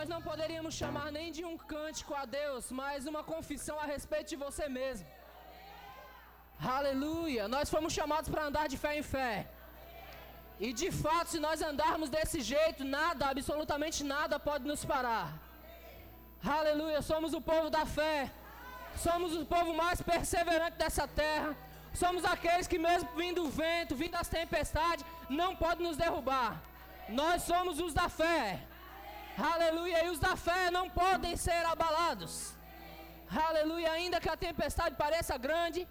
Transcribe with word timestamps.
nós 0.00 0.12
não 0.12 0.20
poderíamos 0.28 0.74
chamar 0.80 1.06
nem 1.16 1.26
de 1.36 1.42
um 1.48 1.56
cântico 1.72 2.12
a 2.20 2.24
Deus, 2.24 2.64
mas 2.78 3.08
uma 3.10 3.22
confissão 3.32 3.76
a 3.78 3.86
respeito 3.94 4.28
de 4.32 4.36
você 4.44 4.66
mesmo. 4.76 5.06
Aleluia! 6.76 7.42
Nós 7.54 7.68
fomos 7.74 7.92
chamados 7.98 8.30
para 8.32 8.46
andar 8.48 8.66
de 8.72 8.78
fé 8.84 8.92
em 9.00 9.04
fé. 9.14 9.34
E 10.66 10.68
de 10.80 10.88
fato, 11.02 11.28
se 11.32 11.40
nós 11.46 11.60
andarmos 11.70 12.08
desse 12.14 12.40
jeito, 12.52 12.82
nada, 12.96 13.26
absolutamente 13.32 14.00
nada 14.14 14.38
pode 14.48 14.64
nos 14.70 14.84
parar. 14.92 15.26
Aleluia! 16.58 17.02
Somos 17.10 17.34
o 17.40 17.42
povo 17.50 17.68
da 17.76 17.84
fé. 17.98 18.18
Somos 19.06 19.36
o 19.42 19.44
povo 19.54 19.74
mais 19.82 20.00
perseverante 20.12 20.78
dessa 20.84 21.06
terra. 21.22 21.52
Somos 22.02 22.24
aqueles 22.34 22.66
que, 22.72 22.80
mesmo 22.88 23.10
vindo 23.22 23.44
o 23.44 23.52
vento, 23.62 24.00
vindo 24.02 24.16
as 24.22 24.32
tempestades, 24.38 25.04
não 25.28 25.52
pode 25.64 25.82
nos 25.86 25.98
derrubar. 26.04 26.52
Nós 27.22 27.42
somos 27.52 27.78
os 27.86 27.92
da 28.00 28.08
fé. 28.22 28.44
Aleluia. 29.36 30.04
E 30.04 30.10
os 30.10 30.18
da 30.18 30.36
fé 30.36 30.70
não 30.70 30.88
podem 30.88 31.36
ser 31.36 31.64
abalados. 31.66 32.54
Aleluia. 33.30 33.92
Ainda 33.92 34.20
que 34.20 34.28
a 34.28 34.36
tempestade 34.36 34.96
pareça 34.96 35.36
grande, 35.38 35.88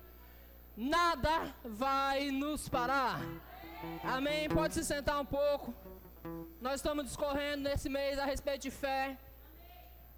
nada 0.75 1.53
vai 1.63 2.31
nos 2.31 2.67
parar. 2.67 3.19
Amém. 4.03 4.49
Pode 4.49 4.73
se 4.73 4.83
sentar 4.83 5.19
um 5.19 5.25
pouco. 5.25 5.73
Nós 6.61 6.75
estamos 6.75 7.05
discorrendo 7.05 7.63
nesse 7.63 7.87
mês 7.87 8.19
a 8.19 8.25
respeito 8.25 8.63
de 8.63 8.71
fé. 8.71 9.17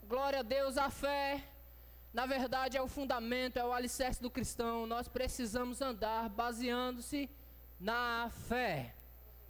Glória 0.08 0.40
a 0.40 0.44
Deus, 0.44 0.78
a 0.78 0.90
fé. 0.90 1.44
Na 2.14 2.26
verdade, 2.26 2.76
é 2.76 2.82
o 2.82 2.88
fundamento, 2.88 3.58
é 3.58 3.64
o 3.64 3.72
alicerce 3.72 4.22
do 4.22 4.30
cristão. 4.30 4.86
Nós 4.86 5.08
precisamos 5.08 5.82
andar 5.82 6.28
baseando-se 6.30 7.30
na 7.80 8.30
fé. 8.50 8.94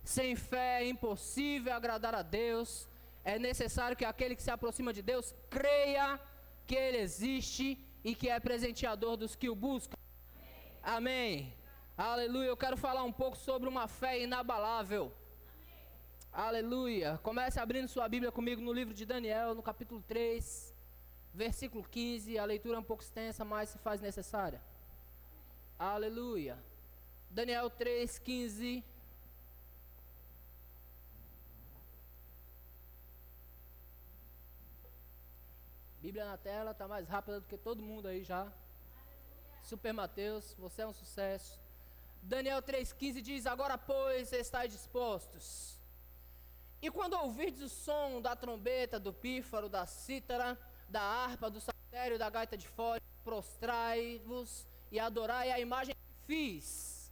Sem 0.03 0.35
fé 0.35 0.83
é 0.83 0.89
impossível 0.89 1.73
agradar 1.73 2.13
a 2.13 2.21
Deus. 2.21 2.87
É 3.23 3.37
necessário 3.37 3.95
que 3.95 4.05
aquele 4.05 4.35
que 4.35 4.43
se 4.43 4.51
aproxima 4.51 4.91
de 4.91 5.01
Deus 5.01 5.33
creia 5.49 6.19
que 6.65 6.75
Ele 6.75 6.97
existe 6.97 7.77
e 8.03 8.15
que 8.15 8.29
é 8.29 8.39
presenteador 8.39 9.15
dos 9.15 9.35
que 9.35 9.49
o 9.49 9.55
buscam. 9.55 9.95
Amém. 10.81 10.97
Amém. 10.97 11.53
Aleluia. 11.97 12.47
Eu 12.47 12.57
quero 12.57 12.75
falar 12.75 13.03
um 13.03 13.11
pouco 13.11 13.37
sobre 13.37 13.69
uma 13.69 13.87
fé 13.87 14.19
inabalável. 14.19 15.13
Amém. 16.33 16.47
Aleluia. 16.47 17.19
Comece 17.21 17.59
abrindo 17.59 17.87
sua 17.87 18.09
Bíblia 18.09 18.31
comigo 18.31 18.61
no 18.61 18.73
livro 18.73 18.93
de 18.93 19.05
Daniel, 19.05 19.53
no 19.53 19.61
capítulo 19.61 20.01
3, 20.07 20.73
versículo 21.33 21.83
15. 21.83 22.39
A 22.39 22.45
leitura 22.45 22.77
é 22.77 22.79
um 22.79 22.83
pouco 22.83 23.03
extensa, 23.03 23.45
mas 23.45 23.69
se 23.69 23.77
faz 23.77 24.01
necessária. 24.01 24.61
Aleluia. 25.77 26.57
Daniel 27.29 27.69
3, 27.69 28.17
15. 28.17 28.83
Bíblia 36.01 36.25
na 36.25 36.35
tela, 36.35 36.71
está 36.71 36.87
mais 36.87 37.07
rápida 37.07 37.39
do 37.39 37.45
que 37.45 37.55
todo 37.55 37.81
mundo 37.81 38.07
aí 38.07 38.23
já. 38.23 38.51
Super 39.61 39.93
Mateus, 39.93 40.55
você 40.57 40.81
é 40.81 40.87
um 40.87 40.93
sucesso. 40.93 41.59
Daniel 42.23 42.59
3,15 42.59 43.21
diz: 43.21 43.45
Agora, 43.45 43.77
pois, 43.77 44.33
estáis 44.33 44.71
dispostos. 44.71 45.79
E 46.81 46.89
quando 46.89 47.13
ouvirdes 47.13 47.61
o 47.61 47.69
som 47.69 48.19
da 48.19 48.35
trombeta, 48.35 48.99
do 48.99 49.13
pífaro, 49.13 49.69
da 49.69 49.85
cítara, 49.85 50.57
da 50.89 51.01
harpa, 51.01 51.51
do 51.51 51.61
saltério, 51.61 52.17
da 52.17 52.31
gaita 52.31 52.57
de 52.57 52.67
fora, 52.67 52.99
prostrai-vos 53.23 54.67
e 54.91 54.99
adorai 54.99 55.51
a 55.51 55.59
imagem 55.59 55.93
que 55.93 56.25
fiz. 56.25 57.11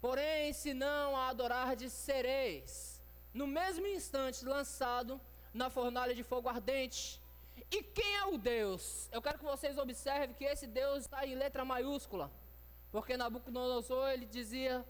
Porém, 0.00 0.54
se 0.54 0.72
não 0.72 1.14
a 1.14 1.28
adorardes, 1.28 1.92
sereis, 1.92 3.02
no 3.34 3.46
mesmo 3.46 3.86
instante, 3.86 4.44
lançado 4.44 5.20
na 5.52 5.68
fornalha 5.68 6.14
de 6.14 6.22
fogo 6.22 6.48
ardente. 6.48 7.21
E 7.70 7.82
quem 7.82 8.16
é 8.16 8.26
o 8.26 8.38
Deus? 8.38 9.08
Eu 9.12 9.22
quero 9.22 9.38
que 9.38 9.44
vocês 9.44 9.78
observem 9.78 10.34
que 10.34 10.44
esse 10.44 10.66
Deus 10.66 11.00
está 11.00 11.26
em 11.26 11.34
letra 11.34 11.64
maiúscula. 11.64 12.30
Porque 12.90 13.16
Nabucodonosor 13.16 14.10
ele 14.10 14.26
dizia 14.26 14.84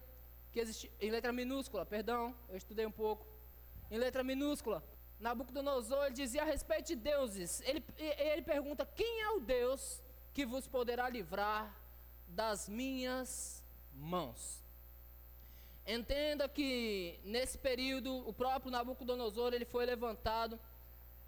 que 0.51 0.61
existia 0.61 0.91
em 1.01 1.11
letra 1.11 1.33
minúscula, 1.33 1.87
perdão, 1.87 2.35
eu 2.49 2.57
estudei 2.57 2.85
um 2.85 2.91
pouco. 2.91 3.25
Em 3.91 3.99
letra 3.99 4.25
minúscula, 4.25 4.83
Nabucodonosor 5.21 6.07
ele 6.07 6.15
dizia 6.15 6.43
a 6.43 6.45
respeito 6.45 6.89
de 6.89 6.97
deuses. 6.97 7.61
Ele, 7.61 7.85
ele 7.97 8.43
pergunta: 8.43 8.85
"Quem 8.85 9.23
é 9.23 9.31
o 9.31 9.41
Deus 9.41 10.03
que 10.35 10.45
vos 10.45 10.67
poderá 10.67 11.09
livrar 11.09 11.73
das 12.27 12.69
minhas 12.69 13.63
mãos?" 13.95 14.63
Entenda 15.87 16.49
que 16.49 17.19
nesse 17.25 17.59
período 17.59 18.27
o 18.29 18.33
próprio 18.33 18.71
Nabucodonosor 18.71 19.53
ele 19.53 19.65
foi 19.65 19.85
levantado 19.85 20.59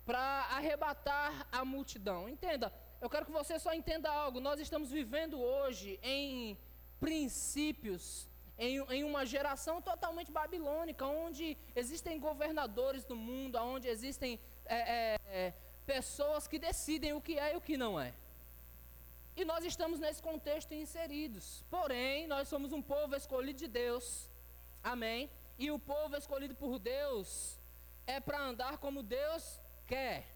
para 0.05 0.21
arrebatar 0.59 1.47
a 1.51 1.65
multidão. 1.65 2.29
Entenda, 2.29 2.73
eu 3.01 3.09
quero 3.09 3.27
que 3.27 3.33
você 3.33 3.59
só 3.59 3.73
entenda 3.73 4.11
algo. 4.11 4.41
Nós 4.41 4.61
estamos 4.61 4.91
vivendo 4.91 5.41
hoje 5.41 5.99
em 6.03 6.59
princípios, 7.01 8.29
em, 8.59 8.79
em 8.97 9.05
uma 9.05 9.25
geração 9.27 9.81
totalmente 9.83 10.31
babilônica, 10.31 11.05
onde 11.07 11.57
existem 11.75 12.19
governadores 12.19 13.05
do 13.05 13.17
mundo, 13.17 13.57
onde 13.59 13.89
existem 13.89 14.39
é, 14.67 14.77
é, 14.77 15.21
é, 15.27 15.55
pessoas 15.87 16.47
que 16.47 16.59
decidem 16.59 17.13
o 17.13 17.21
que 17.21 17.39
é 17.39 17.55
e 17.55 17.57
o 17.57 17.61
que 17.61 17.77
não 17.77 17.99
é. 18.01 18.15
E 19.37 19.45
nós 19.45 19.65
estamos 19.65 19.99
nesse 19.99 20.23
contexto 20.23 20.73
inseridos. 20.73 21.65
Porém, 21.69 22.27
nós 22.27 22.47
somos 22.49 22.73
um 22.73 22.81
povo 22.81 23.17
escolhido 23.17 23.59
de 23.59 23.69
Deus. 23.69 24.31
Amém? 24.83 25.29
E 25.59 25.71
o 25.71 25.79
povo 25.79 26.17
escolhido 26.17 26.55
por 26.55 26.79
Deus 26.79 27.59
é 28.07 28.21
para 28.21 28.41
andar 28.41 28.79
como 28.79 29.03
Deus 29.03 29.61
quer. 29.87 30.27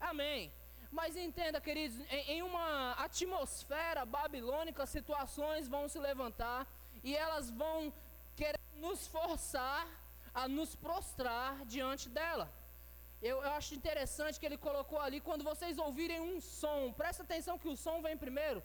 Amém. 0.00 0.52
Mas 0.90 1.16
entenda, 1.16 1.60
queridos, 1.60 1.98
em, 2.10 2.42
uma 2.42 2.92
atmosfera 2.92 4.04
babilônica, 4.04 4.84
situações 4.86 5.68
vão 5.68 5.88
se 5.88 5.98
levantar 5.98 6.66
e 7.04 7.16
elas 7.24 7.50
vão 7.50 7.92
querer 8.34 8.60
nos 8.74 9.06
forçar 9.06 9.86
a 10.34 10.48
nos 10.48 10.74
prostrar 10.74 11.64
diante 11.64 12.08
dela. 12.08 12.50
Eu, 13.22 13.36
eu, 13.42 13.50
acho 13.50 13.74
interessante 13.74 14.40
que 14.40 14.46
ele 14.46 14.56
colocou 14.56 14.98
ali, 14.98 15.20
quando 15.20 15.44
vocês 15.44 15.78
ouvirem 15.78 16.20
um 16.20 16.40
som, 16.40 16.92
presta 16.92 17.22
atenção 17.22 17.58
que 17.58 17.68
o 17.68 17.76
som 17.76 18.00
vem 18.00 18.16
primeiro. 18.16 18.62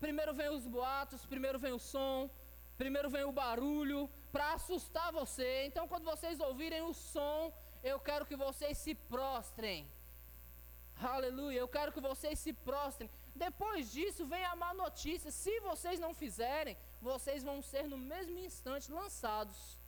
Primeiro 0.00 0.32
vem 0.32 0.48
os 0.48 0.66
boatos, 0.66 1.26
primeiro 1.26 1.58
vem 1.58 1.72
o 1.72 1.78
som, 1.78 2.30
primeiro 2.78 3.10
vem 3.10 3.24
o 3.24 3.32
barulho, 3.32 4.08
para 4.32 4.54
assustar 4.54 5.12
você. 5.12 5.66
Então, 5.66 5.86
quando 5.86 6.04
vocês 6.04 6.40
ouvirem 6.40 6.82
o 6.82 6.94
som, 6.94 7.52
eu 7.82 7.98
quero 8.00 8.26
que 8.26 8.36
vocês 8.36 8.76
se 8.78 8.94
prostrem. 8.94 9.86
Aleluia, 11.00 11.60
eu 11.60 11.68
quero 11.68 11.92
que 11.92 12.00
vocês 12.00 12.38
se 12.38 12.52
prostrem. 12.52 13.10
Depois 13.34 13.92
disso 13.92 14.26
vem 14.26 14.44
a 14.44 14.56
má 14.56 14.74
notícia: 14.74 15.30
se 15.30 15.60
vocês 15.60 16.00
não 16.00 16.12
fizerem, 16.12 16.76
vocês 17.00 17.42
vão 17.42 17.62
ser 17.62 17.84
no 17.86 17.96
mesmo 17.96 18.38
instante 18.38 18.90
lançados. 18.90 19.78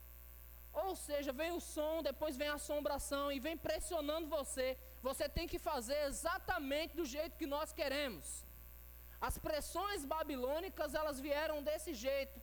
Ou 0.73 0.95
seja, 0.95 1.33
vem 1.33 1.51
o 1.51 1.61
som, 1.61 2.01
depois 2.01 2.37
vem 2.37 2.49
a 2.49 2.55
assombração 2.55 3.33
e 3.33 3.41
vem 3.41 3.57
pressionando 3.57 4.29
você. 4.29 4.79
Você 5.03 5.29
tem 5.29 5.49
que 5.49 5.59
fazer 5.59 5.99
exatamente 6.05 6.95
do 6.95 7.05
jeito 7.05 7.37
que 7.37 7.47
nós 7.47 7.73
queremos. 7.73 8.45
As 9.21 9.37
pressões 9.37 10.05
babilônicas, 10.05 10.95
elas 10.95 11.19
vieram 11.19 11.63
desse 11.63 11.93
jeito 11.93 12.41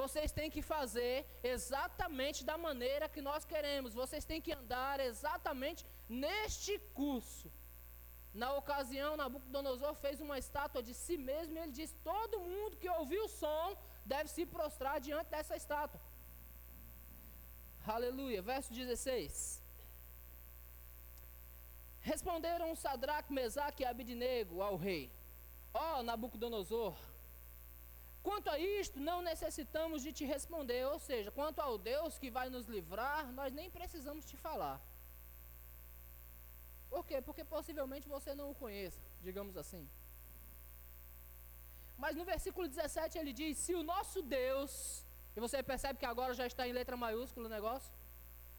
vocês 0.00 0.30
têm 0.38 0.50
que 0.54 0.62
fazer 0.72 1.14
exatamente 1.54 2.40
da 2.50 2.56
maneira 2.66 3.12
que 3.14 3.22
nós 3.28 3.42
queremos. 3.52 3.98
Vocês 4.02 4.24
têm 4.30 4.40
que 4.46 4.52
andar 4.60 4.96
exatamente 5.10 5.80
neste 6.24 6.72
curso. 7.00 7.48
Na 8.42 8.48
ocasião, 8.62 9.10
Nabucodonosor 9.16 9.94
fez 10.04 10.16
uma 10.26 10.38
estátua 10.44 10.82
de 10.88 10.94
si 11.02 11.16
mesmo 11.30 11.54
e 11.56 11.60
ele 11.62 11.76
disse: 11.80 11.94
Todo 12.12 12.44
mundo 12.48 12.80
que 12.82 12.90
ouviu 12.98 13.22
o 13.24 13.34
som 13.42 13.66
deve 14.14 14.28
se 14.36 14.44
prostrar 14.54 14.96
diante 15.06 15.30
dessa 15.36 15.56
estátua. 15.62 16.02
Aleluia. 17.96 18.42
Verso 18.52 18.70
16. 18.74 19.62
Responderam 22.12 22.76
Sadraque, 22.84 23.32
Mesaque 23.40 23.82
e 23.82 23.86
Abidnego 23.86 24.60
ao 24.68 24.76
rei: 24.76 25.04
Ó 25.72 25.86
oh, 25.86 26.02
Nabucodonosor, 26.08 26.94
Quanto 28.26 28.48
a 28.50 28.58
isto, 28.58 28.98
não 29.08 29.18
necessitamos 29.22 30.02
de 30.04 30.10
te 30.18 30.24
responder, 30.24 30.82
ou 30.92 30.98
seja, 31.08 31.30
quanto 31.30 31.60
ao 31.60 31.74
Deus 31.78 32.18
que 32.22 32.28
vai 32.36 32.46
nos 32.54 32.66
livrar, 32.74 33.24
nós 33.38 33.52
nem 33.58 33.68
precisamos 33.76 34.24
te 34.30 34.36
falar. 34.36 34.78
Por 36.90 37.02
quê? 37.08 37.18
Porque 37.26 37.44
possivelmente 37.44 38.08
você 38.14 38.34
não 38.40 38.50
o 38.50 38.54
conheça, 38.62 39.00
digamos 39.26 39.56
assim. 39.62 39.88
Mas 41.96 42.16
no 42.16 42.24
versículo 42.24 42.66
17 42.66 43.16
ele 43.16 43.32
diz: 43.32 43.58
Se 43.58 43.74
o 43.80 43.84
nosso 43.92 44.20
Deus, 44.22 44.72
e 45.36 45.38
você 45.44 45.62
percebe 45.62 46.00
que 46.00 46.08
agora 46.12 46.34
já 46.40 46.48
está 46.48 46.66
em 46.66 46.72
letra 46.72 46.96
maiúscula 46.96 47.46
o 47.46 47.54
negócio, 47.58 47.92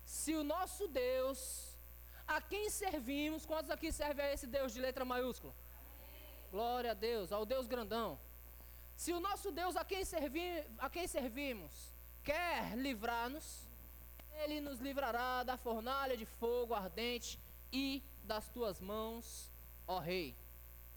se 0.06 0.34
o 0.34 0.46
nosso 0.46 0.88
Deus, 0.88 1.42
a 2.26 2.40
quem 2.40 2.70
servimos, 2.70 3.46
quantos 3.46 3.70
aqui 3.70 3.92
servem 3.92 4.28
a 4.28 4.32
esse 4.32 4.48
Deus 4.48 4.72
de 4.74 4.80
letra 4.80 5.04
maiúscula? 5.04 5.54
Glória 6.56 6.92
a 6.92 7.00
Deus, 7.10 7.34
ao 7.34 7.46
Deus 7.46 7.68
grandão. 7.68 8.18
Se 8.98 9.14
o 9.14 9.20
nosso 9.20 9.52
Deus 9.52 9.76
a 9.76 9.86
quem, 9.86 10.04
servi, 10.04 10.48
a 10.80 10.90
quem 10.90 11.08
servimos 11.08 11.72
quer 12.24 12.76
livrar-nos, 12.76 13.48
Ele 14.42 14.60
nos 14.60 14.80
livrará 14.80 15.44
da 15.44 15.56
fornalha 15.56 16.18
de 16.18 16.26
fogo 16.26 16.74
ardente 16.74 17.40
e 17.72 18.04
das 18.24 18.50
tuas 18.50 18.82
mãos, 18.82 19.52
ó 19.88 20.00
Rei. 20.00 20.36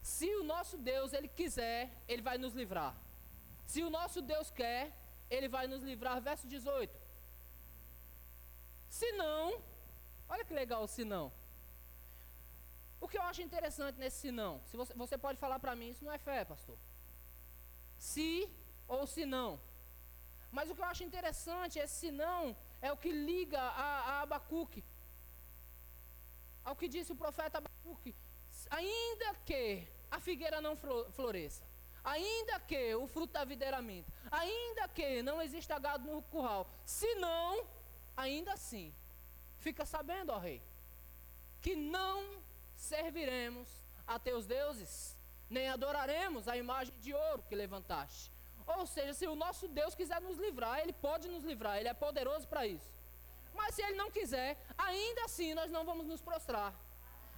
Se 0.02 0.26
o 0.36 0.42
nosso 0.42 0.78
Deus, 0.78 1.12
ele 1.12 1.28
quiser, 1.28 1.90
ele 2.08 2.22
vai 2.22 2.38
nos 2.38 2.54
livrar. 2.54 2.96
Se 3.66 3.82
o 3.82 3.90
nosso 3.90 4.22
Deus 4.22 4.50
quer, 4.50 4.90
ele 5.28 5.46
vai 5.46 5.66
nos 5.66 5.82
livrar. 5.82 6.20
Verso 6.22 6.48
18. 6.48 6.98
Se 8.88 9.12
não, 9.12 9.62
olha 10.26 10.44
que 10.44 10.54
legal 10.54 10.82
o 10.84 10.88
se 10.88 11.04
não. 11.04 11.30
O 12.98 13.06
que 13.06 13.18
eu 13.18 13.22
acho 13.22 13.42
interessante 13.42 13.98
nesse 13.98 14.18
se 14.20 14.30
não, 14.30 14.60
se 14.70 14.76
você, 14.76 14.94
você 14.94 15.18
pode 15.18 15.38
falar 15.38 15.58
para 15.58 15.76
mim, 15.76 15.90
isso 15.90 16.04
não 16.04 16.12
é 16.12 16.18
fé, 16.18 16.44
pastor. 16.44 16.76
Se 18.00 18.50
ou 18.88 19.06
se 19.06 19.24
não. 19.24 19.60
Mas 20.50 20.68
o 20.68 20.74
que 20.74 20.80
eu 20.80 20.86
acho 20.86 21.04
interessante, 21.04 21.78
esse 21.78 21.94
se 21.94 22.10
não, 22.10 22.56
é 22.82 22.90
o 22.90 22.96
que 22.96 23.12
liga 23.12 23.60
a, 23.60 23.88
a 24.10 24.22
Abacuque. 24.22 24.82
Ao 26.64 26.74
que 26.74 26.88
disse 26.88 27.12
o 27.12 27.16
profeta 27.16 27.58
Abacuque. 27.58 28.14
Ainda 28.70 29.34
que 29.44 29.86
a 30.10 30.18
figueira 30.18 30.60
não 30.60 30.76
floresça, 31.12 31.62
ainda 32.02 32.58
que 32.60 32.94
o 32.94 33.06
fruto 33.06 33.32
da 33.32 33.44
videira 33.44 33.80
minta, 33.80 34.10
ainda 34.30 34.88
que 34.88 35.22
não 35.22 35.40
exista 35.40 35.78
gado 35.78 36.04
no 36.10 36.22
curral, 36.22 36.68
se 36.84 37.14
não, 37.16 37.64
ainda 38.16 38.52
assim, 38.52 38.92
fica 39.58 39.84
sabendo, 39.84 40.32
ó 40.32 40.38
rei, 40.38 40.60
que 41.62 41.76
não 41.76 42.42
serviremos 42.76 43.68
a 44.06 44.18
teus 44.18 44.46
deuses, 44.46 45.16
nem 45.50 45.68
adoraremos 45.68 46.46
a 46.46 46.56
imagem 46.56 46.94
de 47.00 47.12
ouro 47.12 47.44
que 47.48 47.54
levantaste. 47.54 48.30
Ou 48.66 48.86
seja, 48.86 49.12
se 49.12 49.26
o 49.26 49.34
nosso 49.34 49.66
Deus 49.66 49.94
quiser 49.94 50.20
nos 50.20 50.38
livrar, 50.38 50.78
Ele 50.78 50.92
pode 50.92 51.28
nos 51.28 51.42
livrar, 51.42 51.76
Ele 51.78 51.88
é 51.88 51.94
poderoso 51.94 52.46
para 52.46 52.66
isso. 52.66 52.90
Mas 53.52 53.74
se 53.74 53.82
Ele 53.82 53.96
não 53.96 54.10
quiser, 54.10 54.56
ainda 54.78 55.24
assim 55.24 55.52
nós 55.54 55.70
não 55.70 55.84
vamos 55.84 56.06
nos 56.06 56.20
prostrar, 56.20 56.72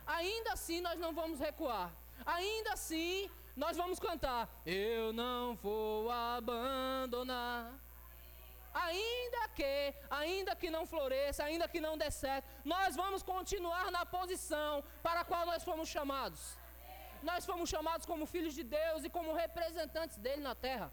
ainda 0.06 0.52
assim 0.52 0.80
nós 0.80 0.98
não 0.98 1.14
vamos 1.14 1.40
recuar, 1.40 1.90
ainda 2.26 2.74
assim 2.74 3.30
nós 3.56 3.76
vamos 3.76 3.98
cantar: 3.98 4.48
Eu 4.66 5.12
não 5.12 5.54
vou 5.56 6.10
abandonar. 6.10 7.72
Ainda 8.74 9.48
que, 9.54 9.94
ainda 10.08 10.56
que 10.56 10.70
não 10.70 10.86
floresça, 10.86 11.44
ainda 11.44 11.68
que 11.68 11.78
não 11.78 11.98
dê 11.98 12.10
certo, 12.10 12.46
nós 12.64 12.96
vamos 12.96 13.22
continuar 13.22 13.90
na 13.90 14.06
posição 14.06 14.82
para 15.02 15.20
a 15.20 15.24
qual 15.24 15.44
nós 15.44 15.62
fomos 15.62 15.90
chamados. 15.90 16.56
Nós 17.22 17.44
fomos 17.44 17.68
chamados 17.74 18.06
como 18.10 18.30
filhos 18.34 18.54
de 18.54 18.64
Deus 18.78 19.04
e 19.04 19.10
como 19.16 19.32
representantes 19.44 20.16
dele 20.16 20.42
na 20.42 20.54
terra. 20.54 20.92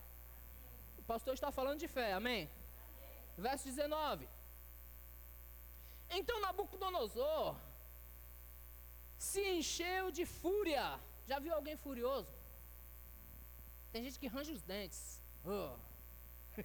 O 0.98 1.04
pastor 1.04 1.34
está 1.34 1.52
falando 1.52 1.80
de 1.80 1.88
fé, 1.88 2.14
amém? 2.14 2.50
Verso 3.38 3.66
19. 3.66 4.28
Então 6.10 6.42
Nabucodonosor 6.42 7.56
se 9.18 9.42
encheu 9.58 10.12
de 10.12 10.26
fúria. 10.26 11.00
Já 11.28 11.40
viu 11.40 11.54
alguém 11.54 11.78
furioso? 11.78 12.32
Tem 13.92 14.04
gente 14.04 14.20
que 14.20 14.28
range 14.28 14.52
os 14.52 14.62
dentes. 14.62 15.22
Oh. 15.46 15.76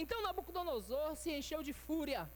então 0.00 0.22
Nabucodonosor 0.22 1.16
se 1.16 1.30
encheu 1.36 1.62
de 1.62 1.72
fúria 1.72 2.30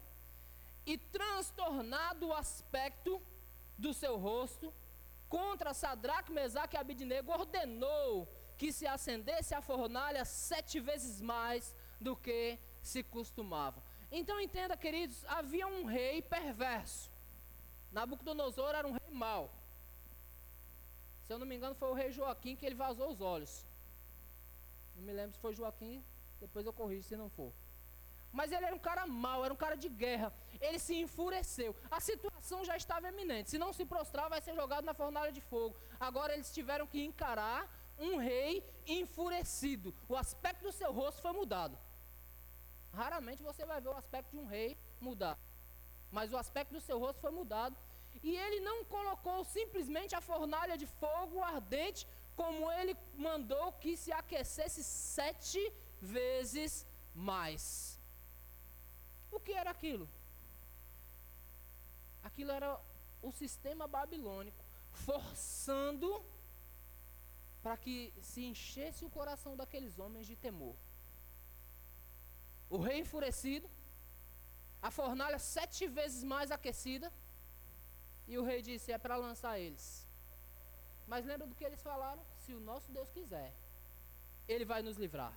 e, 0.84 0.98
transtornado 0.98 2.28
o 2.28 2.32
aspecto 2.32 3.22
do 3.78 3.92
seu 3.94 4.16
rosto, 4.16 4.72
contra 5.32 5.72
Sadraque, 5.72 6.30
Mesaque 6.30 6.76
e 6.76 6.78
Abidnego, 6.78 7.32
ordenou 7.32 8.28
que 8.58 8.70
se 8.70 8.86
acendesse 8.86 9.54
a 9.54 9.62
fornalha 9.62 10.26
sete 10.26 10.78
vezes 10.78 11.22
mais 11.22 11.74
do 11.98 12.14
que 12.14 12.58
se 12.82 13.02
costumava. 13.02 13.82
Então 14.10 14.38
entenda, 14.38 14.76
queridos, 14.76 15.24
havia 15.24 15.66
um 15.66 15.84
rei 15.86 16.20
perverso. 16.20 17.10
Nabucodonosor 17.90 18.74
era 18.74 18.86
um 18.86 18.92
rei 18.92 19.10
mau. 19.10 19.50
Se 21.22 21.32
eu 21.32 21.38
não 21.38 21.46
me 21.46 21.56
engano, 21.56 21.74
foi 21.74 21.88
o 21.88 21.94
rei 21.94 22.10
Joaquim 22.12 22.54
que 22.54 22.66
ele 22.66 22.74
vazou 22.74 23.08
os 23.08 23.22
olhos. 23.22 23.66
Não 24.94 25.02
me 25.02 25.14
lembro 25.14 25.32
se 25.32 25.38
foi 25.38 25.54
Joaquim, 25.54 26.04
depois 26.38 26.66
eu 26.66 26.74
corrijo 26.74 27.08
se 27.08 27.16
não 27.16 27.30
for. 27.30 27.50
Mas 28.32 28.50
ele 28.50 28.64
era 28.64 28.74
um 28.74 28.78
cara 28.78 29.06
mau, 29.06 29.44
era 29.44 29.52
um 29.52 29.56
cara 29.64 29.76
de 29.76 29.88
guerra. 29.88 30.32
Ele 30.60 30.78
se 30.78 30.94
enfureceu. 30.94 31.76
A 31.90 32.00
situação 32.00 32.64
já 32.64 32.76
estava 32.76 33.08
eminente. 33.08 33.50
Se 33.50 33.58
não 33.58 33.72
se 33.72 33.84
prostrar, 33.84 34.28
vai 34.28 34.40
ser 34.40 34.54
jogado 34.54 34.84
na 34.84 34.94
fornalha 34.94 35.32
de 35.32 35.40
fogo. 35.40 35.76
Agora 36.00 36.32
eles 36.32 36.52
tiveram 36.52 36.86
que 36.86 37.04
encarar 37.04 37.68
um 37.98 38.16
rei 38.16 38.64
enfurecido. 38.86 39.94
O 40.08 40.16
aspecto 40.16 40.62
do 40.62 40.72
seu 40.72 40.92
rosto 40.92 41.20
foi 41.20 41.32
mudado. 41.32 41.78
Raramente 42.92 43.42
você 43.42 43.64
vai 43.64 43.80
ver 43.80 43.88
o 43.88 43.96
aspecto 43.96 44.30
de 44.30 44.38
um 44.38 44.46
rei 44.46 44.76
mudar. 45.00 45.38
Mas 46.10 46.32
o 46.32 46.36
aspecto 46.36 46.72
do 46.72 46.80
seu 46.80 46.98
rosto 46.98 47.20
foi 47.20 47.30
mudado 47.30 47.76
e 48.22 48.36
ele 48.36 48.60
não 48.60 48.84
colocou 48.84 49.44
simplesmente 49.44 50.14
a 50.14 50.20
fornalha 50.20 50.76
de 50.76 50.86
fogo 50.86 51.42
ardente, 51.42 52.06
como 52.36 52.70
ele 52.70 52.96
mandou 53.16 53.72
que 53.72 53.96
se 53.96 54.12
aquecesse 54.12 54.82
sete 54.84 55.60
vezes 56.00 56.86
mais. 57.14 57.98
O 59.32 59.40
que 59.40 59.52
era 59.52 59.70
aquilo? 59.70 60.08
Aquilo 62.22 62.52
era 62.52 62.78
o 63.22 63.32
sistema 63.32 63.88
babilônico 63.88 64.62
forçando 64.92 66.22
para 67.62 67.76
que 67.76 68.12
se 68.20 68.44
enchesse 68.44 69.04
o 69.04 69.10
coração 69.10 69.56
daqueles 69.56 69.98
homens 69.98 70.26
de 70.26 70.36
temor. 70.36 70.76
O 72.68 72.78
rei 72.78 72.98
enfurecido, 73.00 73.68
a 74.80 74.90
fornalha 74.90 75.38
sete 75.38 75.86
vezes 75.86 76.22
mais 76.24 76.50
aquecida, 76.50 77.12
e 78.26 78.38
o 78.38 78.44
rei 78.44 78.62
disse: 78.62 78.92
É 78.92 78.98
para 78.98 79.16
lançar 79.16 79.58
eles. 79.58 80.06
Mas 81.06 81.24
lembra 81.24 81.46
do 81.46 81.54
que 81.54 81.64
eles 81.64 81.82
falaram? 81.82 82.22
Se 82.44 82.52
o 82.54 82.60
nosso 82.60 82.90
Deus 82.90 83.10
quiser, 83.10 83.52
Ele 84.48 84.64
vai 84.64 84.82
nos 84.82 84.96
livrar. 84.96 85.32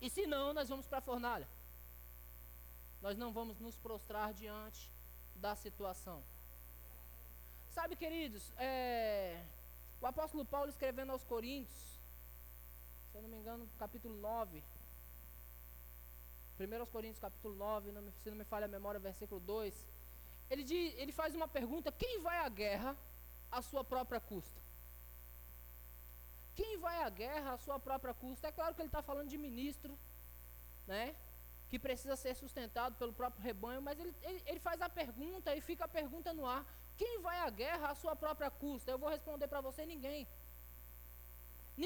E 0.00 0.08
se 0.08 0.26
não, 0.26 0.52
nós 0.52 0.68
vamos 0.68 0.86
para 0.86 0.98
a 0.98 1.02
fornalha. 1.02 1.48
Nós 3.00 3.16
não 3.16 3.32
vamos 3.32 3.58
nos 3.60 3.76
prostrar 3.76 4.32
diante 4.34 4.90
da 5.36 5.54
situação. 5.54 6.22
Sabe, 7.70 7.94
queridos, 7.94 8.52
é, 8.56 9.40
o 10.00 10.06
apóstolo 10.06 10.44
Paulo 10.44 10.68
escrevendo 10.68 11.12
aos 11.12 11.24
Coríntios, 11.24 12.00
se 13.10 13.16
eu 13.16 13.22
não 13.22 13.28
me 13.28 13.36
engano, 13.36 13.68
capítulo 13.78 14.16
9, 14.16 14.62
1 16.58 16.86
Coríntios 16.86 17.20
capítulo 17.20 17.54
9, 17.54 17.92
não 17.92 18.02
me, 18.02 18.10
se 18.12 18.28
não 18.30 18.36
me 18.36 18.44
falha 18.44 18.64
a 18.64 18.68
memória, 18.68 18.98
versículo 18.98 19.40
2, 19.40 19.86
ele, 20.50 20.64
diz, 20.64 20.94
ele 20.96 21.12
faz 21.12 21.34
uma 21.34 21.46
pergunta: 21.46 21.92
quem 21.92 22.20
vai 22.20 22.38
à 22.38 22.48
guerra 22.48 22.96
à 23.50 23.62
sua 23.62 23.84
própria 23.84 24.20
custa? 24.20 24.58
Quem 26.56 26.76
vai 26.78 27.00
à 27.04 27.08
guerra 27.08 27.52
à 27.52 27.58
sua 27.58 27.78
própria 27.78 28.12
custa? 28.12 28.48
É 28.48 28.52
claro 28.52 28.74
que 28.74 28.80
ele 28.80 28.88
está 28.88 29.02
falando 29.02 29.28
de 29.28 29.38
ministro, 29.38 29.96
né? 30.86 31.14
Que 31.70 31.78
precisa 31.78 32.16
ser 32.16 32.34
sustentado 32.34 32.96
pelo 32.96 33.12
próprio 33.12 33.42
rebanho, 33.42 33.82
mas 33.82 33.98
ele, 34.00 34.14
ele, 34.22 34.42
ele 34.46 34.60
faz 34.60 34.80
a 34.80 34.88
pergunta 34.88 35.54
e 35.54 35.60
fica 35.60 35.84
a 35.84 35.88
pergunta 35.88 36.32
no 36.32 36.46
ar: 36.46 36.64
quem 36.96 37.20
vai 37.20 37.38
à 37.40 37.50
guerra 37.50 37.90
à 37.90 37.94
sua 37.94 38.16
própria 38.16 38.50
custa? 38.50 38.90
Eu 38.90 38.98
vou 38.98 39.08
responder 39.08 39.48
para 39.48 39.60
você: 39.60 39.84
ninguém. 39.84 40.26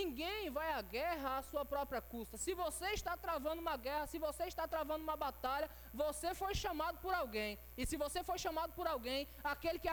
Ninguém 0.00 0.48
vai 0.48 0.72
à 0.72 0.80
guerra 0.80 1.36
à 1.38 1.42
sua 1.42 1.64
própria 1.66 2.00
custa. 2.00 2.38
Se 2.38 2.54
você 2.54 2.86
está 2.98 3.14
travando 3.14 3.60
uma 3.60 3.76
guerra, 3.76 4.06
se 4.06 4.18
você 4.18 4.44
está 4.44 4.66
travando 4.66 5.04
uma 5.04 5.18
batalha, 5.24 5.68
você 5.92 6.34
foi 6.34 6.54
chamado 6.54 6.96
por 7.04 7.12
alguém. 7.12 7.58
E 7.76 7.84
se 7.84 7.98
você 7.98 8.24
foi 8.24 8.38
chamado 8.38 8.72
por 8.72 8.86
alguém, 8.86 9.28
aquele 9.44 9.78
que, 9.78 9.88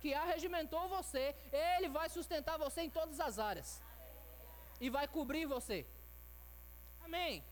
que 0.00 0.12
arregimentou 0.12 0.88
você, 0.88 1.36
ele 1.52 1.88
vai 1.88 2.08
sustentar 2.08 2.58
você 2.58 2.80
em 2.80 2.90
todas 2.90 3.20
as 3.20 3.38
áreas. 3.38 3.80
E 4.80 4.90
vai 4.90 5.06
cobrir 5.06 5.46
você. 5.46 5.86
Amém. 7.04 7.44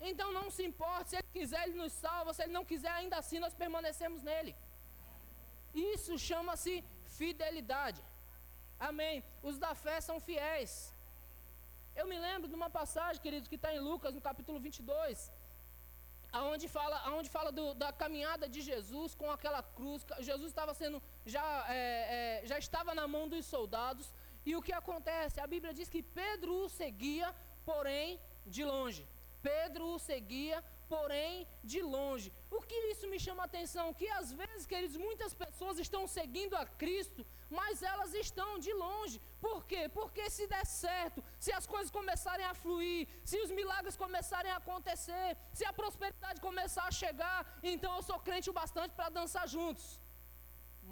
Então 0.00 0.32
não 0.32 0.50
se 0.50 0.62
importe, 0.64 1.10
se 1.10 1.16
ele 1.16 1.28
quiser, 1.32 1.62
ele 1.66 1.78
nos 1.82 1.92
salva. 1.92 2.34
Se 2.34 2.42
ele 2.42 2.52
não 2.52 2.64
quiser, 2.64 2.90
ainda 2.90 3.16
assim 3.18 3.38
nós 3.38 3.54
permanecemos 3.54 4.22
nele. 4.22 4.54
Isso 5.94 6.18
chama-se 6.18 6.84
fidelidade. 7.18 8.02
Amém. 8.78 9.24
Os 9.42 9.58
da 9.58 9.74
fé 9.74 10.00
são 10.00 10.18
fiéis. 10.20 10.92
Eu 11.94 12.06
me 12.06 12.18
lembro 12.18 12.48
de 12.48 12.54
uma 12.54 12.68
passagem, 12.68 13.22
queridos, 13.22 13.48
que 13.48 13.58
está 13.60 13.72
em 13.74 13.80
Lucas, 13.80 14.14
no 14.14 14.20
capítulo 14.20 14.58
22, 14.60 15.32
aonde 16.30 16.68
fala, 16.68 16.96
aonde 17.08 17.30
fala 17.36 17.50
do, 17.58 17.66
da 17.82 17.90
caminhada 18.02 18.46
de 18.54 18.60
Jesus 18.60 19.14
com 19.14 19.30
aquela 19.30 19.62
cruz. 19.62 20.04
Jesus 20.20 20.48
estava 20.48 20.74
sendo, 20.74 21.02
já, 21.24 21.46
é, 21.68 22.42
é, 22.42 22.46
já 22.46 22.58
estava 22.58 22.94
na 22.94 23.08
mão 23.08 23.26
dos 23.28 23.46
soldados. 23.46 24.12
E 24.44 24.54
o 24.54 24.62
que 24.62 24.72
acontece? 24.72 25.40
A 25.40 25.46
Bíblia 25.46 25.72
diz 25.72 25.88
que 25.88 26.02
Pedro 26.02 26.52
o 26.64 26.68
seguia, 26.68 27.34
porém 27.64 28.20
de 28.46 28.64
longe. 28.64 29.04
Pedro 29.48 29.84
o 29.94 29.98
seguia, 30.10 30.58
porém 30.92 31.46
de 31.70 31.80
longe. 31.94 32.28
O 32.56 32.60
que 32.68 32.78
isso 32.92 33.06
me 33.12 33.18
chama 33.24 33.42
a 33.44 33.48
atenção? 33.50 33.86
Que 34.00 34.08
às 34.20 34.28
vezes, 34.40 34.66
queridos, 34.72 34.96
muitas 35.06 35.32
pessoas 35.42 35.78
estão 35.84 36.02
seguindo 36.16 36.54
a 36.62 36.64
Cristo, 36.82 37.22
mas 37.58 37.82
elas 37.92 38.12
estão 38.24 38.50
de 38.66 38.72
longe. 38.84 39.18
Por 39.46 39.58
quê? 39.70 39.82
Porque 39.98 40.24
se 40.36 40.46
der 40.54 40.66
certo, 40.66 41.22
se 41.44 41.52
as 41.58 41.66
coisas 41.74 41.90
começarem 41.98 42.46
a 42.46 42.54
fluir, 42.62 43.02
se 43.30 43.38
os 43.44 43.50
milagres 43.60 43.96
começarem 44.04 44.52
a 44.52 44.60
acontecer, 44.62 45.28
se 45.58 45.64
a 45.64 45.72
prosperidade 45.80 46.40
começar 46.48 46.86
a 46.88 46.96
chegar, 47.02 47.40
então 47.72 47.92
eu 47.96 48.02
sou 48.10 48.18
crente 48.28 48.50
o 48.50 48.58
bastante 48.62 48.94
para 48.98 49.16
dançar 49.20 49.46
juntos. 49.56 49.86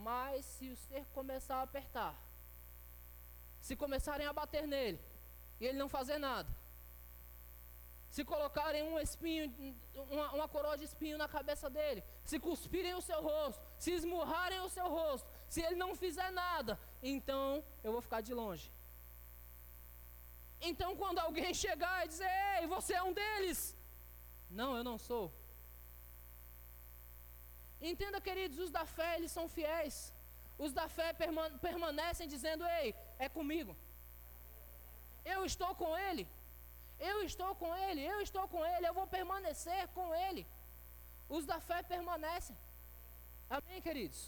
Mas 0.08 0.44
se 0.44 0.68
o 0.74 0.76
cerco 0.76 1.12
começar 1.20 1.56
a 1.56 1.66
apertar, 1.68 2.14
se 3.66 3.74
começarem 3.84 4.26
a 4.26 4.32
bater 4.32 4.66
nele 4.74 5.00
e 5.60 5.66
ele 5.66 5.78
não 5.82 5.88
fazer 5.88 6.18
nada, 6.18 6.50
se 8.14 8.22
colocarem 8.32 8.82
um 8.88 8.96
espinho, 9.04 9.44
uma, 10.14 10.26
uma, 10.36 10.48
coroa 10.54 10.76
de 10.80 10.84
espinho 10.88 11.16
na 11.22 11.26
cabeça 11.36 11.68
dele, 11.76 12.00
se 12.30 12.36
cuspirem 12.44 12.94
o 12.94 13.04
seu 13.08 13.20
rosto, 13.28 13.60
se 13.84 13.90
esmurrarem 13.98 14.60
o 14.66 14.68
seu 14.76 14.88
rosto, 14.98 15.28
se 15.48 15.60
ele 15.64 15.74
não 15.82 15.96
fizer 16.02 16.30
nada, 16.30 16.78
então 17.12 17.46
eu 17.82 17.90
vou 17.94 18.02
ficar 18.06 18.20
de 18.20 18.32
longe. 18.32 18.66
Então, 20.60 20.90
quando 21.00 21.18
alguém 21.18 21.52
chegar 21.52 21.96
e 22.04 22.08
dizer, 22.12 22.30
ei, 22.52 22.68
você 22.74 22.94
é 22.94 23.02
um 23.02 23.12
deles, 23.20 23.76
não, 24.60 24.70
eu 24.78 24.84
não 24.90 24.96
sou. 25.08 25.24
Entenda, 27.90 28.20
queridos, 28.28 28.60
os 28.66 28.70
da 28.70 28.86
fé, 28.86 29.10
eles 29.16 29.32
são 29.32 29.48
fiéis. 29.48 29.96
Os 30.56 30.72
da 30.72 30.86
fé 30.88 31.08
permanecem 31.66 32.28
dizendo: 32.28 32.64
Ei, 32.78 32.94
é 33.18 33.28
comigo. 33.28 33.76
Eu 35.24 35.44
estou 35.44 35.74
com 35.74 35.90
Ele. 36.08 36.24
Eu 37.10 37.16
estou 37.30 37.52
com 37.62 37.70
Ele. 37.86 38.02
Eu 38.12 38.20
estou 38.26 38.44
com 38.52 38.60
Ele. 38.72 38.86
Eu 38.88 38.94
vou 38.98 39.06
permanecer 39.16 39.82
com 39.96 40.06
Ele. 40.26 40.42
Os 41.36 41.44
da 41.50 41.58
fé 41.68 41.78
permanecem. 41.94 42.56
Amém, 43.56 43.80
queridos? 43.86 44.20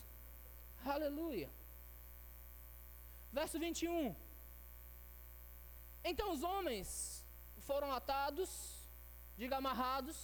Aleluia. 0.94 1.48
Verso 3.38 3.58
21. 3.58 4.14
Então 6.10 6.26
os 6.34 6.42
homens 6.50 6.90
foram 7.68 7.90
atados, 7.92 8.50
diga 9.36 9.56
amarrados, 9.56 10.16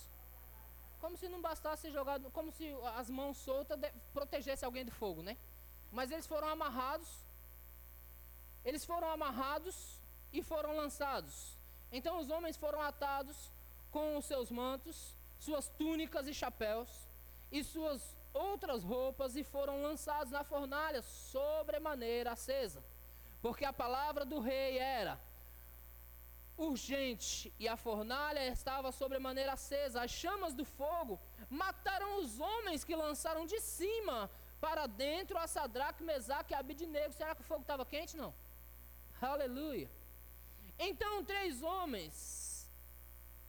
como 1.00 1.16
se 1.16 1.28
não 1.28 1.40
bastasse 1.42 1.90
jogado, 1.90 2.30
como 2.30 2.52
se 2.52 2.66
as 3.00 3.10
mãos 3.10 3.36
soltas 3.38 3.78
protegesse 4.12 4.64
alguém 4.64 4.84
do 4.84 4.92
fogo, 4.92 5.20
né? 5.22 5.36
Mas 5.90 6.10
eles 6.12 6.26
foram 6.26 6.48
amarrados. 6.48 7.08
Eles 8.64 8.84
foram 8.84 9.10
amarrados 9.10 9.76
e 10.32 10.40
foram 10.42 10.76
lançados. 10.76 11.34
Então 11.92 12.18
os 12.18 12.30
homens 12.30 12.56
foram 12.56 12.80
atados 12.80 13.36
com 13.90 14.16
os 14.16 14.24
seus 14.24 14.50
mantos, 14.50 15.14
suas 15.38 15.68
túnicas 15.68 16.26
e 16.26 16.32
chapéus, 16.32 16.88
e 17.50 17.62
suas 17.62 18.00
outras 18.32 18.82
roupas, 18.82 19.36
e 19.36 19.44
foram 19.44 19.82
lançados 19.82 20.32
na 20.32 20.42
fornalha 20.42 21.02
sobremaneira 21.02 22.32
acesa. 22.32 22.82
Porque 23.42 23.64
a 23.64 23.72
palavra 23.72 24.24
do 24.24 24.40
rei 24.40 24.78
era 24.78 25.18
urgente, 26.56 27.52
e 27.58 27.68
a 27.68 27.76
fornalha 27.76 28.46
estava 28.46 28.92
sobremaneira 28.92 29.52
acesa. 29.52 30.02
As 30.02 30.10
chamas 30.10 30.54
do 30.54 30.64
fogo 30.64 31.20
mataram 31.50 32.20
os 32.20 32.40
homens 32.40 32.84
que 32.84 32.96
lançaram 32.96 33.44
de 33.44 33.60
cima 33.60 34.30
para 34.60 34.86
dentro 34.86 35.36
a 35.36 35.46
Sadraque, 35.46 36.02
Mesaque 36.02 36.54
e 36.54 36.56
Abidnego. 36.56 37.12
Será 37.12 37.34
que 37.34 37.42
o 37.42 37.44
fogo 37.44 37.62
estava 37.62 37.84
quente? 37.84 38.16
Não. 38.16 38.32
Aleluia. 39.20 39.90
Então 40.78 41.24
três 41.24 41.62
homens, 41.62 42.68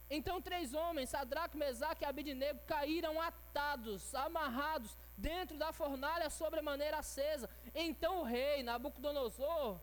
então 0.08 0.40
três 0.40 0.72
homens, 0.74 1.10
Sadraque, 1.10 1.56
Mesaque 1.56 2.04
e 2.04 2.06
Abidnego, 2.06 2.60
caíram 2.66 3.20
atados, 3.20 4.14
amarrados, 4.14 4.96
dentro 5.16 5.56
da 5.56 5.72
fornalha 5.72 6.28
sobremaneira 6.30 6.98
acesa. 6.98 7.50
Então 7.74 8.20
o 8.20 8.24
rei 8.24 8.62
Nabucodonosor 8.62 9.80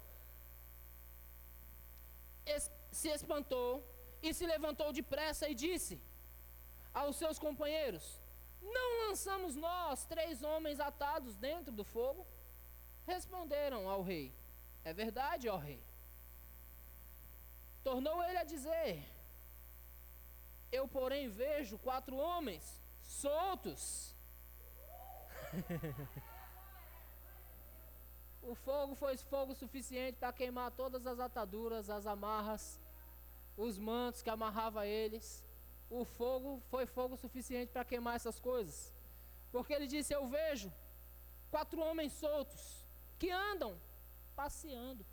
se 2.91 3.09
espantou 3.09 3.83
e 4.21 4.33
se 4.33 4.45
levantou 4.45 4.91
depressa 4.91 5.49
e 5.49 5.55
disse 5.55 6.01
aos 6.93 7.15
seus 7.15 7.39
companheiros: 7.39 8.21
não 8.61 9.07
lançamos 9.07 9.55
nós 9.55 10.05
três 10.05 10.43
homens 10.43 10.79
atados 10.79 11.35
dentro 11.35 11.71
do 11.71 11.83
fogo? 11.83 12.25
Responderam 13.07 13.89
ao 13.89 14.03
rei: 14.03 14.31
É 14.83 14.93
verdade, 14.93 15.49
ó 15.49 15.57
rei. 15.57 15.81
Tornou 17.83 18.23
ele 18.23 18.37
a 18.37 18.43
dizer: 18.43 19.03
Eu, 20.71 20.87
porém, 20.87 21.29
vejo 21.29 21.77
quatro 21.79 22.15
homens 22.15 22.81
soltos. 23.01 24.15
o 28.41 28.55
fogo 28.55 28.95
foi 28.95 29.17
fogo 29.17 29.53
suficiente 29.53 30.17
para 30.17 30.31
queimar 30.33 30.71
todas 30.71 31.05
as 31.05 31.19
ataduras, 31.19 31.89
as 31.89 32.07
amarras, 32.07 32.79
os 33.57 33.77
mantos 33.77 34.21
que 34.21 34.29
amarrava 34.29 34.87
eles 34.87 35.43
o 35.91 36.05
fogo 36.05 36.63
foi 36.69 36.85
fogo 36.85 37.17
suficiente 37.17 37.69
para 37.73 37.83
queimar 37.83 38.15
essas 38.15 38.39
coisas. 38.39 38.93
Porque 39.51 39.73
ele 39.73 39.85
disse: 39.85 40.13
Eu 40.13 40.25
vejo 40.25 40.71
quatro 41.51 41.81
homens 41.81 42.13
soltos 42.13 42.85
que 43.19 43.29
andam 43.29 43.77
passeando. 44.33 45.05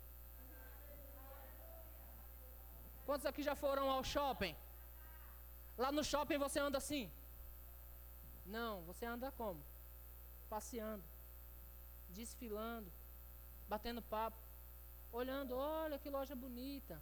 Quantos 3.09 3.25
aqui 3.25 3.41
já 3.41 3.55
foram 3.55 3.85
ao 3.89 4.03
shopping? 4.03 4.55
Lá 5.75 5.91
no 5.91 6.03
shopping 6.09 6.37
você 6.37 6.59
anda 6.59 6.77
assim? 6.77 7.05
Não, 8.55 8.83
você 8.89 9.03
anda 9.13 9.31
como? 9.31 9.61
Passeando, 10.47 11.03
desfilando, 12.17 12.91
batendo 13.67 14.03
papo, 14.15 14.37
olhando, 15.11 15.55
olha 15.57 15.97
que 15.97 16.15
loja 16.17 16.35
bonita. 16.35 17.01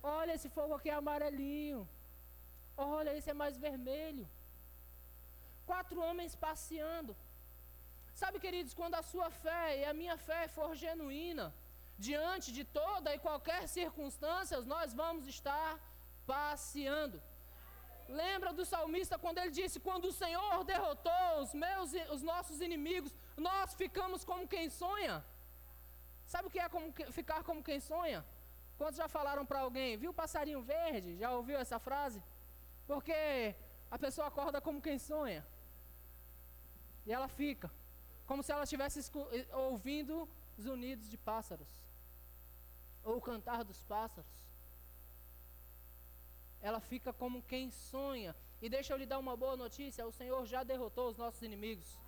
Olha 0.00 0.34
esse 0.34 0.48
fogo 0.48 0.74
aqui 0.74 0.90
é 0.90 0.94
amarelinho. 0.94 1.82
Olha, 2.76 3.16
esse 3.16 3.30
é 3.30 3.40
mais 3.42 3.58
vermelho. 3.66 4.28
Quatro 5.66 6.00
homens 6.00 6.36
passeando. 6.36 7.16
Sabe, 8.14 8.38
queridos, 8.38 8.74
quando 8.74 8.94
a 8.94 9.02
sua 9.02 9.28
fé 9.28 9.80
e 9.80 9.84
a 9.86 9.92
minha 9.92 10.16
fé 10.16 10.46
for 10.46 10.70
genuína, 10.76 11.52
diante 11.98 12.52
de 12.52 12.64
toda 12.64 13.14
e 13.14 13.18
qualquer 13.18 13.68
circunstância, 13.68 14.60
nós 14.62 14.92
vamos 14.92 15.26
estar 15.26 15.78
passeando. 16.26 17.22
Lembra 18.08 18.52
do 18.52 18.64
salmista 18.64 19.18
quando 19.18 19.38
ele 19.38 19.50
disse: 19.50 19.80
Quando 19.80 20.06
o 20.06 20.12
Senhor 20.12 20.64
derrotou 20.64 21.40
os 21.40 21.54
meus, 21.54 21.92
os 22.10 22.22
nossos 22.22 22.60
inimigos, 22.60 23.14
nós 23.36 23.74
ficamos 23.74 24.24
como 24.24 24.46
quem 24.46 24.68
sonha. 24.68 25.24
Sabe 26.26 26.48
o 26.48 26.50
que 26.50 26.58
é 26.58 26.68
como, 26.68 26.92
ficar 27.12 27.42
como 27.42 27.62
quem 27.62 27.80
sonha? 27.80 28.24
Quantos 28.76 28.96
já 28.96 29.08
falaram 29.08 29.46
para 29.46 29.60
alguém? 29.60 29.96
Viu 29.96 30.10
o 30.10 30.14
passarinho 30.14 30.62
verde? 30.62 31.16
Já 31.16 31.30
ouviu 31.30 31.58
essa 31.58 31.78
frase? 31.78 32.22
Porque 32.86 33.54
a 33.90 33.98
pessoa 33.98 34.26
acorda 34.26 34.60
como 34.60 34.82
quem 34.82 34.98
sonha. 34.98 35.46
E 37.06 37.12
ela 37.12 37.28
fica. 37.28 37.70
Como 38.26 38.42
se 38.42 38.52
ela 38.52 38.64
estivesse 38.64 39.10
ouvindo 39.52 40.28
zunidos 40.60 41.08
de 41.08 41.16
pássaros. 41.16 41.68
Ou 43.04 43.16
o 43.16 43.20
cantar 43.20 43.62
dos 43.64 43.82
pássaros. 43.84 44.30
Ela 46.60 46.80
fica 46.80 47.12
como 47.12 47.42
quem 47.42 47.70
sonha. 47.70 48.34
E 48.62 48.68
deixa 48.68 48.92
eu 48.92 48.96
lhe 48.96 49.06
dar 49.06 49.18
uma 49.18 49.36
boa 49.36 49.56
notícia: 49.56 50.06
o 50.06 50.12
Senhor 50.12 50.46
já 50.46 50.62
derrotou 50.62 51.10
os 51.10 51.18
nossos 51.18 51.42
inimigos. 51.42 51.98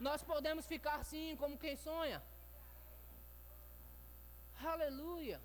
Nós 0.00 0.22
podemos 0.22 0.66
ficar 0.66 1.04
sim 1.04 1.36
como 1.36 1.56
quem 1.56 1.76
sonha. 1.76 2.22
Aleluia. 4.64 5.40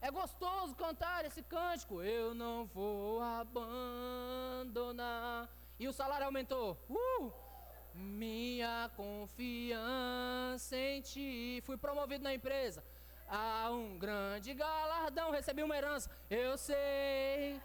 É 0.00 0.10
gostoso 0.10 0.74
cantar 0.74 1.24
esse 1.24 1.42
cântico. 1.42 2.02
Eu 2.02 2.34
não 2.34 2.66
vou 2.66 3.22
abandonar. 3.22 4.28
E 5.78 5.86
o 5.88 5.92
salário 5.92 6.26
aumentou. 6.26 6.78
Uh! 6.88 7.32
Minha 7.94 8.90
confiança 8.96 10.76
em 10.76 11.00
ti. 11.00 11.62
Fui 11.64 11.76
promovido 11.76 12.24
na 12.24 12.34
empresa. 12.34 12.82
Há 13.28 13.70
um 13.70 13.98
grande 13.98 14.54
galardão. 14.54 15.30
Recebi 15.30 15.62
uma 15.62 15.76
herança. 15.76 16.10
Eu 16.30 16.56
sei. 16.56 17.60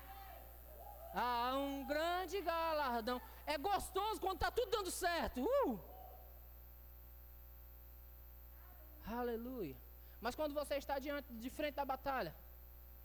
Há 1.13 1.55
um 1.57 1.85
grande 1.85 2.41
galardão. 2.41 3.21
É 3.45 3.57
gostoso 3.57 4.19
quando 4.19 4.35
está 4.35 4.51
tudo 4.51 4.71
dando 4.71 4.91
certo. 4.91 5.41
Uh! 5.41 5.79
Aleluia. 9.05 9.75
Mas 10.19 10.35
quando 10.35 10.53
você 10.53 10.75
está 10.75 10.99
diante 10.99 11.33
de 11.33 11.49
frente 11.49 11.75
da 11.75 11.85
batalha 11.85 12.33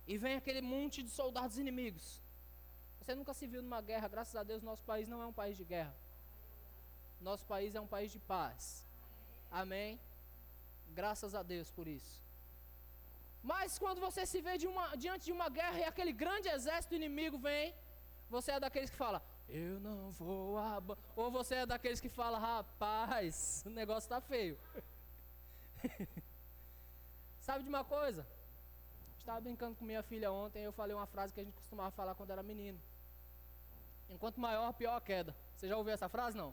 e 0.07 0.16
vem 0.16 0.37
aquele 0.37 0.61
monte 0.61 1.03
de 1.03 1.11
soldados 1.11 1.59
inimigos, 1.59 2.23
você 3.01 3.14
nunca 3.14 3.33
se 3.35 3.47
viu 3.47 3.62
numa 3.62 3.81
guerra, 3.81 4.09
graças 4.09 4.37
a 4.37 4.42
Deus, 4.42 4.62
nosso 4.62 4.85
país 4.85 5.09
não 5.09 5.23
é 5.23 5.27
um 5.27 5.33
país 5.33 5.57
de 5.57 5.64
guerra. 5.64 5.95
Nosso 7.21 7.47
país 7.47 7.75
é 7.75 7.81
um 7.81 7.87
país 7.87 8.12
de 8.12 8.19
paz. 8.19 8.87
Amém? 9.51 9.99
Graças 10.88 11.35
a 11.35 11.42
Deus 11.42 11.71
por 11.71 11.88
isso. 11.88 12.25
Mas 13.52 13.78
quando 13.78 14.00
você 14.00 14.22
se 14.26 14.40
vê 14.46 14.54
de 14.59 14.66
uma, 14.66 14.87
diante 14.96 15.26
de 15.26 15.32
uma 15.38 15.48
guerra 15.48 15.78
e 15.78 15.85
aquele 15.85 16.12
grande 16.12 16.48
exército 16.48 16.96
inimigo 16.96 17.38
vem, 17.38 17.72
você 18.28 18.50
é 18.52 18.59
daqueles 18.59 18.90
que 18.90 18.96
fala, 18.96 19.22
eu 19.48 19.78
não 19.78 20.11
vou 20.11 20.59
abandonar. 20.59 21.12
Ou 21.14 21.30
você 21.30 21.54
é 21.62 21.66
daqueles 21.66 22.00
que 22.00 22.09
fala, 22.09 22.38
rapaz, 22.38 23.62
o 23.64 23.70
negócio 23.70 24.06
está 24.06 24.20
feio. 24.20 24.59
Sabe 27.38 27.62
de 27.62 27.68
uma 27.68 27.85
coisa? 27.85 28.26
Estava 29.16 29.40
brincando 29.40 29.76
com 29.76 29.85
minha 29.85 30.02
filha 30.02 30.32
ontem 30.32 30.64
eu 30.64 30.72
falei 30.72 30.96
uma 30.96 31.06
frase 31.06 31.32
que 31.32 31.40
a 31.40 31.44
gente 31.44 31.54
costumava 31.54 31.92
falar 31.92 32.16
quando 32.16 32.32
era 32.32 32.42
menino. 32.42 32.80
Enquanto 34.09 34.40
maior, 34.40 34.72
pior 34.72 34.96
a 34.96 35.00
queda. 35.00 35.37
Você 35.54 35.68
já 35.68 35.76
ouviu 35.76 35.94
essa 35.94 36.09
frase? 36.09 36.37
Não? 36.37 36.52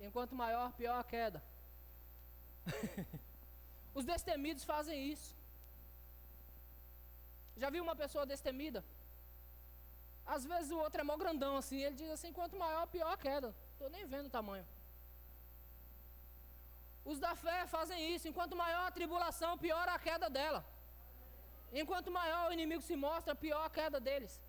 Enquanto 0.00 0.34
maior, 0.34 0.72
pior 0.72 0.98
a 0.98 1.04
queda. 1.04 1.42
Os 3.94 4.06
destemidos 4.06 4.64
fazem 4.64 5.12
isso. 5.12 5.43
Já 7.56 7.70
viu 7.70 7.82
uma 7.82 7.96
pessoa 8.02 8.26
destemida? 8.26 8.84
Às 10.26 10.44
vezes 10.44 10.70
o 10.70 10.78
outro 10.78 11.00
é 11.00 11.04
mó 11.04 11.16
grandão 11.16 11.56
assim, 11.56 11.80
ele 11.82 11.96
diz 11.96 12.10
assim, 12.10 12.32
quanto 12.32 12.56
maior, 12.56 12.86
pior 12.86 13.12
a 13.12 13.16
queda. 13.16 13.54
Estou 13.72 13.90
nem 13.90 14.06
vendo 14.06 14.26
o 14.26 14.36
tamanho. 14.38 14.66
Os 17.04 17.18
da 17.18 17.34
fé 17.34 17.66
fazem 17.66 18.14
isso, 18.14 18.26
enquanto 18.26 18.56
maior 18.56 18.86
a 18.86 18.90
tribulação, 18.98 19.58
pior 19.58 19.86
a 19.88 19.98
queda 19.98 20.30
dela. 20.30 20.64
Enquanto 21.72 22.10
maior 22.10 22.48
o 22.48 22.52
inimigo 22.52 22.82
se 22.82 22.96
mostra, 22.96 23.34
pior 23.34 23.62
a 23.64 23.70
queda 23.78 24.00
deles. 24.00 24.40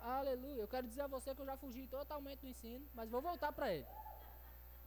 Aleluia. 0.00 0.62
Eu 0.62 0.68
quero 0.68 0.86
dizer 0.86 1.02
a 1.02 1.06
você 1.06 1.34
que 1.34 1.40
eu 1.40 1.46
já 1.46 1.56
fugi 1.56 1.86
totalmente 1.86 2.40
do 2.40 2.46
ensino, 2.46 2.86
mas 2.94 3.10
vou 3.10 3.20
voltar 3.20 3.50
para 3.52 3.72
ele. 3.74 3.86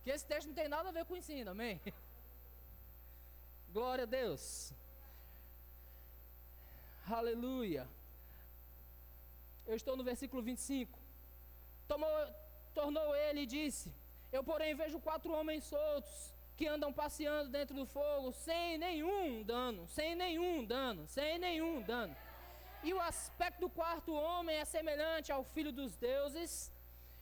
Que 0.03 0.11
esse 0.11 0.25
texto 0.25 0.47
não 0.47 0.53
tem 0.53 0.69
nada 0.69 0.89
a 0.89 0.91
ver 0.91 1.03
com 1.05 1.15
o 1.15 1.17
ensino, 1.17 1.51
amém? 1.51 1.81
Glória 3.73 4.03
a 4.03 4.07
Deus. 4.07 4.73
Aleluia. 7.09 7.87
Eu 9.65 9.75
estou 9.75 9.95
no 9.95 10.03
versículo 10.03 10.41
25. 10.41 10.99
Tomou, 11.87 12.09
tornou 12.73 13.15
ele 13.15 13.41
e 13.41 13.45
disse: 13.45 13.93
Eu, 14.31 14.43
porém, 14.43 14.75
vejo 14.75 14.99
quatro 14.99 15.31
homens 15.31 15.63
soltos 15.63 16.33
que 16.57 16.67
andam 16.67 16.91
passeando 16.91 17.49
dentro 17.49 17.75
do 17.75 17.85
fogo 17.85 18.31
sem 18.33 18.77
nenhum 18.77 19.41
dano, 19.43 19.87
sem 19.87 20.15
nenhum 20.15 20.65
dano, 20.65 21.07
sem 21.07 21.37
nenhum 21.37 21.81
dano. 21.81 22.15
E 22.83 22.93
o 22.93 22.99
aspecto 22.99 23.61
do 23.61 23.69
quarto 23.69 24.11
homem 24.13 24.57
é 24.57 24.65
semelhante 24.65 25.31
ao 25.31 25.43
filho 25.43 25.71
dos 25.71 25.95
deuses. 25.95 26.71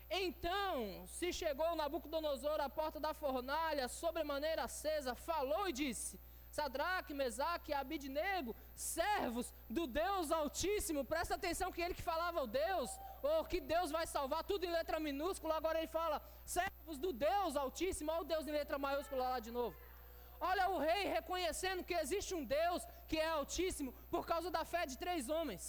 Então 0.09 1.05
se 1.07 1.31
chegou 1.31 1.75
Nabucodonosor 1.75 2.59
à 2.59 2.69
porta 2.69 2.99
da 2.99 3.13
fornalha, 3.13 3.87
sobremaneira 3.87 4.63
acesa, 4.63 5.13
falou 5.13 5.67
e 5.69 5.73
disse: 5.73 6.19
Sadraque, 6.57 7.17
Mesaque 7.21 7.71
e 7.71 7.77
Abidnego, 7.81 8.51
servos 8.73 9.47
do 9.77 9.83
Deus 10.01 10.27
Altíssimo, 10.39 11.09
presta 11.13 11.35
atenção 11.35 11.71
que 11.75 11.81
ele 11.85 11.97
que 11.99 12.09
falava 12.11 12.43
o 12.45 12.51
Deus, 12.65 12.89
ou 13.31 13.39
que 13.51 13.59
Deus 13.73 13.89
vai 13.97 14.05
salvar, 14.15 14.41
tudo 14.51 14.65
em 14.67 14.75
letra 14.79 14.99
minúscula, 15.07 15.55
agora 15.57 15.79
ele 15.79 15.95
fala, 15.99 16.17
servos 16.57 16.97
do 17.05 17.11
Deus 17.27 17.55
Altíssimo, 17.63 18.11
olha 18.13 18.21
o 18.25 18.31
Deus 18.33 18.47
em 18.47 18.57
letra 18.61 18.79
maiúscula 18.85 19.25
lá 19.33 19.39
de 19.47 19.51
novo. 19.59 19.75
Olha 20.49 20.65
o 20.73 20.77
rei 20.87 21.03
reconhecendo 21.17 21.85
que 21.87 21.97
existe 22.03 22.31
um 22.39 22.45
Deus 22.59 22.81
que 23.09 23.17
é 23.25 23.29
Altíssimo 23.39 23.91
por 24.13 24.23
causa 24.31 24.49
da 24.57 24.63
fé 24.73 24.83
de 24.91 24.97
três 25.03 25.29
homens. 25.35 25.65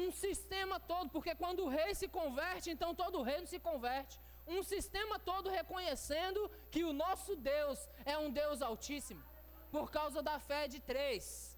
Um 0.00 0.10
sistema 0.24 0.76
todo, 0.92 1.08
porque 1.14 1.34
quando 1.42 1.60
o 1.64 1.72
rei 1.78 1.90
se 2.00 2.08
converte, 2.18 2.68
então 2.74 2.90
todo 3.02 3.18
o 3.18 3.26
reino 3.30 3.46
se 3.52 3.60
converte 3.68 4.16
um 4.46 4.62
sistema 4.62 5.18
todo 5.18 5.48
reconhecendo 5.48 6.50
que 6.70 6.84
o 6.84 6.92
nosso 6.92 7.34
Deus 7.36 7.78
é 8.04 8.16
um 8.18 8.30
Deus 8.30 8.60
altíssimo, 8.62 9.22
por 9.70 9.90
causa 9.90 10.22
da 10.22 10.38
fé 10.38 10.62
de 10.68 10.80
três. 10.80 11.56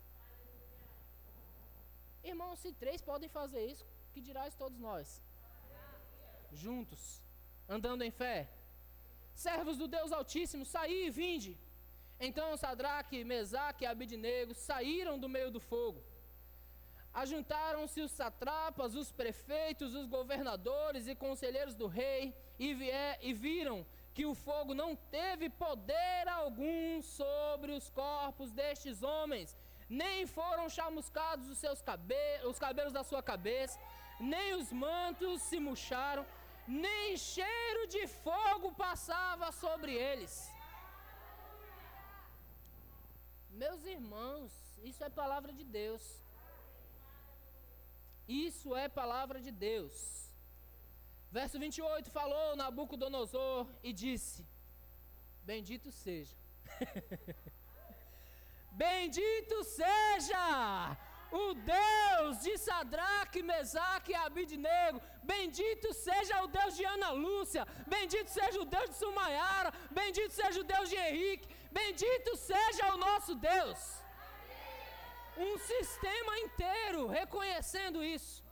Irmão, 2.22 2.56
se 2.56 2.72
três 2.72 3.00
podem 3.02 3.28
fazer 3.28 3.64
isso, 3.66 3.86
que 4.12 4.20
dirás 4.20 4.54
todos 4.54 4.78
nós? 4.78 5.22
Juntos, 6.52 7.22
andando 7.68 8.02
em 8.02 8.10
fé. 8.10 8.48
Servos 9.34 9.76
do 9.76 9.86
Deus 9.86 10.12
Altíssimo, 10.12 10.64
saí 10.64 11.06
e 11.06 11.10
vinde. 11.10 11.58
Então 12.18 12.56
Sadraque, 12.56 13.24
Mesaque 13.24 13.84
e 13.84 13.86
Abidnego 13.86 14.54
saíram 14.54 15.18
do 15.18 15.28
meio 15.28 15.50
do 15.50 15.60
fogo 15.60 16.02
ajuntaram-se 17.22 18.02
os 18.02 18.10
satrapas, 18.10 18.94
os 18.94 19.10
prefeitos, 19.10 19.94
os 19.94 20.06
governadores 20.06 21.08
e 21.08 21.14
conselheiros 21.14 21.74
do 21.74 21.86
rei, 21.86 22.36
e, 22.58 22.74
vier, 22.74 23.18
e 23.22 23.32
viram 23.32 23.84
que 24.14 24.24
o 24.24 24.34
fogo 24.34 24.72
não 24.74 24.96
teve 24.96 25.48
poder 25.50 26.28
algum 26.28 27.02
sobre 27.02 27.72
os 27.72 27.90
corpos 27.90 28.50
destes 28.50 29.02
homens, 29.02 29.56
nem 29.88 30.26
foram 30.26 30.68
chamuscados 30.68 31.48
os 31.50 31.58
seus 31.58 31.82
cabelos, 31.82 32.50
os 32.52 32.58
cabelos 32.58 32.92
da 32.92 33.04
sua 33.04 33.22
cabeça, 33.22 33.78
nem 34.18 34.54
os 34.54 34.72
mantos 34.72 35.42
se 35.42 35.60
murcharam, 35.60 36.24
nem 36.66 37.16
cheiro 37.16 37.86
de 37.86 38.06
fogo 38.06 38.72
passava 38.72 39.52
sobre 39.52 39.92
eles. 39.94 40.50
Meus 43.50 43.84
irmãos, 43.84 44.52
isso 44.82 45.02
é 45.04 45.08
palavra 45.08 45.52
de 45.52 45.64
Deus. 45.64 46.02
Isso 48.28 48.74
é 48.74 48.88
palavra 48.88 49.40
de 49.40 49.50
Deus. 49.50 50.25
Verso 51.38 51.58
28 51.58 52.10
falou 52.18 52.56
Nabucodonosor 52.56 53.66
e 53.88 53.92
disse: 54.02 54.40
Bendito 55.50 55.90
seja. 55.90 56.34
Bendito 58.84 59.56
seja 59.64 60.44
o 61.42 61.44
Deus 61.74 62.40
de 62.44 62.56
Sadraque, 62.56 63.42
Mesaque 63.42 64.12
e 64.12 64.14
Abidnego. 64.14 65.02
Bendito 65.32 65.92
seja 66.06 66.42
o 66.44 66.48
Deus 66.58 66.72
de 66.78 66.86
Ana 66.94 67.10
Lúcia. 67.10 67.66
Bendito 67.94 68.30
seja 68.38 68.58
o 68.62 68.70
Deus 68.76 68.88
de 68.92 68.96
Sumaiara. 69.02 69.74
Bendito 69.90 70.32
seja 70.40 70.60
o 70.62 70.68
Deus 70.72 70.88
de 70.88 70.96
Henrique. 70.96 71.48
Bendito 71.70 72.34
seja 72.50 72.94
o 72.94 72.98
nosso 73.06 73.34
Deus 73.34 73.78
um 75.36 75.58
sistema 75.58 76.38
inteiro 76.38 77.06
reconhecendo 77.06 78.02
isso. 78.02 78.42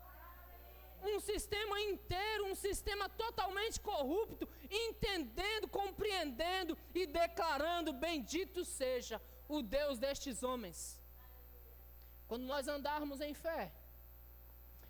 Um 1.13 1.21
sistema 1.21 1.81
inteiro, 1.83 2.47
um 2.47 2.55
sistema 2.55 3.09
totalmente 3.09 3.79
corrupto, 3.81 4.49
entendendo, 4.71 5.69
compreendendo 5.69 6.77
e 6.95 7.07
declarando: 7.07 7.93
Bendito 7.93 8.65
seja 8.65 9.21
o 9.47 9.63
Deus 9.63 9.99
destes 9.99 10.43
homens. 10.43 11.01
Quando 12.27 12.45
nós 12.45 12.67
andarmos 12.67 13.21
em 13.21 13.35
fé, 13.35 13.73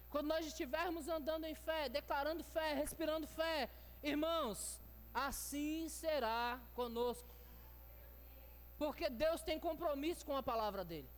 quando 0.08 0.28
nós 0.28 0.46
estivermos 0.46 1.08
andando 1.08 1.44
em 1.44 1.54
fé, 1.54 1.88
declarando 1.88 2.44
fé, 2.44 2.74
respirando 2.74 3.26
fé, 3.26 3.68
irmãos, 4.02 4.80
assim 5.12 5.88
será 5.88 6.60
conosco. 6.74 7.34
Porque 8.78 9.10
Deus 9.10 9.42
tem 9.42 9.58
compromisso 9.58 10.24
com 10.24 10.36
a 10.36 10.42
palavra 10.42 10.84
dele. 10.84 11.08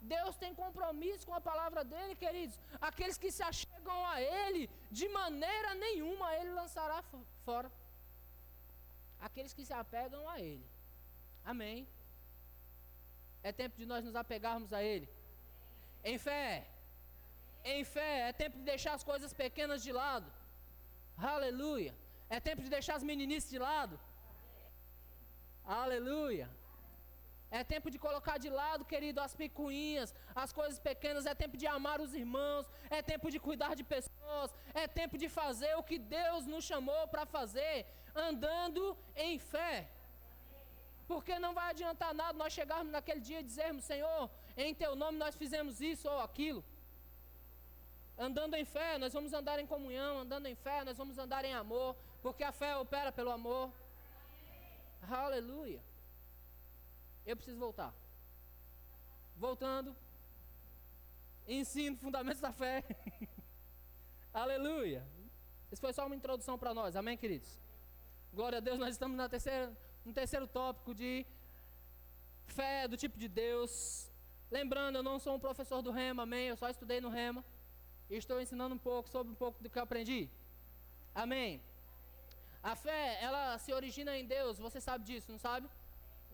Deus 0.00 0.36
tem 0.36 0.54
compromisso 0.54 1.26
com 1.26 1.34
a 1.34 1.40
palavra 1.40 1.84
dele, 1.84 2.14
queridos. 2.14 2.58
Aqueles 2.80 3.18
que 3.18 3.30
se 3.30 3.42
achegam 3.42 4.06
a 4.06 4.20
ele, 4.20 4.68
de 4.90 5.08
maneira 5.08 5.74
nenhuma 5.74 6.34
ele 6.36 6.52
lançará 6.52 7.02
fora. 7.44 7.70
Aqueles 9.20 9.52
que 9.52 9.64
se 9.64 9.72
apegam 9.72 10.28
a 10.28 10.40
ele. 10.40 10.66
Amém. 11.44 11.86
É 13.42 13.52
tempo 13.52 13.76
de 13.76 13.86
nós 13.86 14.04
nos 14.04 14.16
apegarmos 14.16 14.72
a 14.72 14.82
ele. 14.82 15.08
Em 16.02 16.18
fé. 16.18 16.66
Em 17.64 17.84
fé. 17.84 18.28
É 18.28 18.32
tempo 18.32 18.56
de 18.56 18.64
deixar 18.64 18.94
as 18.94 19.04
coisas 19.04 19.32
pequenas 19.32 19.82
de 19.82 19.92
lado. 19.92 20.30
Aleluia. 21.16 21.94
É 22.28 22.40
tempo 22.40 22.62
de 22.62 22.70
deixar 22.70 22.94
as 22.96 23.02
meninices 23.02 23.50
de 23.50 23.58
lado. 23.58 24.00
Aleluia. 25.64 26.48
É 27.58 27.62
tempo 27.64 27.90
de 27.90 27.98
colocar 27.98 28.36
de 28.38 28.48
lado, 28.48 28.84
querido, 28.84 29.20
as 29.20 29.34
picuinhas, 29.34 30.14
as 30.42 30.52
coisas 30.52 30.78
pequenas. 30.78 31.26
É 31.26 31.34
tempo 31.34 31.56
de 31.56 31.66
amar 31.66 32.00
os 32.00 32.14
irmãos. 32.14 32.70
É 32.88 33.02
tempo 33.02 33.28
de 33.34 33.40
cuidar 33.46 33.74
de 33.74 33.84
pessoas. 33.94 34.54
É 34.72 34.86
tempo 34.86 35.18
de 35.18 35.28
fazer 35.28 35.74
o 35.76 35.82
que 35.82 35.98
Deus 35.98 36.46
nos 36.46 36.64
chamou 36.64 37.02
para 37.08 37.26
fazer, 37.26 37.86
andando 38.14 38.96
em 39.16 39.38
fé. 39.38 39.90
Porque 41.08 41.40
não 41.44 41.52
vai 41.52 41.70
adiantar 41.70 42.14
nada 42.14 42.38
nós 42.38 42.52
chegarmos 42.52 42.92
naquele 42.92 43.20
dia 43.28 43.40
e 43.40 43.48
dizermos: 43.50 43.84
Senhor, 43.84 44.30
em 44.56 44.72
Teu 44.72 44.94
nome 44.94 45.18
nós 45.18 45.34
fizemos 45.34 45.80
isso 45.80 46.08
ou 46.08 46.20
aquilo. 46.20 46.62
Andando 48.16 48.54
em 48.54 48.64
fé, 48.64 48.96
nós 48.98 49.12
vamos 49.12 49.32
andar 49.32 49.58
em 49.58 49.66
comunhão. 49.66 50.18
Andando 50.18 50.46
em 50.46 50.54
fé, 50.54 50.84
nós 50.84 50.96
vamos 50.96 51.18
andar 51.18 51.44
em 51.44 51.54
amor. 51.54 51.96
Porque 52.22 52.44
a 52.44 52.52
fé 52.52 52.76
opera 52.76 53.10
pelo 53.10 53.30
amor. 53.30 53.72
Aleluia. 55.10 55.80
Eu 57.30 57.36
preciso 57.36 57.60
voltar. 57.60 57.94
Voltando. 59.36 59.94
Ensino 61.46 61.96
fundamentos 61.96 62.40
da 62.40 62.52
fé. 62.52 62.82
Aleluia. 64.34 65.06
Isso 65.70 65.80
foi 65.80 65.92
só 65.92 66.06
uma 66.06 66.16
introdução 66.16 66.58
para 66.58 66.74
nós. 66.74 66.96
Amém, 66.96 67.16
queridos? 67.16 67.56
Glória 68.34 68.58
a 68.58 68.60
Deus. 68.60 68.80
Nós 68.80 68.90
estamos 68.96 69.16
na 69.16 69.28
terceira, 69.28 69.72
no 70.04 70.12
terceiro 70.12 70.48
tópico 70.48 70.92
de 70.92 71.24
fé 72.46 72.88
do 72.88 72.96
tipo 72.96 73.16
de 73.16 73.28
Deus. 73.28 74.10
Lembrando, 74.50 74.96
eu 74.96 75.02
não 75.04 75.20
sou 75.20 75.36
um 75.36 75.40
professor 75.40 75.80
do 75.82 75.92
Rema, 75.92 76.24
amém? 76.24 76.48
Eu 76.48 76.56
só 76.56 76.68
estudei 76.68 77.00
no 77.00 77.10
Rema. 77.10 77.44
E 78.10 78.16
estou 78.16 78.40
ensinando 78.40 78.74
um 78.74 78.78
pouco 78.78 79.08
sobre 79.08 79.32
um 79.32 79.36
pouco 79.36 79.62
do 79.62 79.70
que 79.70 79.78
eu 79.78 79.84
aprendi. 79.84 80.28
Amém. 81.14 81.62
A 82.60 82.74
fé, 82.74 83.22
ela 83.22 83.56
se 83.58 83.72
origina 83.72 84.18
em 84.18 84.26
Deus, 84.26 84.58
você 84.58 84.80
sabe 84.80 85.04
disso, 85.04 85.30
não 85.30 85.38
sabe? 85.38 85.68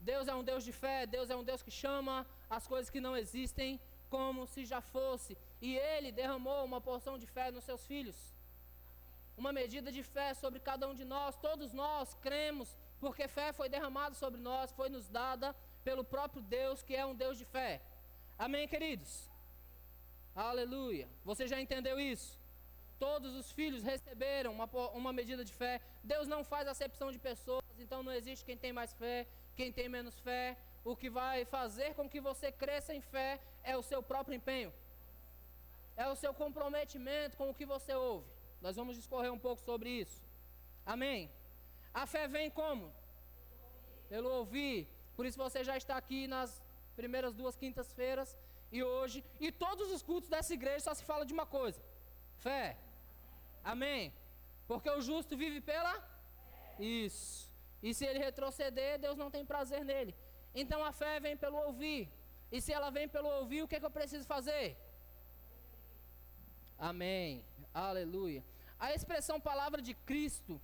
Deus 0.00 0.28
é 0.28 0.34
um 0.34 0.44
Deus 0.44 0.64
de 0.64 0.72
fé, 0.72 1.06
Deus 1.06 1.30
é 1.30 1.36
um 1.36 1.44
Deus 1.44 1.62
que 1.62 1.70
chama 1.70 2.26
as 2.48 2.66
coisas 2.66 2.90
que 2.90 3.00
não 3.00 3.16
existem 3.16 3.80
como 4.08 4.46
se 4.46 4.64
já 4.64 4.80
fosse. 4.80 5.36
E 5.60 5.76
Ele 5.76 6.12
derramou 6.12 6.64
uma 6.64 6.80
porção 6.80 7.18
de 7.18 7.26
fé 7.26 7.50
nos 7.50 7.64
seus 7.64 7.84
filhos. 7.86 8.16
uma 9.36 9.52
medida 9.52 9.92
de 9.92 10.02
fé 10.02 10.32
sobre 10.34 10.58
cada 10.60 10.88
um 10.88 10.94
de 10.94 11.04
nós. 11.04 11.36
Todos 11.36 11.72
nós 11.72 12.14
cremos, 12.14 12.68
porque 12.98 13.28
fé 13.28 13.52
foi 13.52 13.68
derramada 13.68 14.14
sobre 14.14 14.40
nós, 14.40 14.72
foi 14.72 14.88
nos 14.88 15.08
dada 15.08 15.54
pelo 15.84 16.02
próprio 16.02 16.42
Deus, 16.42 16.82
que 16.82 16.94
é 16.96 17.04
um 17.04 17.14
Deus 17.14 17.36
de 17.38 17.44
fé. 17.44 17.82
Amém, 18.38 18.66
queridos? 18.66 19.30
Aleluia. 20.34 21.08
Você 21.24 21.46
já 21.46 21.60
entendeu 21.60 22.00
isso? 22.00 22.40
Todos 22.98 23.34
os 23.34 23.52
filhos 23.52 23.82
receberam 23.82 24.52
uma, 24.52 24.64
uma 24.94 25.12
medida 25.12 25.44
de 25.44 25.52
fé. 25.52 25.80
Deus 26.02 26.26
não 26.26 26.42
faz 26.42 26.66
acepção 26.66 27.12
de 27.12 27.18
pessoas, 27.18 27.62
então 27.78 28.02
não 28.02 28.12
existe 28.12 28.44
quem 28.44 28.56
tem 28.56 28.72
mais 28.72 28.92
fé, 28.94 29.26
quem 29.58 29.72
tem 29.72 29.88
menos 29.88 30.18
fé. 30.20 30.56
O 30.84 30.94
que 30.94 31.10
vai 31.10 31.44
fazer 31.44 31.94
com 31.94 32.08
que 32.08 32.20
você 32.20 32.52
cresça 32.52 32.94
em 32.94 33.00
fé 33.00 33.40
é 33.64 33.76
o 33.76 33.82
seu 33.82 34.00
próprio 34.10 34.36
empenho, 34.36 34.72
é 35.96 36.06
o 36.08 36.14
seu 36.14 36.32
comprometimento 36.32 37.36
com 37.36 37.50
o 37.50 37.54
que 37.54 37.66
você 37.66 37.92
ouve. 37.94 38.28
Nós 38.60 38.76
vamos 38.76 38.96
discorrer 38.96 39.32
um 39.32 39.38
pouco 39.46 39.60
sobre 39.62 39.90
isso. 39.90 40.22
Amém? 40.94 41.30
A 41.92 42.06
fé 42.06 42.28
vem 42.28 42.48
como? 42.50 42.92
Pelo 44.08 44.30
ouvir. 44.30 44.86
Por 45.16 45.26
isso 45.26 45.38
você 45.38 45.64
já 45.64 45.76
está 45.76 45.96
aqui 45.96 46.28
nas 46.28 46.62
primeiras 46.94 47.32
duas 47.34 47.56
quintas-feiras 47.56 48.36
e 48.70 48.82
hoje. 48.82 49.24
E 49.40 49.50
todos 49.50 49.90
os 49.90 50.02
cultos 50.02 50.28
dessa 50.28 50.54
igreja 50.54 50.84
só 50.84 50.94
se 50.94 51.04
fala 51.04 51.26
de 51.26 51.32
uma 51.32 51.46
coisa: 51.46 51.80
fé. 52.36 52.76
Amém? 53.64 54.12
Porque 54.68 54.88
o 54.90 55.00
justo 55.00 55.36
vive 55.36 55.60
pela? 55.60 55.94
Isso. 56.78 57.45
E 57.82 57.92
se 57.94 58.04
ele 58.04 58.18
retroceder, 58.18 58.98
Deus 58.98 59.16
não 59.16 59.30
tem 59.30 59.44
prazer 59.44 59.84
nele. 59.84 60.14
Então 60.54 60.84
a 60.84 60.92
fé 60.92 61.20
vem 61.20 61.36
pelo 61.36 61.58
ouvir. 61.58 62.08
E 62.50 62.60
se 62.60 62.72
ela 62.72 62.90
vem 62.90 63.08
pelo 63.08 63.28
ouvir, 63.28 63.62
o 63.62 63.68
que, 63.68 63.76
é 63.76 63.80
que 63.80 63.86
eu 63.86 63.90
preciso 63.90 64.26
fazer? 64.26 64.76
Amém. 66.78 67.44
Aleluia. 67.72 68.44
A 68.78 68.92
expressão 68.94 69.40
palavra 69.40 69.80
de 69.80 69.94
Cristo, 69.94 70.60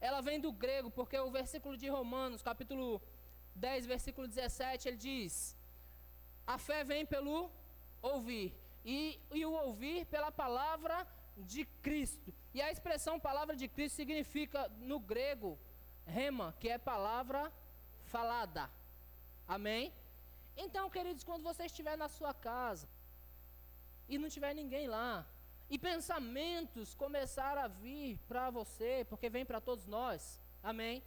ela 0.00 0.20
vem 0.20 0.40
do 0.40 0.50
grego, 0.50 0.90
porque 0.90 1.18
o 1.18 1.30
versículo 1.30 1.76
de 1.76 1.88
Romanos, 1.88 2.42
capítulo 2.42 3.00
10, 3.54 3.86
versículo 3.86 4.26
17, 4.26 4.88
ele 4.88 4.96
diz: 4.96 5.56
A 6.46 6.58
fé 6.58 6.82
vem 6.84 7.04
pelo 7.04 7.50
ouvir, 8.00 8.54
e, 8.84 9.18
e 9.32 9.44
o 9.44 9.52
ouvir 9.52 10.06
pela 10.06 10.32
palavra 10.32 11.06
de 11.36 11.64
Cristo. 11.82 12.32
E 12.54 12.60
a 12.60 12.70
expressão 12.70 13.20
palavra 13.20 13.54
de 13.54 13.68
Cristo 13.68 13.96
significa 13.96 14.68
no 14.80 14.98
grego 14.98 15.58
rema, 16.06 16.54
que 16.60 16.68
é 16.68 16.78
palavra 16.78 17.52
falada. 18.06 18.70
Amém? 19.46 19.92
Então, 20.56 20.90
queridos, 20.90 21.24
quando 21.24 21.42
você 21.42 21.64
estiver 21.66 21.96
na 21.96 22.08
sua 22.08 22.34
casa 22.34 22.88
e 24.08 24.18
não 24.18 24.28
tiver 24.28 24.54
ninguém 24.54 24.86
lá, 24.86 25.26
e 25.70 25.78
pensamentos 25.78 26.94
começar 26.94 27.56
a 27.56 27.66
vir 27.66 28.18
para 28.28 28.50
você, 28.50 29.06
porque 29.08 29.30
vem 29.30 29.44
para 29.44 29.60
todos 29.60 29.86
nós. 29.86 30.38
Amém? 30.62 31.02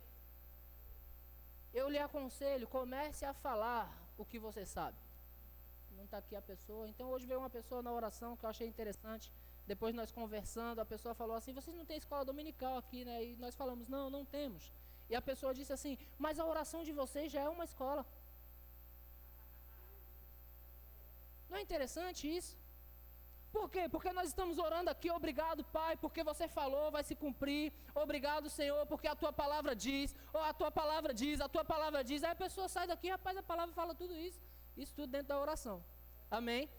Eu 1.73 1.88
lhe 1.88 1.99
aconselho, 1.99 2.67
comece 2.67 3.23
a 3.25 3.34
falar 3.34 3.86
o 4.17 4.25
que 4.25 4.39
você 4.39 4.65
sabe. 4.65 4.97
Não 5.91 6.05
está 6.05 6.17
aqui 6.17 6.36
a 6.36 6.41
pessoa. 6.41 6.88
Então 6.89 7.10
hoje 7.10 7.27
veio 7.27 7.39
uma 7.39 7.49
pessoa 7.49 7.81
na 7.81 7.91
oração 7.91 8.36
que 8.36 8.45
eu 8.45 8.49
achei 8.49 8.67
interessante. 8.67 9.31
Depois 9.67 9.93
nós 9.93 10.12
conversando, 10.12 10.79
a 10.79 10.86
pessoa 10.86 11.13
falou 11.13 11.36
assim: 11.36 11.53
vocês 11.53 11.75
não 11.75 11.86
têm 11.86 11.97
escola 11.97 12.25
dominical 12.25 12.77
aqui, 12.77 13.05
né? 13.05 13.23
E 13.23 13.36
nós 13.38 13.55
falamos: 13.55 13.88
não, 13.88 14.10
não 14.10 14.25
temos. 14.25 14.71
E 15.10 15.15
a 15.15 15.24
pessoa 15.30 15.54
disse 15.60 15.74
assim: 15.78 15.96
mas 16.26 16.39
a 16.39 16.46
oração 16.54 16.84
de 16.88 16.94
vocês 17.02 17.32
já 17.36 17.41
é 17.48 17.50
uma 17.50 17.65
escola. 17.72 18.06
Não 21.50 21.58
é 21.58 21.62
interessante 21.68 22.24
isso? 22.38 22.54
Por 23.56 23.68
quê? 23.74 23.84
Porque 23.94 24.12
nós 24.18 24.28
estamos 24.32 24.58
orando 24.68 24.89
aqui, 24.94 25.10
obrigado, 25.20 25.62
Pai, 25.78 25.94
porque 26.04 26.22
você 26.30 26.46
falou, 26.56 26.91
vai 26.96 27.04
se 27.10 27.15
cumprir. 27.24 27.72
Obrigado, 28.04 28.50
Senhor, 28.50 28.82
porque 28.91 29.08
a 29.08 29.15
tua 29.22 29.32
palavra 29.41 29.74
diz, 29.74 30.13
ou 30.34 30.41
a 30.41 30.54
tua 30.54 30.72
palavra 30.80 31.13
diz, 31.13 31.39
a 31.39 31.48
tua 31.48 31.63
palavra 31.63 32.04
diz. 32.10 32.22
Aí 32.24 32.32
a 32.32 32.44
pessoa 32.46 32.68
sai 32.68 32.86
daqui, 32.86 33.08
rapaz, 33.10 33.38
a 33.38 33.44
palavra 33.52 33.74
fala 33.74 33.96
tudo 34.02 34.13
isso. 34.28 34.41
Isso 34.76 34.94
tudo 34.94 35.10
dentro 35.15 35.30
da 35.30 35.39
oração. 35.39 35.78
Amém? 36.30 36.70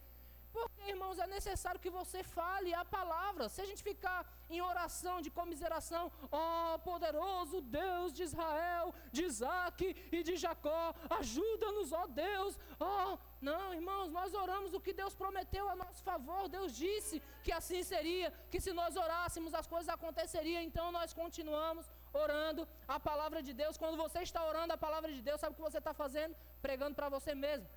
Porque, 0.56 0.84
irmãos, 0.92 1.18
é 1.24 1.26
necessário 1.36 1.82
que 1.84 1.90
você 1.96 2.20
fale 2.36 2.70
a 2.82 2.84
palavra. 2.98 3.48
Se 3.54 3.60
a 3.62 3.66
gente 3.70 3.82
ficar 3.88 4.20
em 4.54 4.60
oração 4.70 5.16
de 5.24 5.30
comiseração, 5.38 6.04
ó 6.32 6.44
oh, 6.44 6.78
poderoso 6.90 7.56
Deus 7.80 8.08
de 8.16 8.22
Israel, 8.28 8.86
de 9.16 9.22
Isaac 9.30 9.80
e 10.16 10.22
de 10.28 10.34
Jacó, 10.44 10.84
ajuda-nos, 11.20 11.92
ó 12.00 12.04
Deus. 12.06 12.52
Ó, 12.80 12.94
oh, 13.04 13.18
não, 13.50 13.66
irmãos, 13.78 14.08
nós 14.18 14.32
oramos 14.44 14.72
o 14.72 14.82
que 14.86 14.94
Deus 15.02 15.14
prometeu 15.22 15.64
a 15.68 15.76
nosso 15.84 16.02
favor. 16.10 16.42
Deus 16.56 16.70
disse 16.84 17.16
que 17.44 17.52
assim 17.60 17.82
seria, 17.92 18.28
que 18.52 18.60
se 18.66 18.72
nós 18.80 18.96
orássemos 19.06 19.52
as 19.60 19.68
coisas 19.74 19.90
aconteceriam. 19.96 20.62
Então 20.62 20.90
nós 20.98 21.12
continuamos 21.22 21.86
orando 22.24 22.62
a 22.88 22.98
palavra 23.10 23.42
de 23.48 23.52
Deus. 23.62 23.76
Quando 23.82 23.98
você 24.04 24.20
está 24.28 24.42
orando 24.52 24.72
a 24.72 24.84
palavra 24.86 25.12
de 25.16 25.20
Deus, 25.28 25.40
sabe 25.42 25.52
o 25.52 25.58
que 25.58 25.68
você 25.70 25.82
está 25.84 25.92
fazendo? 26.04 26.34
Pregando 26.66 26.96
para 27.00 27.10
você 27.16 27.34
mesmo 27.46 27.68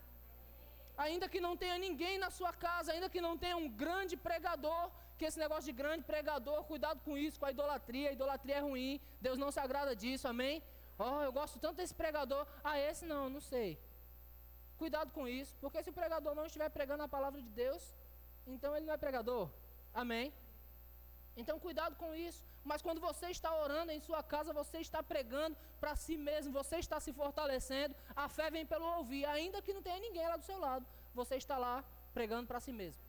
ainda 1.05 1.29
que 1.33 1.39
não 1.45 1.55
tenha 1.61 1.77
ninguém 1.85 2.15
na 2.23 2.29
sua 2.37 2.51
casa, 2.65 2.91
ainda 2.91 3.09
que 3.13 3.21
não 3.25 3.35
tenha 3.43 3.57
um 3.63 3.69
grande 3.83 4.15
pregador, 4.27 4.91
que 5.17 5.25
esse 5.29 5.39
negócio 5.43 5.67
de 5.71 5.75
grande 5.81 6.03
pregador, 6.11 6.59
cuidado 6.71 6.99
com 7.05 7.17
isso, 7.25 7.39
com 7.39 7.45
a 7.45 7.51
idolatria, 7.55 8.09
a 8.09 8.15
idolatria 8.17 8.57
é 8.57 8.63
ruim, 8.69 8.99
Deus 9.21 9.37
não 9.43 9.49
se 9.55 9.59
agrada 9.65 9.95
disso, 9.95 10.27
amém? 10.27 10.61
Oh, 10.97 11.21
eu 11.27 11.31
gosto 11.31 11.57
tanto 11.57 11.77
desse 11.77 11.95
pregador, 12.01 12.45
ah, 12.69 12.77
esse 12.77 13.05
não, 13.05 13.23
não 13.35 13.39
sei. 13.39 13.69
Cuidado 14.77 15.11
com 15.17 15.25
isso, 15.39 15.55
porque 15.61 15.81
se 15.83 15.89
o 15.89 15.97
pregador 16.01 16.35
não 16.35 16.45
estiver 16.45 16.69
pregando 16.77 17.03
a 17.03 17.13
palavra 17.15 17.41
de 17.41 17.51
Deus, 17.63 17.83
então 18.45 18.75
ele 18.75 18.85
não 18.85 18.93
é 18.93 18.97
pregador, 18.97 19.49
amém? 19.93 20.33
Então 21.37 21.57
cuidado 21.59 21.95
com 21.95 22.13
isso. 22.13 22.43
Mas 22.63 22.81
quando 22.81 23.01
você 23.01 23.27
está 23.29 23.53
orando 23.63 23.91
em 23.91 23.99
sua 23.99 24.21
casa, 24.21 24.53
você 24.53 24.79
está 24.79 25.01
pregando 25.01 25.55
para 25.79 25.95
si 25.95 26.17
mesmo, 26.17 26.51
você 26.51 26.77
está 26.77 26.99
se 26.99 27.11
fortalecendo. 27.13 27.95
A 28.15 28.27
fé 28.27 28.51
vem 28.51 28.65
pelo 28.65 28.85
ouvir, 28.97 29.25
ainda 29.25 29.61
que 29.61 29.73
não 29.73 29.81
tenha 29.81 29.99
ninguém 29.99 30.27
lá 30.27 30.37
do 30.37 30.43
seu 30.43 30.59
lado. 30.59 30.85
Você 31.15 31.35
está 31.35 31.57
lá 31.57 31.83
pregando 32.13 32.47
para 32.47 32.59
si 32.59 32.71
mesmo, 32.71 33.01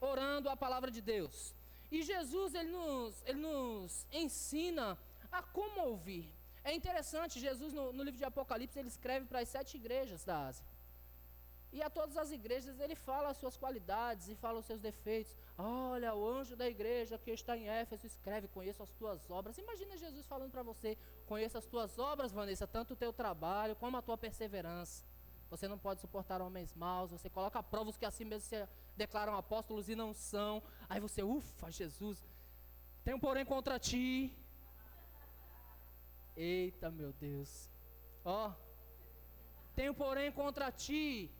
orando 0.00 0.48
a 0.48 0.56
palavra 0.56 0.90
de 0.90 1.00
Deus. 1.00 1.54
E 1.90 2.02
Jesus, 2.02 2.54
ele 2.54 2.70
nos, 2.70 3.22
ele 3.26 3.38
nos 3.38 4.06
ensina 4.12 4.98
a 5.30 5.42
como 5.42 5.80
ouvir. 5.82 6.32
É 6.64 6.72
interessante, 6.74 7.40
Jesus, 7.40 7.72
no, 7.72 7.92
no 7.92 8.02
livro 8.02 8.18
de 8.18 8.24
Apocalipse, 8.24 8.78
ele 8.78 8.88
escreve 8.88 9.26
para 9.26 9.40
as 9.40 9.48
sete 9.48 9.76
igrejas 9.76 10.24
da 10.24 10.46
Ásia. 10.46 10.64
E 11.72 11.82
a 11.82 11.88
todas 11.88 12.16
as 12.16 12.30
igrejas 12.30 12.78
ele 12.78 12.94
fala 12.94 13.30
as 13.30 13.38
suas 13.38 13.56
qualidades 13.56 14.28
e 14.28 14.34
fala 14.34 14.58
os 14.60 14.66
seus 14.66 14.80
defeitos. 14.80 15.34
Olha, 15.58 16.14
o 16.14 16.26
anjo 16.26 16.56
da 16.56 16.68
igreja 16.68 17.18
que 17.18 17.30
está 17.30 17.56
em 17.56 17.68
Éfeso 17.68 18.06
escreve: 18.06 18.48
Conheço 18.48 18.82
as 18.82 18.90
tuas 18.92 19.30
obras. 19.30 19.58
Imagina 19.58 19.96
Jesus 19.96 20.26
falando 20.26 20.50
para 20.50 20.62
você: 20.62 20.96
Conheço 21.26 21.58
as 21.58 21.66
tuas 21.66 21.98
obras, 21.98 22.32
Vanessa, 22.32 22.66
tanto 22.66 22.94
o 22.94 22.96
teu 22.96 23.12
trabalho 23.12 23.76
como 23.76 23.96
a 23.96 24.02
tua 24.02 24.16
perseverança. 24.16 25.04
Você 25.50 25.68
não 25.68 25.78
pode 25.78 26.00
suportar 26.00 26.40
homens 26.40 26.74
maus. 26.74 27.10
Você 27.10 27.28
coloca 27.28 27.62
provas 27.62 27.98
que 27.98 28.06
assim 28.06 28.24
mesmo 28.24 28.48
se 28.48 28.66
declaram 28.96 29.36
apóstolos 29.36 29.88
e 29.88 29.94
não 29.94 30.14
são. 30.14 30.62
Aí 30.88 30.98
você, 30.98 31.22
ufa, 31.22 31.70
Jesus. 31.70 32.26
Tenho 33.04 33.20
porém 33.20 33.44
contra 33.44 33.78
ti. 33.78 34.34
Eita, 36.34 36.90
meu 36.90 37.12
Deus. 37.12 37.68
Ó. 38.24 38.52
Tenho 39.74 39.92
porém 39.92 40.32
contra 40.32 40.72
ti 40.72 41.30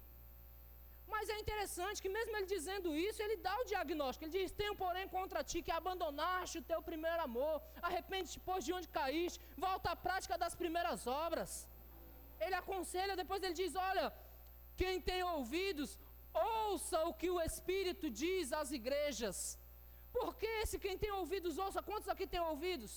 mas 1.14 1.30
é 1.34 1.36
interessante 1.42 2.02
que, 2.02 2.10
mesmo 2.16 2.34
ele 2.36 2.48
dizendo 2.54 2.88
isso, 3.08 3.20
ele 3.24 3.36
dá 3.46 3.54
o 3.60 3.66
diagnóstico. 3.72 4.24
Ele 4.24 4.36
diz: 4.38 4.52
Tenho, 4.60 4.74
porém, 4.82 5.06
contra 5.16 5.44
ti 5.50 5.58
que 5.66 5.74
abandonaste 5.80 6.58
o 6.60 6.66
teu 6.70 6.80
primeiro 6.90 7.22
amor, 7.28 7.56
arrepende-te, 7.88 8.40
pois, 8.48 8.64
de 8.66 8.72
onde 8.76 8.94
caíste, 9.00 9.40
volta 9.66 9.90
à 9.94 9.96
prática 10.06 10.36
das 10.44 10.56
primeiras 10.62 11.02
obras. 11.24 11.50
Ele 12.44 12.56
aconselha, 12.62 13.20
depois 13.22 13.42
ele 13.42 13.58
diz: 13.62 13.74
Olha, 13.90 14.06
quem 14.82 14.94
tem 15.10 15.22
ouvidos, 15.36 15.90
ouça 16.34 17.00
o 17.10 17.14
que 17.20 17.30
o 17.34 17.40
Espírito 17.48 18.08
diz 18.22 18.52
às 18.60 18.70
igrejas. 18.80 19.38
Porque 20.18 20.48
esse 20.62 20.78
quem 20.84 20.96
tem 21.02 21.12
ouvidos, 21.20 21.58
ouça. 21.66 21.86
Quantos 21.90 22.08
aqui 22.14 22.26
têm 22.32 22.44
ouvidos? 22.52 22.94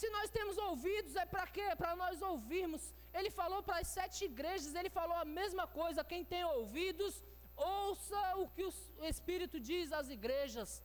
Se 0.00 0.08
nós 0.16 0.28
temos 0.36 0.56
ouvidos, 0.68 1.14
é 1.24 1.26
para 1.34 1.46
quê? 1.54 1.68
Para 1.82 1.94
nós 2.02 2.22
ouvirmos 2.32 2.82
ele 3.18 3.30
falou 3.30 3.60
para 3.62 3.78
as 3.82 3.88
sete 3.88 4.24
igrejas, 4.24 4.74
ele 4.74 4.90
falou 4.98 5.16
a 5.16 5.24
mesma 5.24 5.66
coisa. 5.66 6.04
Quem 6.12 6.24
tem 6.24 6.44
ouvidos, 6.44 7.22
ouça 7.56 8.20
o 8.42 8.48
que 8.48 8.64
o 8.64 8.72
Espírito 9.12 9.58
diz 9.58 9.92
às 9.92 10.08
igrejas. 10.08 10.82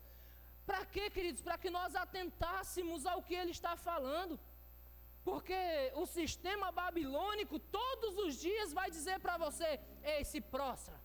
Para 0.66 0.84
quê, 0.86 1.10
queridos? 1.10 1.42
Para 1.42 1.58
que 1.58 1.70
nós 1.70 1.96
atentássemos 1.96 3.06
ao 3.06 3.22
que 3.22 3.36
ele 3.36 3.52
está 3.52 3.76
falando. 3.76 4.40
Porque 5.24 5.60
o 5.96 6.06
sistema 6.06 6.72
babilônico 6.72 7.60
todos 7.60 8.18
os 8.26 8.36
dias 8.36 8.74
vai 8.74 8.90
dizer 8.90 9.20
para 9.20 9.38
você: 9.38 9.80
ei, 10.04 10.24
se 10.24 10.42
prostra. 10.42 11.00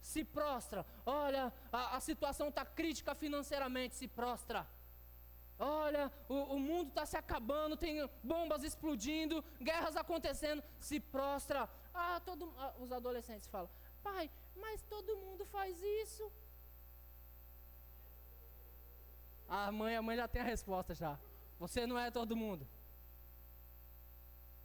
Se 0.00 0.24
prostra. 0.24 0.84
Olha, 1.06 1.52
a, 1.72 1.96
a 1.96 2.00
situação 2.00 2.48
está 2.48 2.64
crítica 2.64 3.14
financeiramente, 3.14 3.94
se 3.94 4.08
prostra. 4.08 4.66
Olha, 5.58 6.10
o, 6.28 6.34
o 6.54 6.58
mundo 6.58 6.88
está 6.88 7.06
se 7.06 7.16
acabando, 7.16 7.76
tem 7.76 8.08
bombas 8.22 8.64
explodindo, 8.64 9.44
guerras 9.60 9.96
acontecendo, 9.96 10.62
se 10.80 10.98
prostra. 10.98 11.68
Ah, 11.94 12.20
todo, 12.24 12.52
ah, 12.58 12.74
os 12.80 12.90
adolescentes 12.90 13.48
falam, 13.48 13.70
pai, 14.02 14.30
mas 14.56 14.82
todo 14.82 15.16
mundo 15.16 15.44
faz 15.46 15.80
isso. 15.82 16.32
A 19.48 19.70
mãe, 19.70 19.96
a 19.96 20.02
mãe 20.02 20.16
já 20.16 20.26
tem 20.26 20.42
a 20.42 20.44
resposta 20.44 20.94
já. 20.94 21.18
Você 21.58 21.86
não 21.86 21.98
é 21.98 22.10
todo 22.10 22.34
mundo. 22.34 22.66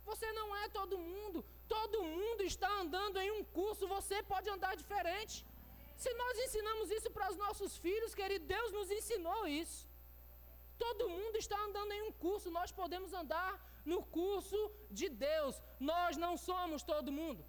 Você 0.06 0.32
não 0.32 0.56
é 0.56 0.70
todo 0.70 0.98
mundo. 0.98 1.46
Todo 1.68 2.04
mundo 2.04 2.42
está 2.44 2.70
andando 2.80 3.18
em 3.18 3.32
um 3.32 3.44
curso, 3.44 3.88
você 3.88 4.24
pode 4.24 4.50
andar 4.50 4.76
diferente. 4.76 5.46
Se 5.98 6.14
nós 6.14 6.38
ensinamos 6.46 6.90
isso 6.92 7.10
para 7.12 7.30
os 7.32 7.36
nossos 7.36 7.78
filhos, 7.78 8.16
querido, 8.16 8.46
Deus 8.46 8.72
nos 8.72 8.90
ensinou 8.90 9.48
isso. 9.48 9.87
Todo 10.84 11.10
mundo 11.18 11.38
está 11.44 11.58
andando 11.68 11.92
em 11.98 12.04
um 12.08 12.12
curso, 12.26 12.56
nós 12.60 12.72
podemos 12.80 13.14
andar 13.22 13.52
no 13.92 14.00
curso 14.18 14.60
de 15.00 15.08
Deus. 15.10 15.62
Nós 15.92 16.18
não 16.24 16.34
somos 16.48 16.84
todo 16.92 17.16
mundo. 17.20 17.44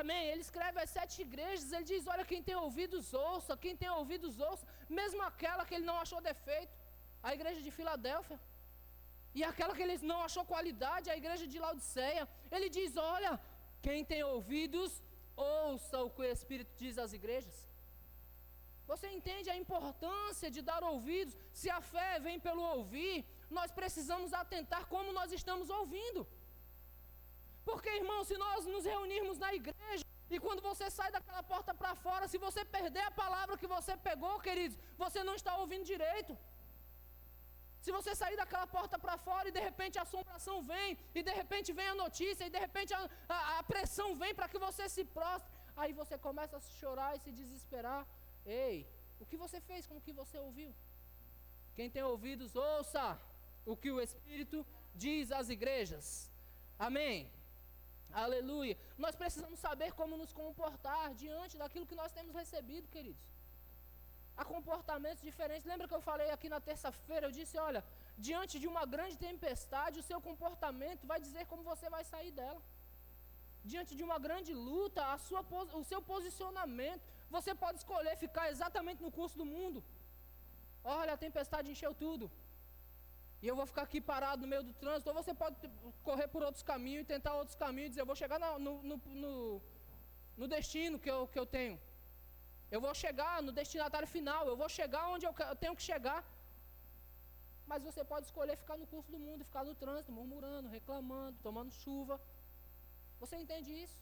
Amém. 0.00 0.22
Ele 0.30 0.42
escreve 0.46 0.78
as 0.84 0.90
sete 0.98 1.16
igrejas, 1.26 1.72
ele 1.72 1.86
diz: 1.92 2.06
Olha, 2.12 2.24
quem 2.30 2.42
tem 2.48 2.56
ouvidos, 2.66 3.12
ouça, 3.28 3.56
quem 3.64 3.76
tem 3.82 3.90
ouvidos, 4.00 4.40
ouça, 4.48 4.66
mesmo 5.00 5.22
aquela 5.30 5.64
que 5.66 5.74
ele 5.76 5.86
não 5.90 5.98
achou 6.04 6.20
defeito, 6.30 6.74
a 7.22 7.32
igreja 7.36 7.60
de 7.66 7.70
Filadélfia, 7.76 8.38
e 9.38 9.42
aquela 9.50 9.74
que 9.76 9.82
ele 9.84 9.98
não 10.12 10.20
achou 10.28 10.44
qualidade, 10.44 11.10
a 11.10 11.16
igreja 11.22 11.46
de 11.52 11.60
Laodiceia. 11.64 12.24
Ele 12.50 12.68
diz: 12.78 12.96
Olha, 12.96 13.32
quem 13.86 14.04
tem 14.04 14.22
ouvidos, 14.24 15.02
ouça 15.36 16.02
o 16.02 16.10
que 16.10 16.22
o 16.22 16.32
Espírito 16.36 16.72
diz 16.82 16.98
às 16.98 17.12
igrejas. 17.12 17.63
Você 18.90 19.06
entende 19.16 19.48
a 19.50 19.56
importância 19.64 20.48
de 20.54 20.60
dar 20.70 20.82
ouvidos? 20.92 21.36
Se 21.60 21.68
a 21.78 21.80
fé 21.92 22.10
vem 22.26 22.38
pelo 22.46 22.62
ouvir, 22.76 23.16
nós 23.58 23.70
precisamos 23.80 24.32
atentar 24.42 24.82
como 24.94 25.16
nós 25.18 25.32
estamos 25.32 25.70
ouvindo. 25.78 26.22
Porque, 27.68 27.90
irmão, 28.02 28.20
se 28.30 28.36
nós 28.44 28.66
nos 28.74 28.84
reunirmos 28.92 29.38
na 29.44 29.50
igreja 29.60 30.04
e 30.34 30.38
quando 30.44 30.62
você 30.70 30.86
sai 30.90 31.10
daquela 31.16 31.42
porta 31.52 31.72
para 31.80 31.94
fora, 32.06 32.28
se 32.32 32.38
você 32.46 32.62
perder 32.76 33.04
a 33.06 33.16
palavra 33.22 33.56
que 33.62 33.68
você 33.76 33.96
pegou, 34.08 34.34
queridos, 34.48 34.76
você 35.02 35.22
não 35.28 35.34
está 35.40 35.56
ouvindo 35.62 35.92
direito. 35.94 36.34
Se 37.84 37.92
você 37.96 38.12
sair 38.20 38.36
daquela 38.40 38.66
porta 38.66 38.98
para 38.98 39.16
fora 39.26 39.48
e 39.48 39.54
de 39.56 39.62
repente 39.68 39.98
a 39.98 40.02
assombração 40.06 40.56
vem, 40.62 40.98
e 41.14 41.22
de 41.22 41.32
repente 41.40 41.70
vem 41.78 41.88
a 41.88 41.94
notícia, 42.04 42.46
e 42.46 42.52
de 42.54 42.60
repente 42.66 42.92
a, 42.98 43.00
a, 43.28 43.58
a 43.58 43.62
pressão 43.62 44.08
vem 44.22 44.34
para 44.34 44.48
que 44.52 44.58
você 44.66 44.88
se 44.88 45.04
prostre, 45.16 45.52
aí 45.76 45.92
você 45.92 46.16
começa 46.26 46.56
a 46.56 46.60
chorar 46.80 47.10
e 47.16 47.20
se 47.24 47.30
desesperar. 47.40 48.02
Ei, 48.44 48.86
o 49.20 49.26
que 49.26 49.36
você 49.36 49.60
fez 49.60 49.86
com 49.86 49.96
o 49.96 50.00
que 50.06 50.12
você 50.12 50.38
ouviu? 50.38 50.72
Quem 51.74 51.90
tem 51.90 52.02
ouvidos, 52.02 52.54
ouça 52.54 53.18
o 53.66 53.76
que 53.76 53.90
o 53.90 54.00
Espírito 54.00 54.66
diz 54.94 55.32
às 55.32 55.48
igrejas. 55.48 56.30
Amém. 56.78 57.30
Aleluia. 58.12 58.76
Nós 59.04 59.16
precisamos 59.20 59.58
saber 59.58 59.92
como 60.00 60.16
nos 60.16 60.32
comportar 60.32 61.06
diante 61.22 61.58
daquilo 61.62 61.86
que 61.90 62.00
nós 62.02 62.12
temos 62.12 62.34
recebido, 62.42 62.88
queridos. 62.88 63.24
Há 64.36 64.44
comportamentos 64.44 65.22
diferentes. 65.28 65.66
Lembra 65.72 65.88
que 65.88 65.96
eu 65.98 66.04
falei 66.10 66.30
aqui 66.30 66.48
na 66.54 66.60
terça-feira? 66.68 67.26
Eu 67.26 67.34
disse: 67.38 67.56
olha, 67.68 67.82
diante 68.26 68.58
de 68.62 68.68
uma 68.72 68.84
grande 68.94 69.16
tempestade, 69.16 70.00
o 70.00 70.06
seu 70.10 70.20
comportamento 70.20 71.06
vai 71.12 71.18
dizer 71.26 71.44
como 71.46 71.62
você 71.72 71.88
vai 71.96 72.04
sair 72.12 72.32
dela. 72.40 72.60
Diante 73.72 73.92
de 73.98 74.04
uma 74.08 74.18
grande 74.26 74.52
luta, 74.52 75.02
a 75.12 75.18
sua, 75.26 75.42
o 75.80 75.84
seu 75.84 76.00
posicionamento 76.12 77.13
você 77.36 77.52
pode 77.64 77.78
escolher 77.82 78.14
ficar 78.24 78.46
exatamente 78.54 79.00
no 79.06 79.10
curso 79.18 79.36
do 79.40 79.46
mundo. 79.54 79.78
Olha, 80.98 81.12
a 81.14 81.22
tempestade 81.26 81.70
encheu 81.72 81.92
tudo. 82.04 82.26
E 83.42 83.48
eu 83.50 83.56
vou 83.58 83.66
ficar 83.70 83.82
aqui 83.86 84.00
parado 84.10 84.42
no 84.42 84.50
meio 84.52 84.64
do 84.68 84.74
trânsito. 84.82 85.08
Ou 85.10 85.16
você 85.20 85.32
pode 85.42 85.56
correr 86.08 86.28
por 86.34 86.42
outros 86.48 86.64
caminhos 86.70 87.02
e 87.02 87.12
tentar 87.14 87.32
outros 87.40 87.56
caminhos 87.64 87.88
e 87.88 87.92
dizer, 87.92 88.02
eu 88.02 88.10
vou 88.12 88.18
chegar 88.22 88.38
no, 88.44 88.50
no, 88.66 88.96
no, 89.22 89.34
no 90.40 90.46
destino 90.54 90.98
que 91.04 91.10
eu, 91.14 91.20
que 91.32 91.40
eu 91.42 91.46
tenho. 91.56 91.78
Eu 92.74 92.80
vou 92.84 92.94
chegar 93.02 93.34
no 93.46 93.52
destinatário 93.60 94.08
final. 94.16 94.42
Eu 94.52 94.56
vou 94.62 94.70
chegar 94.78 95.02
onde 95.14 95.26
eu, 95.28 95.34
eu 95.52 95.56
tenho 95.64 95.76
que 95.78 95.84
chegar. 95.90 96.20
Mas 97.70 97.82
você 97.88 98.02
pode 98.12 98.26
escolher 98.30 98.56
ficar 98.62 98.76
no 98.82 98.86
curso 98.94 99.10
do 99.14 99.20
mundo, 99.26 99.48
ficar 99.50 99.64
no 99.70 99.74
trânsito, 99.82 100.16
murmurando, 100.18 100.68
reclamando, 100.78 101.36
tomando 101.46 101.72
chuva. 101.82 102.16
Você 103.22 103.36
entende 103.44 103.70
isso? 103.84 103.98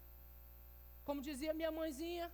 Como 1.07 1.27
dizia 1.31 1.59
minha 1.61 1.73
mãezinha, 1.81 2.27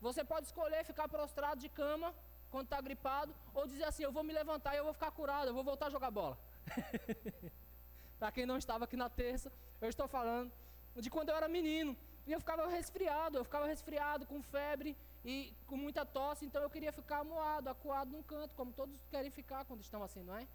você 0.00 0.24
pode 0.24 0.46
escolher 0.46 0.84
ficar 0.84 1.08
prostrado 1.08 1.60
de 1.60 1.68
cama 1.68 2.14
quando 2.50 2.64
está 2.64 2.80
gripado, 2.80 3.34
ou 3.54 3.66
dizer 3.66 3.84
assim: 3.84 4.02
eu 4.04 4.12
vou 4.12 4.22
me 4.22 4.32
levantar 4.32 4.74
e 4.74 4.78
eu 4.78 4.84
vou 4.84 4.92
ficar 4.92 5.10
curado, 5.10 5.48
eu 5.48 5.54
vou 5.54 5.64
voltar 5.64 5.86
a 5.86 5.90
jogar 5.90 6.10
bola. 6.10 6.38
Para 8.18 8.32
quem 8.32 8.46
não 8.46 8.56
estava 8.56 8.84
aqui 8.84 8.96
na 8.96 9.08
terça, 9.08 9.52
eu 9.80 9.88
estou 9.88 10.08
falando 10.08 10.50
de 10.96 11.10
quando 11.10 11.28
eu 11.28 11.36
era 11.36 11.48
menino. 11.48 11.96
E 12.26 12.32
eu 12.32 12.40
ficava 12.40 12.66
resfriado, 12.68 13.38
eu 13.38 13.44
ficava 13.44 13.66
resfriado, 13.66 14.26
com 14.26 14.42
febre 14.42 14.94
e 15.24 15.54
com 15.66 15.78
muita 15.78 16.04
tosse, 16.04 16.44
então 16.44 16.62
eu 16.62 16.68
queria 16.68 16.92
ficar 16.92 17.24
moado, 17.24 17.70
acuado 17.70 18.10
num 18.10 18.22
canto, 18.22 18.54
como 18.54 18.70
todos 18.70 19.00
querem 19.10 19.30
ficar 19.30 19.64
quando 19.64 19.80
estão 19.80 20.02
assim, 20.02 20.22
não 20.22 20.36
é? 20.36 20.46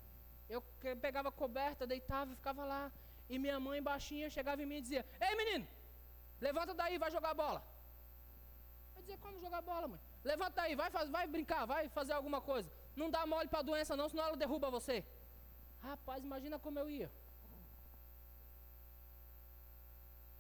Eu 0.48 0.62
pegava 1.02 1.32
coberta, 1.32 1.88
deitava 1.88 2.32
e 2.32 2.36
ficava 2.36 2.64
lá. 2.64 2.92
E 3.28 3.40
minha 3.40 3.60
mãe 3.60 3.82
baixinha 3.82 4.30
chegava 4.30 4.62
em 4.62 4.68
mim 4.68 4.76
e 4.76 4.82
dizia: 4.82 5.06
Ei 5.20 5.36
menino, 5.36 5.68
levanta 6.40 6.74
daí, 6.76 6.98
vai 7.00 7.10
jogar 7.10 7.34
bola 7.34 7.73
dizer 9.06 9.18
como 9.26 9.44
jogar 9.46 9.62
bola, 9.72 9.88
mãe. 9.88 10.02
Levanta 10.32 10.60
aí, 10.64 10.74
vai, 10.82 10.90
faz, 10.96 11.08
vai 11.18 11.26
brincar, 11.36 11.62
vai 11.74 11.84
fazer 11.98 12.14
alguma 12.14 12.40
coisa. 12.52 12.70
Não 13.02 13.10
dá 13.16 13.22
mole 13.34 13.50
para 13.54 13.60
a 13.60 13.68
doença 13.70 13.98
não, 14.00 14.08
senão 14.10 14.24
ela 14.28 14.38
derruba 14.44 14.76
você. 14.78 14.98
Rapaz, 15.90 16.20
imagina 16.30 16.58
como 16.66 16.80
eu 16.80 16.88
ia. 16.90 17.10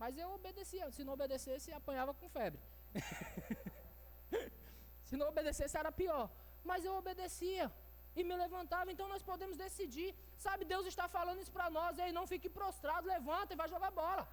Mas 0.01 0.17
eu 0.21 0.29
obedecia. 0.37 0.85
Se 0.95 1.03
não 1.07 1.13
obedecesse, 1.17 1.77
apanhava 1.81 2.13
com 2.19 2.27
febre. 2.37 2.61
Se 5.07 5.15
não 5.19 5.27
obedecesse, 5.33 5.75
era 5.81 5.91
pior. 6.01 6.25
Mas 6.69 6.81
eu 6.87 6.93
obedecia 7.01 7.65
e 8.19 8.21
me 8.29 8.35
levantava. 8.43 8.91
Então 8.93 9.07
nós 9.13 9.23
podemos 9.31 9.57
decidir. 9.65 10.09
Sabe, 10.45 10.61
Deus 10.73 10.85
está 10.91 11.05
falando 11.17 11.41
isso 11.43 11.53
para 11.57 11.69
nós. 11.77 11.99
Ei, 12.03 12.11
não 12.17 12.25
fique 12.33 12.49
prostrado, 12.59 13.11
levanta 13.15 13.53
e 13.53 13.61
vai 13.61 13.69
jogar 13.75 13.91
bola. 13.91 14.23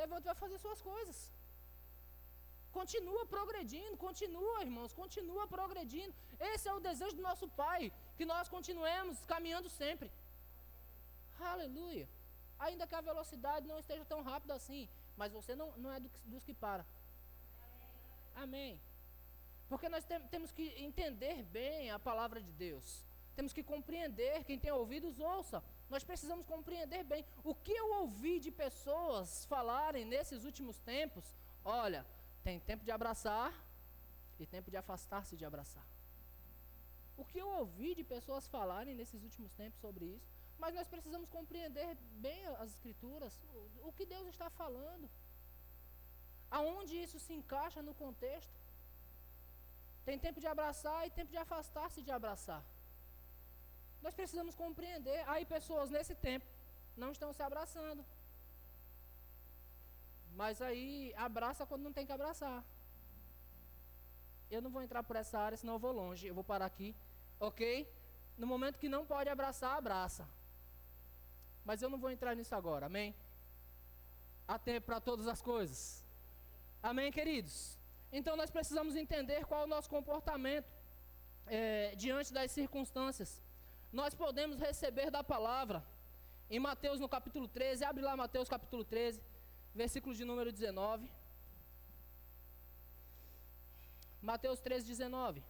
Levanta 0.00 0.24
e 0.24 0.30
vai 0.32 0.38
fazer 0.44 0.58
suas 0.58 0.80
coisas. 0.90 1.18
Continua 2.72 3.26
progredindo, 3.26 3.96
continua, 3.96 4.62
irmãos, 4.62 4.92
continua 4.92 5.46
progredindo. 5.46 6.14
Esse 6.38 6.68
é 6.68 6.74
o 6.74 6.80
desejo 6.80 7.16
do 7.16 7.22
nosso 7.22 7.48
Pai, 7.48 7.92
que 8.16 8.24
nós 8.24 8.48
continuemos 8.48 9.18
caminhando 9.26 9.68
sempre. 9.68 10.10
Aleluia. 11.40 12.08
Ainda 12.58 12.86
que 12.86 12.94
a 12.94 13.00
velocidade 13.00 13.66
não 13.66 13.78
esteja 13.78 14.04
tão 14.04 14.22
rápida 14.22 14.54
assim, 14.54 14.88
mas 15.16 15.32
você 15.32 15.54
não, 15.54 15.72
não 15.78 15.90
é 15.92 15.98
dos 16.26 16.44
que 16.44 16.54
para. 16.54 16.86
Amém. 18.34 18.80
Porque 19.68 19.88
nós 19.88 20.04
tem, 20.04 20.20
temos 20.28 20.52
que 20.52 20.68
entender 20.76 21.42
bem 21.44 21.90
a 21.90 21.98
palavra 21.98 22.40
de 22.40 22.52
Deus. 22.52 23.04
Temos 23.34 23.52
que 23.52 23.62
compreender, 23.62 24.44
quem 24.44 24.58
tem 24.58 24.70
ouvidos, 24.70 25.18
ouça. 25.18 25.62
Nós 25.88 26.04
precisamos 26.04 26.46
compreender 26.46 27.02
bem. 27.04 27.24
O 27.42 27.54
que 27.54 27.72
eu 27.72 27.94
ouvi 28.00 28.38
de 28.38 28.50
pessoas 28.50 29.44
falarem 29.46 30.04
nesses 30.04 30.44
últimos 30.44 30.78
tempos, 30.80 31.24
olha, 31.64 32.04
tem 32.42 32.58
tempo 32.60 32.84
de 32.84 32.90
abraçar 32.90 33.52
e 34.38 34.46
tempo 34.46 34.70
de 34.70 34.76
afastar-se 34.82 35.36
de 35.36 35.44
abraçar. 35.44 35.86
O 37.20 37.24
que 37.30 37.38
eu 37.38 37.48
ouvi 37.62 37.94
de 37.94 38.04
pessoas 38.14 38.46
falarem 38.48 38.94
nesses 38.94 39.22
últimos 39.22 39.52
tempos 39.54 39.78
sobre 39.84 40.04
isso, 40.16 40.28
mas 40.58 40.74
nós 40.74 40.88
precisamos 40.94 41.28
compreender 41.28 41.88
bem 42.26 42.46
as 42.62 42.70
escrituras, 42.74 43.38
o, 43.88 43.92
que 43.92 44.06
Deus 44.06 44.26
está 44.28 44.48
falando. 44.60 45.08
Aonde 46.50 46.94
isso 47.04 47.18
se 47.18 47.32
encaixa 47.32 47.80
no 47.88 47.94
contexto. 47.94 48.56
Tem 50.04 50.18
tempo 50.18 50.40
de 50.40 50.46
abraçar 50.46 51.06
e 51.06 51.10
tempo 51.18 51.30
de 51.30 51.40
afastar-se 51.44 52.02
de 52.02 52.10
abraçar. 52.10 52.62
Nós 54.02 54.14
precisamos 54.14 54.54
compreender. 54.54 55.20
Aí 55.28 55.44
pessoas 55.44 55.90
nesse 55.90 56.14
tempo 56.14 56.46
não 56.96 57.12
estão 57.12 57.32
se 57.32 57.42
abraçando. 57.42 58.04
Mas 60.34 60.60
aí 60.62 61.12
abraça 61.16 61.66
quando 61.66 61.82
não 61.82 61.92
tem 61.92 62.06
que 62.06 62.12
abraçar. 62.12 62.64
Eu 64.50 64.60
não 64.60 64.70
vou 64.70 64.82
entrar 64.82 65.02
por 65.02 65.16
essa 65.16 65.38
área, 65.38 65.56
senão 65.56 65.74
eu 65.74 65.78
vou 65.78 65.92
longe. 65.92 66.26
Eu 66.26 66.34
vou 66.34 66.42
parar 66.42 66.66
aqui, 66.66 66.94
ok? 67.38 67.88
No 68.36 68.46
momento 68.46 68.78
que 68.78 68.88
não 68.88 69.06
pode 69.06 69.28
abraçar, 69.28 69.76
abraça. 69.76 70.26
Mas 71.64 71.82
eu 71.82 71.90
não 71.90 71.98
vou 71.98 72.10
entrar 72.10 72.34
nisso 72.34 72.54
agora, 72.54 72.86
amém? 72.86 73.14
Há 74.48 74.58
tempo 74.58 74.86
para 74.86 75.00
todas 75.00 75.28
as 75.28 75.40
coisas. 75.40 76.04
Amém, 76.82 77.12
queridos? 77.12 77.78
Então 78.12 78.34
nós 78.36 78.50
precisamos 78.50 78.96
entender 78.96 79.44
qual 79.46 79.60
é 79.60 79.64
o 79.64 79.68
nosso 79.68 79.88
comportamento 79.88 80.68
é, 81.46 81.94
diante 81.94 82.32
das 82.32 82.50
circunstâncias. 82.50 83.40
Nós 83.92 84.14
podemos 84.14 84.58
receber 84.58 85.10
da 85.10 85.22
palavra. 85.22 85.84
Em 86.48 86.58
Mateus 86.58 86.98
no 86.98 87.08
capítulo 87.08 87.46
13, 87.46 87.84
abre 87.84 88.02
lá 88.02 88.16
Mateus 88.16 88.48
capítulo 88.48 88.84
13 88.84 89.20
versículo 89.74 90.14
de 90.14 90.24
número 90.24 90.52
19. 90.52 91.08
Mateus 94.22 94.60
13, 94.60 94.86
19. 94.86 95.42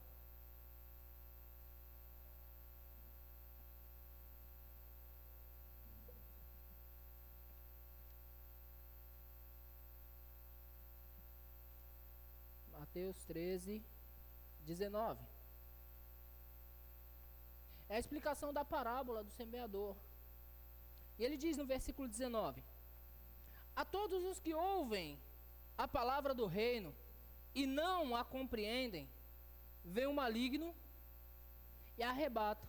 Mateus 12.79 13.25
13, 13.25 13.83
19. 14.67 15.25
É 17.89 17.97
a 17.97 17.99
explicação 17.99 18.53
da 18.53 18.64
parábola 18.64 19.25
do 19.25 19.31
semeador. 19.31 19.97
E 21.18 21.25
ele 21.25 21.37
diz 21.37 21.57
no 21.57 21.66
versículo 21.66 22.09
19: 22.09 22.62
A 23.81 23.85
todos 23.85 24.22
os 24.24 24.39
que 24.39 24.53
ouvem 24.53 25.18
a 25.78 25.89
palavra 25.89 26.35
do 26.35 26.45
reino 26.45 26.95
e 27.55 27.64
não 27.64 28.14
a 28.14 28.22
compreendem, 28.22 29.09
vem 29.83 30.07
o 30.07 30.12
maligno 30.12 30.74
e 31.97 32.03
arrebata 32.03 32.68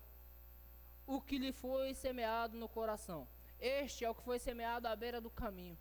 o 1.06 1.20
que 1.20 1.38
lhe 1.38 1.52
foi 1.52 1.94
semeado 1.94 2.56
no 2.58 2.70
coração. 2.70 3.28
Este 3.60 4.06
é 4.06 4.10
o 4.10 4.16
que 4.16 4.24
foi 4.24 4.40
semeado 4.40 4.88
à 4.88 4.96
beira 4.96 5.20
do 5.20 5.30
caminho. 5.30 5.78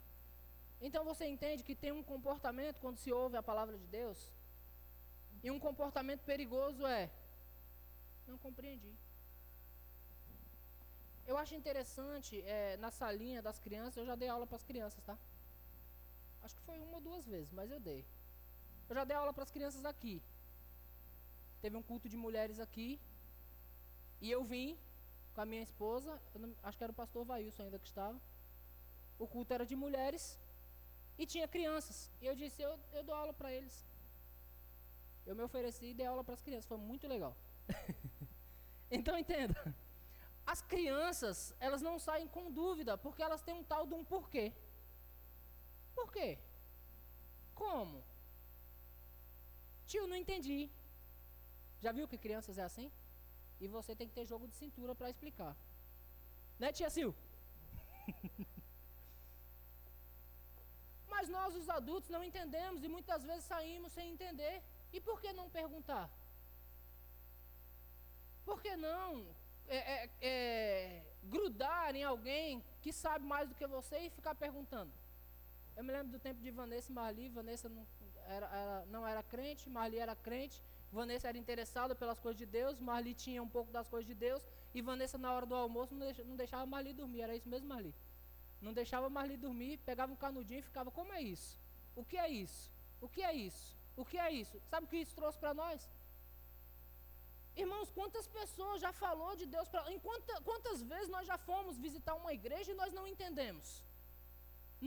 Então 0.81 1.05
você 1.05 1.26
entende 1.26 1.62
que 1.62 1.76
tem 1.76 1.93
um 1.93 2.03
comportamento 2.03 2.81
quando 2.81 2.99
se 2.99 3.12
ouve 3.12 3.37
a 3.37 3.43
palavra 3.51 3.78
de 3.78 3.87
Deus? 3.87 4.33
E 5.45 5.49
um 5.49 5.61
comportamento 5.61 6.24
perigoso 6.24 6.85
é: 6.85 7.09
não 8.26 8.37
compreendi. 8.37 8.93
Eu 11.31 11.37
acho 11.39 11.55
interessante, 11.55 12.33
é, 12.43 12.76
na 12.85 12.91
salinha 12.91 13.41
das 13.41 13.59
crianças, 13.64 13.99
eu 13.99 14.05
já 14.05 14.16
dei 14.16 14.28
aula 14.28 14.47
para 14.49 14.57
as 14.61 14.64
crianças, 14.70 15.01
tá? 15.09 15.16
Acho 16.43 16.57
que 16.57 16.62
foi 16.62 16.78
uma 16.81 16.97
ou 16.97 17.01
duas 17.01 17.24
vezes, 17.24 17.53
mas 17.53 17.70
eu 17.70 17.78
dei. 17.78 18.01
Eu 18.89 18.97
já 18.97 19.05
dei 19.05 19.16
aula 19.16 19.33
para 19.33 19.45
as 19.45 19.53
crianças 19.57 19.85
aqui. 19.85 20.20
Teve 21.62 21.76
um 21.76 21.85
culto 21.91 22.09
de 22.09 22.16
mulheres 22.16 22.59
aqui. 22.59 23.01
E 24.20 24.28
eu 24.28 24.43
vim 24.43 24.76
com 25.33 25.41
a 25.41 25.47
minha 25.47 25.62
esposa, 25.62 26.20
não, 26.35 26.53
acho 26.64 26.76
que 26.76 26.83
era 26.83 26.93
o 26.93 27.01
pastor 27.03 27.24
Vailson 27.24 27.62
ainda 27.62 27.78
que 27.78 27.87
estava. 27.87 28.20
O 29.16 29.28
culto 29.28 29.55
era 29.55 29.64
de 29.64 29.76
mulheres 29.76 30.24
e 31.16 31.24
tinha 31.26 31.47
crianças. 31.47 32.11
E 32.20 32.26
eu 32.26 32.35
disse, 32.35 32.61
eu, 32.61 32.76
eu 32.93 33.05
dou 33.05 33.14
aula 33.14 33.33
para 33.33 33.53
eles. 33.53 33.87
Eu 35.24 35.37
me 35.37 35.45
ofereci 35.45 35.87
e 35.91 35.95
dei 35.95 36.07
aula 36.07 36.24
para 36.24 36.35
as 36.35 36.43
crianças. 36.43 36.66
Foi 36.66 36.76
muito 36.76 37.07
legal. 37.07 37.37
então 38.91 39.16
entenda. 39.16 39.62
As 40.53 40.61
crianças, 40.72 41.36
elas 41.66 41.82
não 41.86 41.96
saem 42.07 42.28
com 42.34 42.44
dúvida, 42.61 42.92
porque 43.05 43.22
elas 43.26 43.42
têm 43.46 43.55
um 43.59 43.66
tal 43.72 43.82
de 43.90 43.94
um 43.98 44.05
porquê. 44.12 44.46
Por 45.98 46.09
quê? 46.14 46.28
Como? 47.61 47.98
Tio, 49.90 50.09
não 50.11 50.18
entendi. 50.22 50.61
Já 51.84 51.92
viu 51.92 52.09
que 52.11 52.18
crianças 52.24 52.59
é 52.59 52.64
assim? 52.70 52.88
E 53.62 53.68
você 53.76 53.94
tem 53.98 54.09
que 54.09 54.16
ter 54.18 54.26
jogo 54.32 54.48
de 54.48 54.57
cintura 54.62 54.92
para 54.92 55.12
explicar. 55.12 55.55
Né, 56.59 56.72
tia 56.72 56.90
Sil? 56.96 57.11
Mas 61.12 61.28
nós, 61.36 61.55
os 61.61 61.68
adultos, 61.78 62.11
não 62.14 62.24
entendemos 62.30 62.82
e 62.82 62.88
muitas 62.96 63.22
vezes 63.30 63.44
saímos 63.44 63.92
sem 63.92 64.11
entender. 64.14 64.57
E 64.92 65.01
por 65.01 65.20
que 65.20 65.32
não 65.32 65.48
perguntar? 65.61 66.07
Por 68.44 68.61
que 68.64 68.74
não 68.88 69.09
é, 69.71 69.79
é, 69.79 70.11
é, 70.21 71.03
grudar 71.23 71.95
em 71.95 72.03
alguém 72.03 72.62
que 72.83 72.93
sabe 72.93 73.25
mais 73.25 73.49
do 73.49 73.55
que 73.55 73.66
você 73.66 73.99
e 73.99 74.11
ficar 74.11 74.35
perguntando. 74.35 74.93
Eu 75.77 75.85
me 75.85 75.93
lembro 75.93 76.12
do 76.12 76.18
tempo 76.18 76.41
de 76.43 76.51
Vanessa 76.51 76.91
e 76.91 76.95
Marli. 76.95 77.29
Vanessa 77.29 77.68
não 77.68 77.87
era, 78.27 78.47
era, 78.47 78.87
não 78.87 79.07
era 79.07 79.23
crente, 79.23 79.71
Marli 79.71 79.99
era 79.99 80.14
crente. 80.16 80.62
Vanessa 80.93 81.29
era 81.29 81.39
interessada 81.39 81.95
pelas 81.95 82.18
coisas 82.18 82.37
de 82.37 82.47
Deus, 82.47 82.81
Marli 82.81 83.14
tinha 83.14 83.41
um 83.41 83.49
pouco 83.49 83.71
das 83.71 83.89
coisas 83.89 84.07
de 84.07 84.14
Deus. 84.14 84.45
E 84.75 84.83
Vanessa, 84.83 85.16
na 85.16 85.33
hora 85.33 85.47
do 85.47 85.55
almoço, 85.55 85.95
não 85.95 86.01
deixava, 86.01 86.29
não 86.29 86.37
deixava 86.37 86.66
Marli 86.66 86.93
dormir. 86.93 87.23
Era 87.23 87.37
isso 87.37 87.49
mesmo, 87.49 87.68
Marli? 87.68 87.95
Não 88.61 88.73
deixava 88.73 89.09
Marli 89.09 89.37
dormir, 89.37 89.79
pegava 89.79 90.12
um 90.12 90.16
canudinho 90.16 90.59
e 90.59 90.62
ficava: 90.62 90.91
Como 90.91 91.12
é 91.12 91.23
isso? 91.23 91.59
O 91.95 92.05
que 92.05 92.16
é 92.16 92.29
isso? 92.29 92.71
O 93.01 93.09
que 93.09 93.23
é 93.23 93.33
isso? 93.33 93.77
O 93.97 94.05
que 94.05 94.18
é 94.18 94.31
isso? 94.33 94.61
Sabe 94.68 94.87
o 94.87 94.89
que 94.89 94.97
isso 94.99 95.14
trouxe 95.14 95.39
para 95.39 95.55
nós? 95.55 95.89
Irmãos, 97.63 97.89
quantas 97.99 98.27
pessoas 98.39 98.81
já 98.85 98.93
falou 99.05 99.33
de 99.41 99.47
Deus 99.55 99.69
para. 99.73 99.83
Quanta, 100.09 100.35
quantas 100.49 100.79
vezes 100.93 101.09
nós 101.15 101.27
já 101.31 101.39
fomos 101.49 101.79
visitar 101.87 102.15
uma 102.23 102.33
igreja 102.39 102.71
e 102.71 102.81
nós 102.83 102.93
não 102.99 103.07
entendemos? 103.13 103.69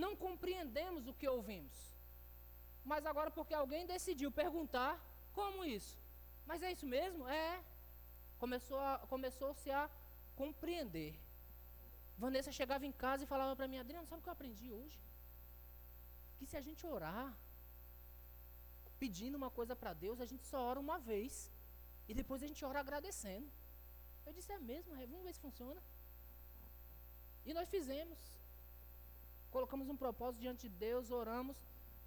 Não 0.04 0.12
compreendemos 0.26 1.08
o 1.08 1.16
que 1.20 1.28
ouvimos. 1.36 1.76
Mas 2.92 3.06
agora, 3.12 3.32
porque 3.38 3.54
alguém 3.54 3.86
decidiu 3.96 4.30
perguntar, 4.44 4.94
como 5.40 5.66
isso? 5.78 5.96
Mas 6.50 6.64
é 6.64 6.72
isso 6.76 6.88
mesmo? 6.98 7.28
É. 7.28 7.64
Começou 8.44 8.80
a, 8.90 8.92
começou-se 9.14 9.70
a 9.80 9.84
compreender. 10.42 11.12
Vanessa 12.18 12.52
chegava 12.60 12.86
em 12.86 12.96
casa 13.04 13.24
e 13.24 13.32
falava 13.34 13.56
para 13.56 13.68
mim, 13.68 13.80
Adriano, 13.80 14.08
sabe 14.08 14.20
o 14.20 14.24
que 14.24 14.30
eu 14.30 14.38
aprendi 14.38 14.68
hoje? 14.78 15.00
Que 16.38 16.46
se 16.46 16.58
a 16.58 16.62
gente 16.68 16.86
orar, 16.86 17.30
pedindo 19.04 19.36
uma 19.42 19.50
coisa 19.50 19.76
para 19.76 19.94
Deus, 20.06 20.20
a 20.20 20.26
gente 20.32 20.46
só 20.52 20.60
ora 20.72 20.80
uma 20.80 20.98
vez. 21.12 21.52
E 22.08 22.14
depois 22.14 22.42
a 22.44 22.48
gente 22.48 22.64
ora 22.66 22.80
agradecendo. 22.80 23.50
Eu 24.26 24.34
disse, 24.34 24.52
é 24.52 24.58
mesmo, 24.58 24.96
vamos 24.96 25.24
ver 25.24 25.34
se 25.34 25.40
funciona. 25.40 25.82
E 27.46 27.54
nós 27.54 27.70
fizemos. 27.70 28.20
Colocamos 29.52 29.90
um 29.90 29.98
propósito 29.98 30.42
diante 30.42 30.68
de 30.70 30.76
Deus, 30.88 31.12
oramos. 31.12 31.58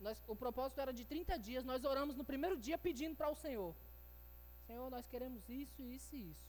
Nós, 0.01 0.23
o 0.27 0.37
propósito 0.37 0.81
era 0.81 0.93
de 0.93 1.05
30 1.05 1.39
dias. 1.39 1.65
Nós 1.65 1.85
oramos 1.85 2.17
no 2.17 2.25
primeiro 2.25 2.57
dia 2.57 2.77
pedindo 2.77 3.17
para 3.17 3.31
o 3.31 3.35
Senhor. 3.35 3.75
Senhor, 4.67 4.91
nós 4.91 5.07
queremos 5.07 5.49
isso, 5.49 5.83
isso 5.83 6.17
e 6.17 6.31
isso. 6.31 6.47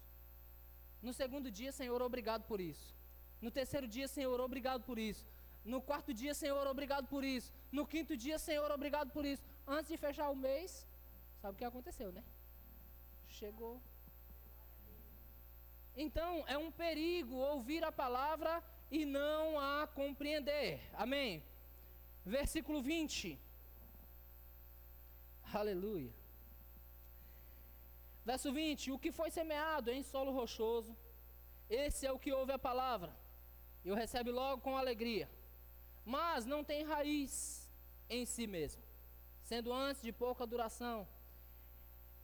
No 1.02 1.14
segundo 1.14 1.52
dia, 1.52 1.72
Senhor, 1.72 2.02
obrigado 2.02 2.44
por 2.52 2.60
isso. 2.60 2.96
No 3.40 3.52
terceiro 3.52 3.88
dia, 3.88 4.08
Senhor, 4.08 4.40
obrigado 4.40 4.84
por 4.84 4.98
isso. 4.98 5.26
No 5.64 5.82
quarto 5.82 6.14
dia, 6.14 6.34
Senhor, 6.34 6.66
obrigado 6.66 7.08
por 7.08 7.24
isso. 7.24 7.54
No 7.72 7.86
quinto 7.86 8.16
dia, 8.18 8.40
Senhor, 8.40 8.72
obrigado 8.72 9.12
por 9.12 9.26
isso. 9.26 9.44
Antes 9.68 9.92
de 9.92 9.98
fechar 9.98 10.30
o 10.30 10.36
mês, 10.36 10.88
sabe 11.42 11.54
o 11.54 11.58
que 11.58 11.66
aconteceu, 11.66 12.12
né? 12.12 12.24
Chegou. 13.40 13.76
Então, 16.06 16.32
é 16.48 16.58
um 16.58 16.72
perigo 16.84 17.36
ouvir 17.54 17.84
a 17.84 17.92
palavra 17.92 18.54
e 18.98 19.06
não 19.06 19.60
a 19.60 19.88
compreender. 20.00 20.72
Amém. 20.94 21.44
Versículo 22.26 22.82
20. 22.82 23.40
Aleluia. 25.62 26.14
Verso 28.30 28.52
20: 28.52 28.92
O 28.92 29.00
que 29.04 29.12
foi 29.20 29.30
semeado 29.32 29.92
em 29.92 30.04
solo 30.04 30.32
rochoso, 30.40 30.96
esse 31.70 32.06
é 32.06 32.12
o 32.12 32.20
que 32.24 32.34
ouve 32.40 32.54
a 32.54 32.66
palavra 32.70 33.12
e 33.86 33.92
o 33.92 33.96
recebe 34.04 34.32
logo 34.32 34.62
com 34.62 34.76
alegria, 34.76 35.30
mas 36.06 36.46
não 36.46 36.64
tem 36.64 36.84
raiz 36.84 37.72
em 38.10 38.26
si 38.26 38.46
mesmo, 38.46 38.84
sendo 39.42 39.72
antes 39.72 40.02
de 40.02 40.12
pouca 40.12 40.46
duração 40.46 41.08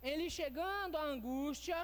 ele 0.03 0.29
chegando 0.29 0.97
à 0.97 1.03
angústia 1.03 1.79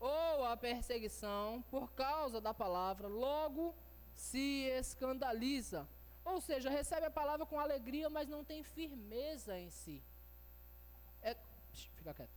ou 0.00 0.44
à 0.44 0.56
perseguição 0.56 1.62
por 1.70 1.92
causa 1.92 2.40
da 2.40 2.52
palavra, 2.52 3.06
logo 3.06 3.74
se 4.14 4.64
escandaliza. 4.80 5.86
Ou 6.24 6.40
seja, 6.40 6.70
recebe 6.70 7.06
a 7.06 7.10
palavra 7.10 7.44
com 7.44 7.58
alegria, 7.58 8.08
mas 8.08 8.28
não 8.28 8.42
tem 8.44 8.62
firmeza 8.62 9.58
em 9.58 9.70
si. 9.70 10.02
É, 11.22 11.36
fica 11.96 12.14
quieto. 12.14 12.36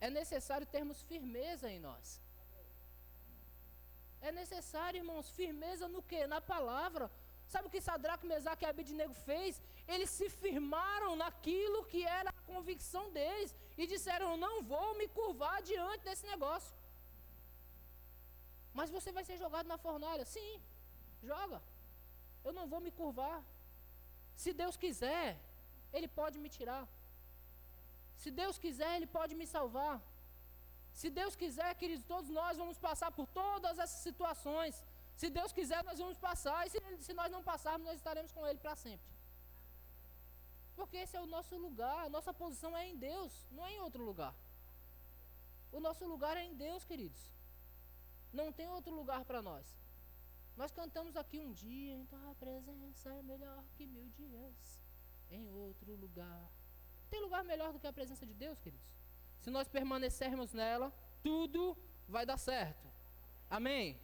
É 0.00 0.08
necessário 0.10 0.66
termos 0.66 1.02
firmeza 1.02 1.70
em 1.70 1.80
nós. 1.80 2.20
É 4.20 4.30
necessário, 4.30 4.98
irmãos, 4.98 5.30
firmeza 5.30 5.88
no 5.88 6.02
que? 6.02 6.26
Na 6.26 6.40
palavra. 6.40 7.10
Sabe 7.46 7.66
o 7.66 7.70
que 7.70 7.80
Sadraque, 7.80 8.26
Mesaque 8.26 8.64
e 8.64 8.68
Abednego 8.68 9.14
fez? 9.14 9.60
Eles 9.86 10.10
se 10.10 10.28
firmaram 10.30 11.16
naquilo 11.16 11.84
que 11.84 12.04
era 12.04 12.32
convicção 12.52 13.04
deles 13.18 13.50
e 13.80 13.86
disseram: 13.94 14.36
não 14.44 14.54
vou 14.72 14.88
me 15.00 15.06
curvar 15.18 15.56
diante 15.70 16.04
desse 16.08 16.26
negócio. 16.32 16.72
Mas 18.78 18.90
você 18.96 19.10
vai 19.16 19.24
ser 19.28 19.36
jogado 19.44 19.66
na 19.72 19.78
fornalha. 19.86 20.24
Sim, 20.36 20.52
joga. 21.30 21.60
Eu 22.46 22.52
não 22.58 22.66
vou 22.72 22.80
me 22.86 22.92
curvar. 23.00 23.38
Se 24.42 24.52
Deus 24.62 24.76
quiser, 24.84 25.26
Ele 25.96 26.08
pode 26.20 26.38
me 26.44 26.50
tirar. 26.56 26.84
Se 28.22 28.30
Deus 28.40 28.56
quiser, 28.64 28.92
Ele 28.96 29.10
pode 29.18 29.34
me 29.40 29.46
salvar. 29.54 29.96
Se 31.00 31.08
Deus 31.18 31.34
quiser, 31.42 31.70
queridos, 31.80 32.04
todos 32.14 32.30
nós 32.40 32.56
vamos 32.62 32.78
passar 32.88 33.10
por 33.18 33.26
todas 33.40 33.78
essas 33.82 34.00
situações. 34.08 34.74
Se 35.20 35.28
Deus 35.38 35.52
quiser, 35.58 35.80
nós 35.88 35.98
vamos 36.02 36.18
passar. 36.28 36.60
E 36.66 36.70
se, 36.70 36.80
se 37.06 37.12
nós 37.20 37.30
não 37.34 37.42
passarmos, 37.50 37.86
nós 37.88 37.98
estaremos 38.02 38.32
com 38.36 38.46
Ele 38.46 38.60
para 38.64 38.76
sempre. 38.84 39.11
Porque 40.76 40.96
esse 40.96 41.16
é 41.16 41.20
o 41.20 41.26
nosso 41.26 41.56
lugar. 41.56 42.06
A 42.06 42.08
nossa 42.08 42.32
posição 42.32 42.76
é 42.76 42.86
em 42.88 42.96
Deus, 42.96 43.32
não 43.50 43.66
é 43.66 43.72
em 43.72 43.80
outro 43.80 44.02
lugar. 44.04 44.34
O 45.70 45.80
nosso 45.80 46.04
lugar 46.06 46.36
é 46.36 46.44
em 46.44 46.54
Deus, 46.54 46.84
queridos. 46.84 47.22
Não 48.32 48.52
tem 48.52 48.68
outro 48.68 48.94
lugar 48.94 49.24
para 49.24 49.42
nós. 49.42 49.66
Nós 50.56 50.70
cantamos 50.70 51.16
aqui 51.16 51.38
um 51.38 51.52
dia, 51.52 51.94
então 51.94 52.30
a 52.30 52.34
presença 52.34 53.08
é 53.14 53.22
melhor 53.22 53.64
que 53.74 53.86
mil 53.86 54.08
dias 54.10 54.80
em 55.30 55.50
outro 55.50 55.94
lugar. 55.96 56.50
Tem 57.10 57.20
lugar 57.20 57.42
melhor 57.44 57.72
do 57.72 57.78
que 57.78 57.86
a 57.86 57.92
presença 57.92 58.26
de 58.26 58.34
Deus, 58.34 58.58
queridos? 58.60 58.86
Se 59.40 59.50
nós 59.50 59.66
permanecermos 59.66 60.52
nela, 60.52 60.92
tudo 61.22 61.76
vai 62.08 62.24
dar 62.26 62.36
certo. 62.36 62.86
Amém? 63.50 63.98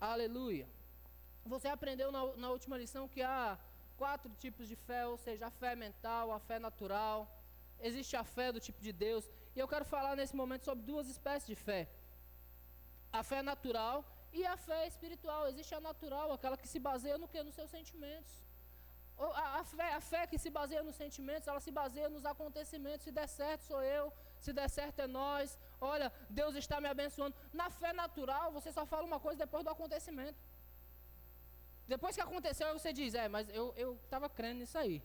Aleluia. 0.00 0.68
Você 1.44 1.68
aprendeu 1.68 2.12
na, 2.12 2.24
na 2.36 2.50
última 2.50 2.76
lição 2.76 3.08
que 3.08 3.22
há 3.22 3.58
quatro 4.00 4.30
tipos 4.44 4.66
de 4.70 4.76
fé, 4.88 5.00
ou 5.12 5.16
seja, 5.26 5.44
a 5.50 5.54
fé 5.62 5.72
mental, 5.84 6.26
a 6.38 6.40
fé 6.48 6.58
natural, 6.68 7.18
existe 7.88 8.14
a 8.22 8.24
fé 8.36 8.46
do 8.54 8.60
tipo 8.66 8.80
de 8.86 8.92
Deus 9.04 9.24
E 9.54 9.58
eu 9.62 9.68
quero 9.72 9.86
falar 9.94 10.14
nesse 10.20 10.34
momento 10.40 10.64
sobre 10.68 10.82
duas 10.90 11.06
espécies 11.14 11.48
de 11.52 11.56
fé: 11.68 11.82
a 13.18 13.22
fé 13.30 13.40
natural 13.52 13.96
e 14.38 14.40
a 14.54 14.56
fé 14.68 14.80
espiritual. 14.92 15.42
Existe 15.52 15.74
a 15.78 15.80
natural, 15.90 16.26
aquela 16.32 16.56
que 16.62 16.68
se 16.74 16.80
baseia 16.88 17.18
no 17.22 17.28
que? 17.32 17.42
Nos 17.48 17.56
seus 17.60 17.70
sentimentos. 17.76 18.34
A, 19.42 19.58
a, 19.60 19.64
fé, 19.64 19.88
a 20.00 20.02
fé 20.10 20.26
que 20.30 20.38
se 20.44 20.50
baseia 20.58 20.82
nos 20.88 20.96
sentimentos, 21.02 21.46
ela 21.46 21.60
se 21.66 21.72
baseia 21.80 22.08
nos 22.08 22.24
acontecimentos. 22.24 23.04
Se 23.08 23.12
der 23.18 23.28
certo, 23.40 23.62
sou 23.70 23.82
eu. 23.82 24.06
Se 24.44 24.52
der 24.58 24.68
certo, 24.78 25.00
é 25.00 25.06
nós. 25.06 25.58
Olha, 25.92 26.08
Deus 26.38 26.54
está 26.54 26.80
me 26.80 26.88
abençoando. 26.94 27.36
Na 27.52 27.68
fé 27.80 27.92
natural, 27.92 28.46
você 28.58 28.70
só 28.78 28.86
fala 28.86 29.04
uma 29.10 29.20
coisa 29.20 29.40
depois 29.44 29.62
do 29.62 29.70
acontecimento. 29.76 30.38
Depois 31.92 32.14
que 32.16 32.24
aconteceu, 32.26 32.66
você 32.78 32.90
diz: 32.98 33.14
É, 33.22 33.26
mas 33.34 33.48
eu 33.82 33.88
estava 34.04 34.28
crendo 34.38 34.60
nisso 34.60 34.78
aí. 34.82 34.96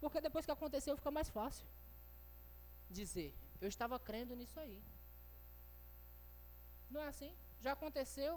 Porque 0.00 0.20
depois 0.26 0.44
que 0.46 0.54
aconteceu, 0.56 0.96
fica 1.00 1.12
mais 1.18 1.28
fácil 1.28 1.66
dizer: 2.98 3.30
Eu 3.60 3.68
estava 3.74 3.96
crendo 4.08 4.34
nisso 4.40 4.58
aí. 4.64 4.78
Não 6.90 7.00
é 7.04 7.08
assim? 7.12 7.32
Já 7.60 7.72
aconteceu, 7.72 8.32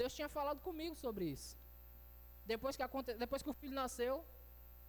Deus 0.00 0.14
tinha 0.14 0.28
falado 0.28 0.60
comigo 0.68 0.94
sobre 1.04 1.24
isso. 1.34 1.56
Depois 2.52 2.76
que, 2.76 2.84
aconte... 2.88 3.14
Depois 3.14 3.42
que 3.42 3.50
o 3.50 3.58
filho 3.60 3.74
nasceu, 3.74 4.24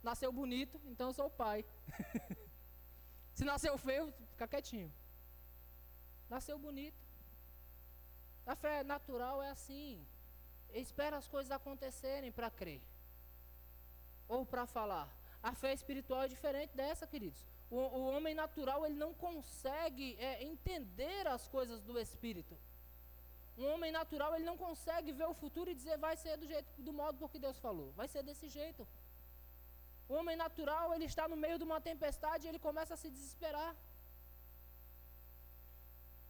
nasceu 0.03 0.31
bonito, 0.31 0.79
então 0.91 1.07
eu 1.09 1.13
sou 1.13 1.27
o 1.27 1.35
pai. 1.43 1.65
Se 3.37 3.43
nasceu 3.51 3.75
feio, 3.77 4.13
fica 4.31 4.47
quietinho. 4.47 4.91
Nasceu 6.29 6.57
bonito. 6.59 7.01
A 8.45 8.55
fé 8.55 8.83
natural 8.83 9.41
é 9.41 9.49
assim. 9.49 10.05
Espera 10.83 11.15
as 11.17 11.27
coisas 11.27 11.51
acontecerem 11.51 12.31
para 12.37 12.49
crer. 12.59 12.81
Ou 14.27 14.45
para 14.45 14.65
falar. 14.77 15.07
A 15.41 15.53
fé 15.61 15.71
espiritual 15.73 16.23
é 16.23 16.27
diferente 16.35 16.75
dessa, 16.81 17.07
queridos. 17.07 17.41
O, 17.69 17.77
o 17.99 18.01
homem 18.13 18.35
natural 18.43 18.85
ele 18.85 18.97
não 19.05 19.13
consegue 19.13 20.07
é, 20.19 20.43
entender 20.43 21.27
as 21.35 21.47
coisas 21.47 21.81
do 21.89 21.99
Espírito. 21.99 22.55
Um 23.57 23.67
homem 23.73 23.91
natural 23.99 24.35
ele 24.35 24.47
não 24.51 24.57
consegue 24.57 25.11
ver 25.19 25.27
o 25.33 25.37
futuro 25.41 25.69
e 25.69 25.75
dizer 25.79 25.97
vai 25.97 26.15
ser 26.23 26.35
do 26.41 26.47
jeito, 26.51 26.69
do 26.87 26.93
modo 27.01 27.17
por 27.17 27.29
que 27.31 27.39
Deus 27.47 27.59
falou. 27.65 27.91
Vai 27.99 28.07
ser 28.13 28.21
desse 28.29 28.49
jeito. 28.49 28.85
O 30.09 30.13
homem 30.19 30.35
natural 30.35 30.93
ele 30.93 31.05
está 31.11 31.27
no 31.27 31.37
meio 31.43 31.57
de 31.57 31.63
uma 31.69 31.79
tempestade 31.89 32.45
e 32.45 32.49
ele 32.49 32.59
começa 32.67 32.93
a 32.95 33.01
se 33.03 33.09
desesperar. 33.09 33.71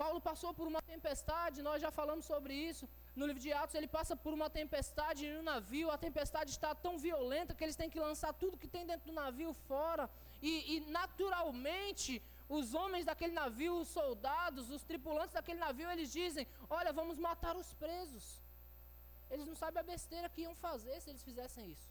Paulo 0.02 0.20
passou 0.30 0.54
por 0.54 0.68
uma 0.72 0.82
tempestade, 0.94 1.66
nós 1.70 1.82
já 1.82 1.92
falamos 2.00 2.26
sobre 2.26 2.54
isso. 2.54 2.88
No 3.16 3.26
livro 3.26 3.42
de 3.42 3.52
Atos, 3.54 3.76
ele 3.76 3.88
passa 3.88 4.14
por 4.24 4.34
uma 4.34 4.50
tempestade 4.50 5.22
no 5.36 5.42
navio. 5.52 5.90
A 5.90 5.98
tempestade 5.98 6.50
está 6.52 6.72
tão 6.86 6.94
violenta 6.98 7.56
que 7.56 7.64
eles 7.64 7.78
têm 7.82 7.90
que 7.94 8.00
lançar 8.08 8.34
tudo 8.34 8.62
que 8.62 8.68
tem 8.76 8.86
dentro 8.86 9.06
do 9.10 9.14
navio 9.24 9.54
fora. 9.70 10.10
E, 10.42 10.52
e 10.74 10.80
naturalmente, 11.00 12.22
os 12.58 12.74
homens 12.74 13.06
daquele 13.06 13.34
navio, 13.34 13.80
os 13.84 13.88
soldados, 13.88 14.70
os 14.70 14.84
tripulantes 14.84 15.34
daquele 15.34 15.60
navio, 15.60 15.90
eles 15.90 16.12
dizem: 16.12 16.46
Olha, 16.70 16.92
vamos 17.00 17.18
matar 17.18 17.56
os 17.56 17.72
presos. 17.74 18.26
Eles 19.32 19.48
não 19.48 19.56
sabem 19.56 19.80
a 19.80 19.92
besteira 19.94 20.30
que 20.30 20.42
iam 20.42 20.56
fazer 20.68 21.00
se 21.00 21.10
eles 21.10 21.24
fizessem 21.24 21.72
isso. 21.72 21.90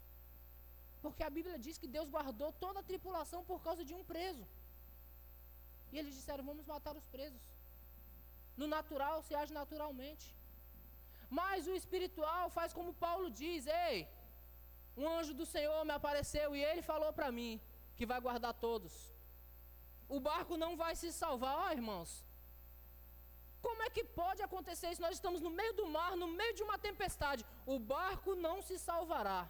Porque 1.01 1.23
a 1.23 1.29
Bíblia 1.37 1.57
diz 1.65 1.77
que 1.81 1.87
Deus 1.87 2.07
guardou 2.09 2.51
toda 2.53 2.79
a 2.79 2.87
tripulação 2.91 3.43
por 3.43 3.59
causa 3.63 3.83
de 3.83 3.95
um 3.95 4.03
preso. 4.13 4.45
E 5.91 5.97
eles 5.97 6.13
disseram: 6.13 6.45
Vamos 6.51 6.65
matar 6.67 6.95
os 6.95 7.07
presos. 7.17 7.41
No 8.55 8.67
natural, 8.67 9.23
se 9.23 9.33
age 9.33 9.53
naturalmente. 9.61 10.25
Mas 11.29 11.67
o 11.67 11.75
espiritual 11.81 12.49
faz 12.49 12.73
como 12.73 12.93
Paulo 12.93 13.29
diz: 13.29 13.65
Ei, 13.67 14.07
um 14.97 15.07
anjo 15.07 15.33
do 15.33 15.45
Senhor 15.45 15.83
me 15.85 15.91
apareceu 15.91 16.55
e 16.55 16.63
ele 16.63 16.81
falou 16.81 17.11
para 17.13 17.31
mim 17.31 17.59
que 17.95 18.05
vai 18.05 18.19
guardar 18.19 18.53
todos. 18.53 18.93
O 20.07 20.19
barco 20.19 20.55
não 20.63 20.71
vai 20.77 20.95
se 20.95 21.11
salvar, 21.11 21.55
ó 21.57 21.67
oh, 21.67 21.71
irmãos. 21.71 22.23
Como 23.65 23.81
é 23.81 23.89
que 23.89 24.03
pode 24.03 24.41
acontecer 24.47 24.91
isso? 24.91 25.01
Nós 25.01 25.15
estamos 25.15 25.41
no 25.41 25.49
meio 25.59 25.73
do 25.73 25.85
mar, 25.87 26.11
no 26.15 26.27
meio 26.27 26.53
de 26.53 26.63
uma 26.67 26.77
tempestade. 26.77 27.43
O 27.65 27.77
barco 27.79 28.35
não 28.35 28.61
se 28.61 28.77
salvará. 28.77 29.41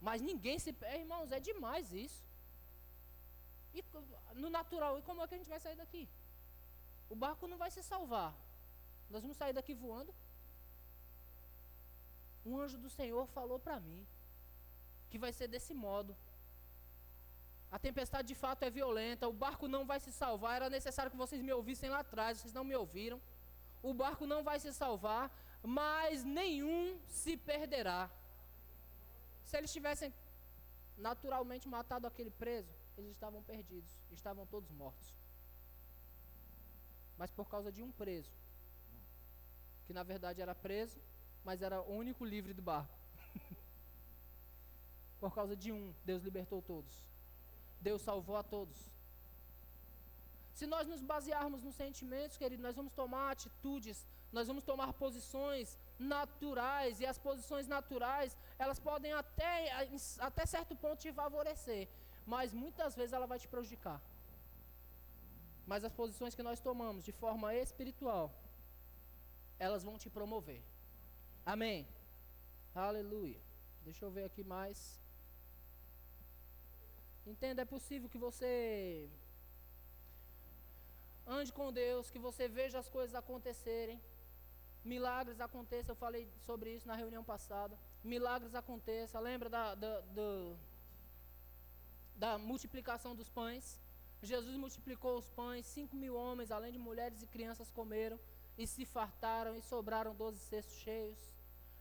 Mas 0.00 0.20
ninguém 0.20 0.58
se. 0.58 0.76
É, 0.82 0.98
irmãos, 0.98 1.32
é 1.32 1.40
demais 1.40 1.92
isso. 1.92 2.22
E 3.72 3.82
no 4.42 4.50
natural, 4.50 4.98
e 4.98 5.02
como 5.02 5.22
é 5.22 5.26
que 5.28 5.34
a 5.34 5.38
gente 5.38 5.48
vai 5.54 5.60
sair 5.60 5.76
daqui? 5.76 6.08
O 7.08 7.16
barco 7.24 7.46
não 7.46 7.58
vai 7.62 7.70
se 7.70 7.82
salvar. 7.82 8.32
Nós 9.10 9.22
vamos 9.22 9.36
sair 9.36 9.52
daqui 9.52 9.74
voando. 9.74 10.14
Um 12.44 12.58
anjo 12.58 12.78
do 12.78 12.88
Senhor 12.88 13.26
falou 13.28 13.58
para 13.58 13.78
mim 13.80 14.06
que 15.10 15.18
vai 15.18 15.32
ser 15.32 15.48
desse 15.48 15.74
modo. 15.74 16.16
A 17.70 17.78
tempestade 17.78 18.26
de 18.28 18.34
fato 18.34 18.62
é 18.64 18.70
violenta, 18.70 19.28
o 19.28 19.32
barco 19.32 19.66
não 19.68 19.84
vai 19.90 20.00
se 20.00 20.12
salvar. 20.12 20.56
Era 20.56 20.70
necessário 20.70 21.10
que 21.10 21.16
vocês 21.16 21.42
me 21.42 21.52
ouvissem 21.52 21.90
lá 21.90 22.00
atrás, 22.00 22.38
vocês 22.38 22.52
não 22.52 22.64
me 22.64 22.74
ouviram. 22.74 23.20
O 23.82 23.92
barco 23.92 24.26
não 24.26 24.42
vai 24.42 24.58
se 24.60 24.72
salvar, 24.72 25.30
mas 25.62 26.24
nenhum 26.24 26.98
se 27.06 27.36
perderá. 27.36 28.10
Se 29.44 29.56
eles 29.56 29.72
tivessem 29.72 30.12
naturalmente 30.96 31.68
matado 31.68 32.06
aquele 32.06 32.30
preso, 32.30 32.72
eles 32.96 33.12
estavam 33.12 33.42
perdidos, 33.42 33.90
estavam 34.10 34.46
todos 34.46 34.70
mortos. 34.70 35.14
Mas 37.16 37.30
por 37.30 37.48
causa 37.48 37.70
de 37.72 37.82
um 37.82 37.90
preso, 37.92 38.30
que 39.90 39.94
na 40.00 40.04
verdade 40.04 40.40
era 40.40 40.54
preso, 40.54 40.98
mas 41.46 41.62
era 41.62 41.78
o 41.82 41.92
único 42.02 42.24
livre 42.24 42.52
do 42.58 42.62
barco. 42.62 42.96
Por 45.22 45.34
causa 45.34 45.56
de 45.62 45.72
um, 45.72 45.92
Deus 46.04 46.22
libertou 46.22 46.62
todos. 46.62 46.94
Deus 47.80 48.00
salvou 48.00 48.36
a 48.36 48.44
todos. 48.44 48.78
Se 50.58 50.64
nós 50.64 50.86
nos 50.86 51.02
basearmos 51.02 51.64
nos 51.64 51.74
sentimentos, 51.74 52.36
querido, 52.36 52.62
nós 52.62 52.76
vamos 52.76 52.92
tomar 52.92 53.32
atitudes, 53.32 54.06
nós 54.32 54.46
vamos 54.46 54.62
tomar 54.62 54.92
posições 54.92 55.76
naturais, 55.98 57.00
e 57.00 57.06
as 57.12 57.18
posições 57.18 57.66
naturais, 57.66 58.36
elas 58.60 58.78
podem 58.78 59.12
até, 59.12 59.72
até 60.20 60.46
certo 60.46 60.76
ponto 60.76 61.00
te 61.00 61.12
favorecer, 61.12 61.88
mas 62.24 62.54
muitas 62.54 62.94
vezes 62.94 63.12
ela 63.12 63.26
vai 63.26 63.40
te 63.40 63.48
prejudicar. 63.48 64.00
Mas 65.66 65.82
as 65.82 65.92
posições 65.92 66.36
que 66.36 66.44
nós 66.44 66.60
tomamos 66.60 67.02
de 67.04 67.10
forma 67.10 67.52
espiritual, 67.56 68.32
elas 69.64 69.84
vão 69.88 69.96
te 70.02 70.08
promover. 70.08 70.60
Amém. 71.54 71.86
Aleluia. 72.74 73.40
Deixa 73.84 74.04
eu 74.04 74.10
ver 74.16 74.24
aqui 74.24 74.42
mais. 74.42 74.78
Entenda, 77.32 77.60
é 77.62 77.74
possível 77.76 78.08
que 78.08 78.20
você 78.26 79.08
ande 81.26 81.52
com 81.58 81.72
Deus, 81.72 82.10
que 82.10 82.18
você 82.18 82.48
veja 82.48 82.78
as 82.78 82.88
coisas 82.88 83.14
acontecerem. 83.14 84.00
Milagres 84.82 85.40
aconteçam, 85.48 85.92
eu 85.92 86.02
falei 86.06 86.24
sobre 86.48 86.74
isso 86.76 86.88
na 86.88 86.96
reunião 87.02 87.22
passada. 87.22 87.78
Milagres 88.02 88.54
aconteçam. 88.54 89.20
Lembra 89.20 89.50
da, 89.50 89.74
da, 89.74 90.00
da, 90.00 90.56
da 92.16 92.32
multiplicação 92.38 93.14
dos 93.14 93.28
pães? 93.28 93.78
Jesus 94.22 94.56
multiplicou 94.56 95.18
os 95.18 95.28
pães, 95.40 95.66
cinco 95.66 95.94
mil 95.96 96.14
homens, 96.14 96.50
além 96.50 96.72
de 96.72 96.78
mulheres 96.78 97.22
e 97.22 97.26
crianças 97.26 97.70
comeram 97.70 98.18
e 98.56 98.66
se 98.66 98.84
fartaram 98.84 99.56
e 99.56 99.62
sobraram 99.62 100.14
doze 100.14 100.38
cestos 100.38 100.76
cheios. 100.76 101.32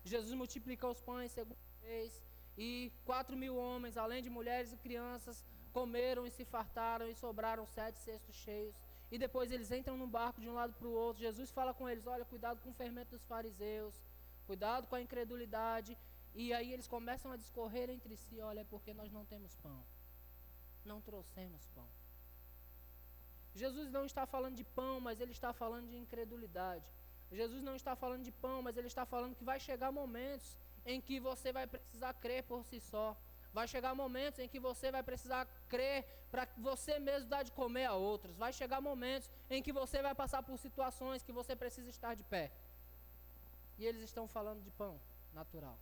Jesus 0.04 0.34
multiplicou 0.34 0.92
os 0.92 1.02
pães 1.02 1.32
segunda 1.32 1.60
vez 1.82 2.24
e 2.58 2.92
quatro 3.06 3.38
mil 3.38 3.56
homens, 3.56 3.96
além 3.98 4.22
de 4.22 4.30
mulheres 4.30 4.74
e 4.74 4.78
crianças, 4.78 5.46
comeram 5.72 6.26
e 6.26 6.32
se 6.32 6.44
fartaram 6.44 7.08
e 7.08 7.16
sobraram 7.16 7.66
sete 7.66 8.00
cestos 8.00 8.36
cheios. 8.36 8.76
E 9.12 9.18
depois 9.18 9.52
eles 9.52 9.72
entram 9.72 9.98
no 9.98 10.08
barco 10.08 10.42
de 10.42 10.50
um 10.50 10.54
lado 10.54 10.74
para 10.74 10.88
o 10.88 10.92
outro. 10.92 11.22
Jesus 11.22 11.50
fala 11.52 11.74
com 11.74 11.88
eles: 11.90 12.06
Olha, 12.06 12.26
cuidado 12.26 12.62
com 12.62 12.70
o 12.70 12.74
fermento 12.74 13.12
dos 13.12 13.26
fariseus, 13.26 13.96
cuidado 14.46 14.88
com 14.88 14.96
a 14.96 15.02
incredulidade. 15.02 15.98
E 16.36 16.54
aí 16.54 16.72
eles 16.74 16.88
começam 16.88 17.32
a 17.32 17.38
discorrer 17.38 17.90
entre 17.90 18.16
si: 18.18 18.40
Olha, 18.42 18.62
é 18.62 18.66
porque 18.66 18.94
nós 18.94 19.12
não 19.12 19.26
temos 19.26 19.56
pão, 19.56 19.84
não 20.86 21.02
trouxemos 21.02 21.66
pão. 21.68 21.88
Jesus 23.56 23.90
não 23.92 24.06
está 24.06 24.26
falando 24.26 24.56
de 24.56 24.64
pão, 24.64 25.00
mas 25.00 25.20
ele 25.20 25.32
está 25.32 25.52
falando 25.54 25.88
de 25.90 25.98
incredulidade. 25.98 26.86
Jesus 27.32 27.62
não 27.62 27.76
está 27.76 27.96
falando 27.96 28.24
de 28.24 28.32
pão, 28.32 28.62
mas 28.62 28.78
ele 28.78 28.88
está 28.88 29.06
falando 29.06 29.36
que 29.36 29.44
vai 29.44 29.60
chegar 29.60 29.92
momentos 29.92 30.58
em 30.86 31.00
que 31.00 31.20
você 31.20 31.52
vai 31.52 31.68
precisar 31.68 32.14
crer 32.14 32.44
por 32.44 32.64
si 32.64 32.80
só. 32.80 33.16
Vai 33.54 33.68
chegar 33.68 33.96
momentos 33.96 34.40
em 34.40 34.48
que 34.48 34.60
você 34.60 34.92
vai 34.92 35.04
precisar 35.04 35.48
crer 35.68 36.06
para 36.32 36.48
você 36.58 37.00
mesmo 37.00 37.30
dar 37.30 37.44
de 37.44 37.52
comer 37.52 37.86
a 37.86 37.94
outros. 37.94 38.36
Vai 38.38 38.54
chegar 38.54 38.80
momentos 38.80 39.30
em 39.50 39.62
que 39.62 39.72
você 39.72 40.02
vai 40.02 40.14
passar 40.14 40.44
por 40.44 40.58
situações 40.58 41.24
que 41.24 41.32
você 41.32 41.56
precisa 41.56 41.90
estar 41.90 42.14
de 42.16 42.24
pé. 42.24 42.52
E 43.78 43.86
eles 43.86 44.04
estão 44.04 44.28
falando 44.28 44.62
de 44.62 44.70
pão 44.72 45.00
natural. 45.34 45.78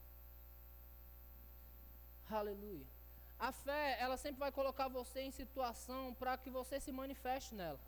Aleluia. 2.29 2.96
A 3.39 3.51
fé, 3.51 3.97
ela 3.99 4.17
sempre 4.17 4.39
vai 4.39 4.51
colocar 4.51 4.87
você 4.87 5.21
em 5.21 5.31
situação 5.31 6.13
para 6.15 6.37
que 6.37 6.49
você 6.49 6.79
se 6.79 6.91
manifeste 6.91 7.53
nela. 7.53 7.79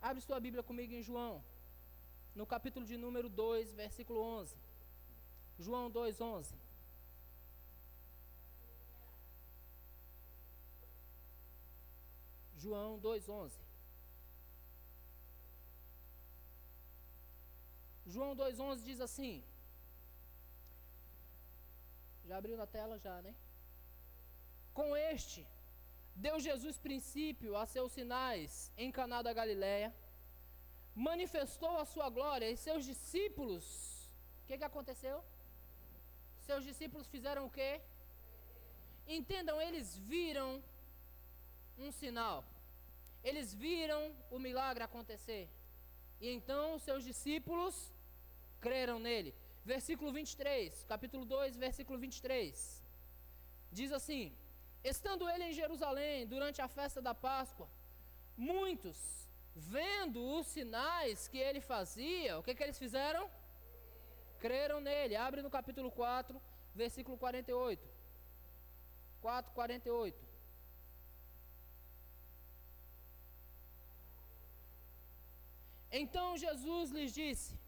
Abre 0.00 0.22
sua 0.22 0.40
Bíblia 0.40 0.62
comigo 0.62 0.94
em 0.94 1.02
João, 1.02 1.42
no 2.34 2.46
capítulo 2.46 2.86
de 2.86 2.96
número 2.96 3.28
2, 3.28 3.74
versículo 3.74 4.20
11. 4.20 4.56
João 5.58 5.90
2, 5.90 6.20
11. 6.20 6.54
João 12.66 12.98
2,11. 12.98 13.52
João 18.06 18.34
2,11 18.34 18.82
diz 18.82 19.00
assim. 19.00 19.44
Já 22.24 22.38
abriu 22.38 22.56
na 22.56 22.66
tela 22.66 22.98
já, 22.98 23.20
né? 23.22 23.34
Com 24.78 24.88
este, 25.12 25.42
deu 26.24 26.36
Jesus 26.46 26.76
princípio 26.86 27.56
a 27.56 27.64
seus 27.74 27.92
sinais 27.92 28.70
em 28.76 28.90
Caná 28.96 29.20
da 29.26 29.32
Galileia, 29.40 29.88
manifestou 30.94 31.74
a 31.78 31.86
sua 31.92 32.08
glória 32.16 32.50
e 32.50 32.56
seus 32.66 32.84
discípulos, 32.90 33.64
o 34.42 34.46
que, 34.46 34.58
que 34.58 34.68
aconteceu? 34.70 35.16
Seus 36.48 36.62
discípulos 36.70 37.06
fizeram 37.14 37.46
o 37.46 37.50
quê? 37.58 37.80
Entendam, 39.18 39.56
eles 39.66 39.96
viram 40.12 40.62
um 41.78 41.90
sinal. 41.90 42.44
Eles 43.24 43.54
viram 43.54 44.02
o 44.30 44.38
milagre 44.38 44.84
acontecer. 44.84 45.44
E 46.20 46.28
então 46.36 46.78
seus 46.78 47.02
discípulos 47.02 47.74
creram 48.60 48.98
nele. 48.98 49.34
Versículo 49.64 50.12
23, 50.12 50.84
capítulo 50.84 51.24
2, 51.24 51.56
versículo 51.56 51.98
23. 51.98 52.82
Diz 53.72 53.90
assim: 53.90 54.24
Estando 54.84 55.28
ele 55.28 55.44
em 55.44 55.52
Jerusalém 55.52 56.26
durante 56.26 56.62
a 56.62 56.68
festa 56.68 57.02
da 57.02 57.14
Páscoa, 57.14 57.68
muitos, 58.36 59.28
vendo 59.54 60.22
os 60.22 60.46
sinais 60.46 61.26
que 61.28 61.38
ele 61.38 61.60
fazia, 61.60 62.38
o 62.38 62.42
que, 62.42 62.54
que 62.54 62.62
eles 62.62 62.78
fizeram? 62.78 63.30
Creram 64.38 64.80
nele. 64.80 65.16
Abre 65.16 65.42
no 65.42 65.50
capítulo 65.50 65.90
4, 65.90 66.40
versículo 66.74 67.16
48. 67.16 67.88
4, 69.20 69.52
48. 69.52 70.26
Então 75.90 76.36
Jesus 76.36 76.90
lhes 76.90 77.12
disse: 77.12 77.58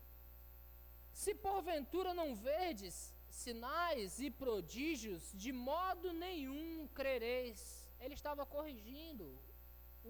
Se 1.13 1.35
porventura 1.35 2.13
não 2.13 2.35
verdes 2.35 3.15
sinais 3.45 4.19
e 4.27 4.29
prodígios, 4.43 5.23
de 5.43 5.53
modo 5.71 6.13
nenhum 6.27 6.89
crereis. 6.99 7.61
Ele 8.01 8.15
estava 8.21 8.45
corrigindo 8.55 9.27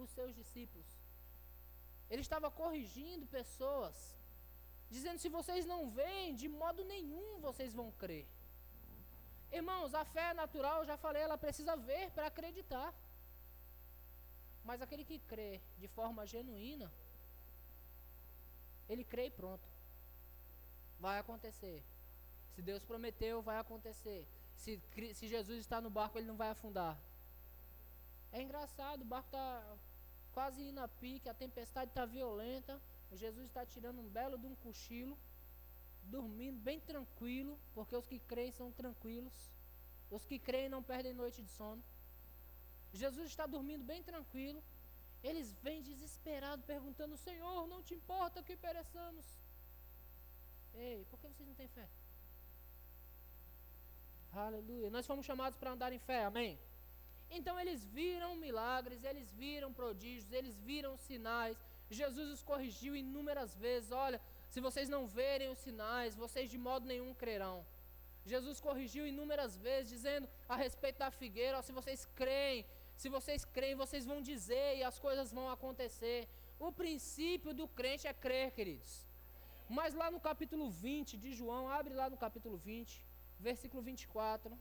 os 0.03 0.09
seus 0.17 0.33
discípulos. 0.41 0.89
Ele 2.11 2.23
estava 2.27 2.49
corrigindo 2.51 3.27
pessoas, 3.39 3.97
dizendo: 4.95 5.19
se 5.25 5.29
vocês 5.39 5.65
não 5.73 5.81
veem, 5.91 6.35
de 6.43 6.49
modo 6.63 6.85
nenhum 6.95 7.41
vocês 7.49 7.75
vão 7.81 7.91
crer. 8.03 8.27
Irmãos, 9.59 9.95
a 9.95 10.05
fé 10.05 10.29
natural, 10.43 10.85
já 10.91 10.97
falei, 10.97 11.23
ela 11.23 11.39
precisa 11.45 11.75
ver 11.91 12.11
para 12.11 12.27
acreditar. 12.27 12.91
Mas 14.69 14.83
aquele 14.83 15.05
que 15.11 15.19
crê 15.33 15.61
de 15.83 15.89
forma 15.89 16.27
genuína, 16.27 16.93
ele 18.89 19.05
crê 19.05 19.27
e 19.27 19.31
pronto. 19.31 19.67
Vai 20.99 21.19
acontecer. 21.19 21.83
Se 22.59 22.63
Deus 22.63 22.83
prometeu, 22.83 23.41
vai 23.41 23.57
acontecer. 23.57 24.27
Se, 24.57 24.83
se 25.15 25.29
Jesus 25.29 25.61
está 25.61 25.81
no 25.81 25.89
barco, 25.89 26.19
ele 26.19 26.27
não 26.27 26.37
vai 26.37 26.51
afundar. 26.51 26.99
É 28.33 28.43
engraçado, 28.43 29.03
o 29.03 29.05
barco 29.05 29.29
está 29.29 29.77
quase 30.33 30.61
indo 30.61 30.81
a 30.81 30.89
pique, 30.89 31.29
a 31.29 31.35
tempestade 31.35 31.93
está 31.93 32.05
violenta. 32.05 32.83
Jesus 33.13 33.47
está 33.47 33.65
tirando 33.65 34.01
um 34.01 34.09
belo 34.09 34.37
de 34.37 34.49
um 34.49 34.57
cochilo, 34.57 35.17
dormindo 36.03 36.59
bem 36.59 36.81
tranquilo, 36.81 37.57
porque 37.77 37.95
os 37.95 38.09
que 38.09 38.19
creem 38.19 38.51
são 38.51 38.73
tranquilos. 38.73 39.53
Os 40.11 40.25
que 40.25 40.37
creem 40.37 40.69
não 40.69 40.83
perdem 40.83 41.15
noite 41.15 41.41
de 41.41 41.51
sono. 41.51 41.81
Jesus 42.93 43.29
está 43.29 43.47
dormindo 43.47 43.85
bem 43.85 44.03
tranquilo. 44.03 44.61
Eles 45.23 45.53
vêm 45.63 45.81
desesperados 45.81 46.67
perguntando: 46.67 47.17
Senhor, 47.17 47.69
não 47.69 47.85
te 47.85 47.95
importa 47.95 48.43
que 48.43 48.57
pereçamos? 48.57 49.25
Ei, 50.75 51.05
por 51.05 51.21
que 51.21 51.29
vocês 51.29 51.47
não 51.47 51.55
têm 51.55 51.69
fé? 51.69 51.89
Aleluia. 54.33 54.91
Nós 54.91 55.07
fomos 55.07 55.27
chamados 55.27 55.59
para 55.59 55.73
andar 55.73 55.93
em 55.93 55.99
fé, 55.99 56.25
amém? 56.25 56.59
Então 57.31 57.59
eles 57.61 57.85
viram 57.85 58.37
milagres, 58.37 59.05
eles 59.05 59.31
viram 59.33 59.73
prodígios, 59.73 60.33
eles 60.33 60.59
viram 60.59 60.97
sinais. 60.97 61.57
Jesus 61.91 62.29
os 62.31 62.43
corrigiu 62.43 62.95
inúmeras 62.97 63.55
vezes: 63.55 63.91
olha, 63.91 64.21
se 64.49 64.61
vocês 64.61 64.89
não 64.89 65.07
verem 65.07 65.51
os 65.51 65.59
sinais, 65.59 66.17
vocês 66.17 66.51
de 66.51 66.59
modo 66.59 66.87
nenhum 66.87 67.15
crerão. 67.15 67.65
Jesus 68.25 68.61
corrigiu 68.61 69.07
inúmeras 69.07 69.57
vezes, 69.57 69.91
dizendo 69.91 70.29
a 70.49 70.57
respeito 70.57 70.99
da 70.99 71.11
figueira: 71.11 71.59
ó, 71.59 71.63
se 71.63 71.73
vocês 71.73 72.07
creem, 72.15 72.65
se 72.97 73.09
vocês 73.09 73.45
creem, 73.45 73.75
vocês 73.75 74.05
vão 74.05 74.21
dizer 74.21 74.77
e 74.79 74.83
as 74.83 74.99
coisas 74.99 75.33
vão 75.33 75.49
acontecer. 75.51 76.29
O 76.59 76.73
princípio 76.73 77.55
do 77.55 77.69
crente 77.69 78.07
é 78.07 78.13
crer, 78.13 78.51
queridos. 78.51 79.07
Mas 79.69 79.95
lá 79.95 80.11
no 80.11 80.19
capítulo 80.19 80.71
20 80.71 81.17
de 81.17 81.33
João, 81.33 81.69
abre 81.69 81.95
lá 81.95 82.09
no 82.11 82.17
capítulo 82.17 82.57
20, 82.57 83.05
versículo 83.39 83.83
24. 83.83 84.59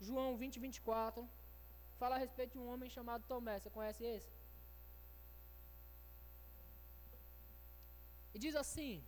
João 0.00 0.36
20, 0.36 0.58
24. 0.58 1.28
Fala 1.98 2.16
a 2.16 2.18
respeito 2.18 2.52
de 2.52 2.58
um 2.58 2.68
homem 2.72 2.90
chamado 2.90 3.24
Tomé. 3.32 3.58
Você 3.58 3.70
conhece 3.70 4.04
esse? 4.04 4.32
E 8.34 8.38
diz 8.38 8.54
assim: 8.54 9.04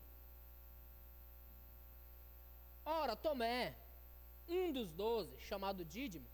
Ora, 2.84 3.16
Tomé, 3.16 3.74
um 4.46 4.72
dos 4.72 4.92
doze, 4.92 5.38
chamado 5.40 5.84
Dídimo, 5.84 6.28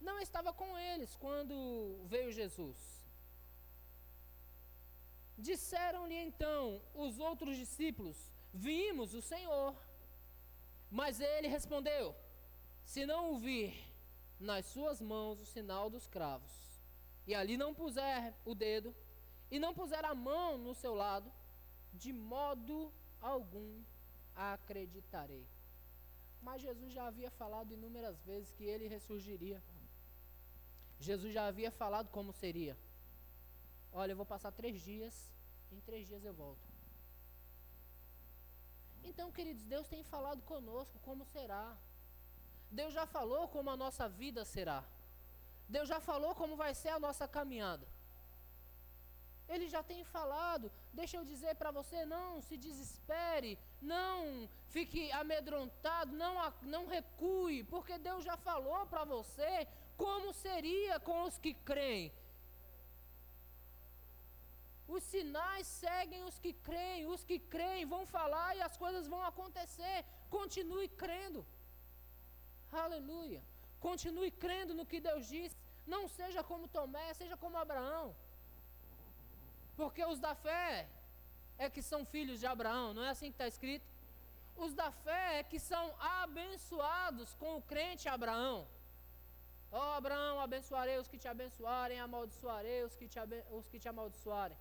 não 0.00 0.18
estava 0.18 0.52
com 0.52 0.76
eles 0.78 1.14
quando 1.16 2.00
veio 2.06 2.32
Jesus. 2.32 2.78
Disseram-lhe 5.36 6.14
então 6.14 6.80
os 6.94 7.18
outros 7.18 7.56
discípulos: 7.56 8.16
Vimos 8.52 9.12
o 9.14 9.20
Senhor. 9.20 9.76
Mas 10.90 11.20
ele 11.20 11.48
respondeu: 11.48 12.14
Se 12.84 13.04
não 13.06 13.32
o 13.32 13.38
vir 13.38 13.74
nas 14.38 14.66
suas 14.66 15.00
mãos 15.00 15.40
o 15.40 15.46
sinal 15.46 15.90
dos 15.90 16.06
cravos, 16.06 16.52
e 17.26 17.34
ali 17.34 17.56
não 17.56 17.74
puser 17.74 18.34
o 18.44 18.54
dedo, 18.54 18.94
e 19.50 19.58
não 19.58 19.74
puser 19.74 20.04
a 20.04 20.14
mão 20.14 20.58
no 20.58 20.74
seu 20.74 20.94
lado, 20.94 21.32
de 21.92 22.12
modo 22.12 22.92
algum 23.20 23.82
acreditarei. 24.34 25.46
Mas 26.42 26.62
Jesus 26.62 26.92
já 26.92 27.06
havia 27.06 27.30
falado 27.30 27.72
inúmeras 27.72 28.20
vezes 28.22 28.52
que 28.52 28.64
ele 28.64 28.86
ressurgiria. 28.86 29.62
Jesus 31.00 31.32
já 31.32 31.46
havia 31.46 31.70
falado 31.70 32.08
como 32.10 32.32
seria. 32.32 32.76
Olha, 33.92 34.12
eu 34.12 34.16
vou 34.16 34.26
passar 34.26 34.52
três 34.52 34.80
dias, 34.82 35.32
em 35.72 35.80
três 35.80 36.06
dias 36.06 36.24
eu 36.24 36.34
volto. 36.34 36.75
Então, 39.10 39.30
queridos, 39.30 39.64
Deus 39.64 39.86
tem 39.86 40.02
falado 40.02 40.42
conosco 40.42 40.98
como 41.04 41.24
será. 41.24 41.76
Deus 42.70 42.92
já 42.92 43.06
falou 43.06 43.46
como 43.48 43.70
a 43.70 43.76
nossa 43.76 44.08
vida 44.08 44.44
será. 44.44 44.84
Deus 45.68 45.88
já 45.88 46.00
falou 46.00 46.34
como 46.34 46.56
vai 46.56 46.74
ser 46.74 46.90
a 46.90 46.98
nossa 46.98 47.26
caminhada. 47.26 47.86
Ele 49.48 49.68
já 49.68 49.82
tem 49.90 50.02
falado. 50.04 50.70
Deixa 50.92 51.16
eu 51.16 51.24
dizer 51.24 51.54
para 51.54 51.70
você: 51.70 52.04
não 52.04 52.42
se 52.42 52.56
desespere, 52.56 53.56
não 53.80 54.48
fique 54.68 55.12
amedrontado, 55.12 56.12
não, 56.12 56.34
não 56.62 56.86
recue, 56.86 57.62
porque 57.64 57.96
Deus 57.98 58.24
já 58.24 58.36
falou 58.36 58.86
para 58.86 59.04
você 59.04 59.68
como 59.96 60.32
seria 60.32 60.98
com 60.98 61.22
os 61.22 61.38
que 61.38 61.54
creem? 61.54 62.12
Os 64.94 65.02
sinais 65.02 65.66
seguem 65.66 66.22
os 66.24 66.38
que 66.38 66.52
creem, 66.68 67.06
os 67.14 67.24
que 67.24 67.38
creem 67.38 67.84
vão 67.94 68.04
falar 68.06 68.50
e 68.56 68.62
as 68.68 68.76
coisas 68.76 69.06
vão 69.08 69.22
acontecer. 69.30 70.04
Continue 70.30 70.88
crendo. 70.88 71.44
Aleluia. 72.84 73.42
Continue 73.80 74.30
crendo 74.30 74.74
no 74.74 74.86
que 74.86 75.00
Deus 75.00 75.26
diz. 75.26 75.56
Não 75.86 76.02
seja 76.08 76.42
como 76.50 76.68
Tomé, 76.68 77.08
seja 77.14 77.36
como 77.36 77.56
Abraão. 77.56 78.14
Porque 79.76 80.04
os 80.04 80.18
da 80.18 80.34
fé 80.34 80.88
é 81.58 81.68
que 81.74 81.82
são 81.82 82.04
filhos 82.04 82.40
de 82.40 82.46
Abraão, 82.46 82.94
não 82.94 83.04
é 83.04 83.10
assim 83.10 83.28
que 83.30 83.34
está 83.34 83.46
escrito? 83.46 83.86
Os 84.56 84.72
da 84.72 84.90
fé 84.90 85.38
é 85.40 85.42
que 85.42 85.58
são 85.58 85.84
abençoados 86.00 87.34
com 87.34 87.56
o 87.56 87.62
crente 87.62 88.08
Abraão. 88.08 88.66
Ó 89.70 89.78
oh, 89.78 89.92
Abraão, 90.00 90.40
abençoarei 90.40 90.96
os 90.98 91.08
que 91.08 91.18
te 91.18 91.28
abençoarem, 91.28 91.98
amaldiçoarei 92.00 92.84
os 92.84 92.94
que 92.96 93.06
te, 93.08 93.18
os 93.50 93.68
que 93.68 93.78
te 93.78 93.88
amaldiçoarem. 93.88 94.56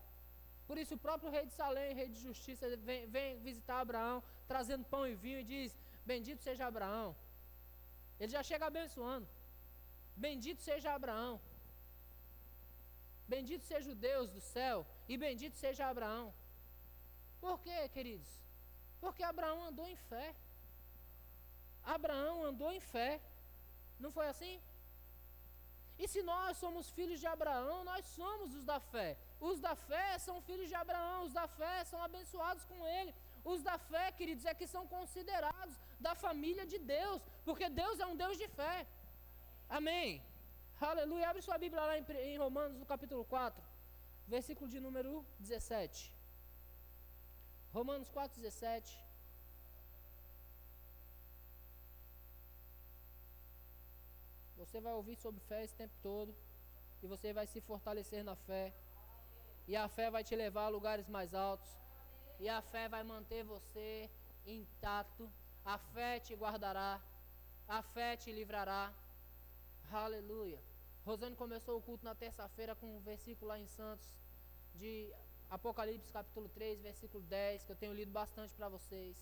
Por 0.68 0.78
isso 0.78 0.96
o 0.96 1.04
próprio 1.06 1.32
rei 1.36 1.46
de 1.46 1.54
Salém, 1.54 1.94
rei 1.94 2.10
de 2.10 2.20
justiça, 2.20 2.76
vem, 2.78 3.08
vem 3.08 3.40
visitar 3.40 3.80
Abraão, 3.80 4.24
trazendo 4.48 4.86
pão 4.86 5.06
e 5.08 5.16
vinho, 5.16 5.40
e 5.40 5.44
diz: 5.44 5.78
Bendito 6.06 6.42
seja 6.42 6.66
Abraão. 6.66 7.16
Ele 8.20 8.32
já 8.32 8.44
chega 8.44 8.66
abençoando. 8.66 9.28
Bendito 10.16 10.62
seja 10.62 10.94
Abraão. 10.94 11.40
Bendito 13.28 13.64
seja 13.64 13.92
o 13.92 13.96
Deus 13.96 14.30
do 14.30 14.40
céu, 14.40 14.86
e 15.08 15.18
bendito 15.18 15.56
seja 15.58 15.88
Abraão. 15.88 16.34
Por 17.42 17.60
quê, 17.60 17.90
queridos? 17.90 18.30
Porque 19.02 19.24
Abraão 19.24 19.64
andou 19.64 19.88
em 19.88 19.96
fé. 19.96 20.36
Abraão 21.84 22.44
andou 22.44 22.72
em 22.72 22.80
fé. 22.80 23.22
Não 24.00 24.12
foi 24.12 24.28
assim? 24.28 24.62
E 25.98 26.08
se 26.08 26.22
nós 26.22 26.58
somos 26.58 26.90
filhos 26.90 27.20
de 27.20 27.28
Abraão, 27.28 27.84
nós 27.84 28.06
somos 28.06 28.54
os 28.54 28.64
da 28.64 28.80
fé. 28.80 29.18
Os 29.40 29.60
da 29.60 29.76
fé 29.76 30.18
são 30.18 30.42
filhos 30.42 30.68
de 30.68 30.76
Abraão, 30.76 31.26
os 31.26 31.34
da 31.34 31.48
fé 31.48 31.84
são 31.84 32.02
abençoados 32.02 32.66
com 32.66 32.88
ele. 32.88 33.14
Os 33.44 33.62
da 33.62 33.78
fé, 33.78 34.12
queridos, 34.12 34.46
é 34.46 34.54
que 34.54 34.68
são 34.68 34.88
considerados 34.88 35.76
da 36.00 36.16
família 36.16 36.66
de 36.66 36.80
Deus, 36.80 37.22
porque 37.44 37.70
Deus 37.70 38.00
é 38.00 38.06
um 38.06 38.16
Deus 38.16 38.38
de 38.38 38.48
fé. 38.48 38.88
Amém. 39.70 40.24
Aleluia. 40.80 41.30
Abre 41.30 41.42
sua 41.42 41.58
Bíblia 41.58 41.82
lá 41.82 41.98
em, 41.98 42.38
Romanos, 42.38 42.78
no 42.78 42.86
capítulo 42.86 43.24
4, 43.26 43.64
versículo 44.28 44.70
de 44.70 44.80
número 44.80 45.26
17. 45.40 46.14
Romanos 47.72 48.10
4, 48.10 48.42
17. 48.42 49.06
Você 54.58 54.80
vai 54.80 54.94
ouvir 54.94 55.16
sobre 55.18 55.40
fé 55.42 55.64
esse 55.64 55.76
tempo 55.76 55.94
todo. 56.02 56.34
E 57.04 57.08
você 57.08 57.32
vai 57.34 57.46
se 57.46 57.62
fortalecer 57.62 58.24
na 58.24 58.36
fé. 58.36 58.74
E 59.68 59.76
a 59.76 59.88
fé 59.88 60.12
vai 60.12 60.24
te 60.24 60.36
levar 60.36 60.66
a 60.66 60.70
lugares 60.70 61.08
mais 61.08 61.34
altos. 61.34 61.72
E 62.40 62.48
a 62.50 62.62
fé 62.62 62.88
vai 62.88 63.04
manter 63.04 63.44
você 63.44 64.10
intacto. 64.46 65.30
A 65.64 65.78
fé 65.78 66.20
te 66.20 66.34
guardará. 66.36 67.02
A 67.68 67.82
fé 67.82 68.16
te 68.16 68.32
livrará. 68.32 68.94
Aleluia. 69.92 70.62
Rosane 71.06 71.36
começou 71.36 71.78
o 71.78 71.82
culto 71.82 72.04
na 72.04 72.16
terça-feira 72.16 72.76
com 72.76 72.98
um 72.98 73.00
versículo 73.00 73.50
lá 73.50 73.60
em 73.60 73.68
Santos 73.68 74.08
de 74.74 75.14
Apocalipse 75.50 76.12
capítulo 76.12 76.50
3, 76.50 76.82
versículo 76.82 77.24
10, 77.24 77.64
que 77.64 77.72
eu 77.72 77.76
tenho 77.76 77.94
lido 77.94 78.12
bastante 78.12 78.54
para 78.56 78.68
vocês. 78.68 79.16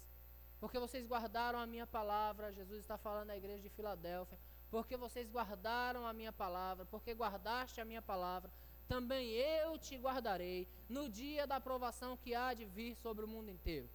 Porque 0.59 0.79
vocês 0.79 1.05
guardaram 1.05 1.59
a 1.59 1.67
minha 1.67 1.85
palavra, 1.85 2.53
Jesus 2.53 2.79
está 2.79 2.97
falando 2.97 3.31
à 3.31 3.37
igreja 3.37 3.61
de 3.61 3.69
Filadélfia 3.69 4.39
porque 4.73 4.97
vocês 4.97 5.29
guardaram 5.29 6.03
a 6.03 6.11
minha 6.13 6.33
palavra, 6.33 6.83
porque 6.83 7.13
guardaste 7.13 7.79
a 7.79 7.85
minha 7.85 8.01
palavra, 8.01 8.49
também 8.93 9.31
eu 9.31 9.75
te 9.79 9.95
guardarei 9.97 10.67
no 10.87 11.09
dia 11.09 11.47
da 11.47 11.55
aprovação 11.55 12.15
que 12.15 12.35
há 12.35 12.53
de 12.53 12.63
vir 12.63 12.95
sobre 12.95 13.25
o 13.25 13.27
mundo 13.27 13.49
inteiro. 13.49 13.89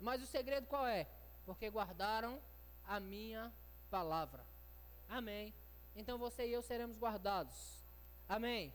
Mas 0.00 0.20
o 0.20 0.26
segredo 0.26 0.66
qual 0.66 0.84
é? 0.84 1.06
Porque 1.46 1.70
guardaram 1.70 2.42
a 2.84 2.98
minha 2.98 3.52
palavra. 3.88 4.44
Amém. 5.08 5.54
Então 5.94 6.18
você 6.18 6.48
e 6.48 6.52
eu 6.52 6.62
seremos 6.62 6.98
guardados. 6.98 7.56
Amém. 8.28 8.74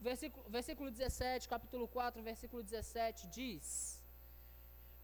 Versículo, 0.00 0.48
versículo 0.48 0.90
17, 0.90 1.50
capítulo 1.50 1.86
4, 1.86 2.22
versículo 2.22 2.62
17 2.62 3.26
diz: 3.26 4.02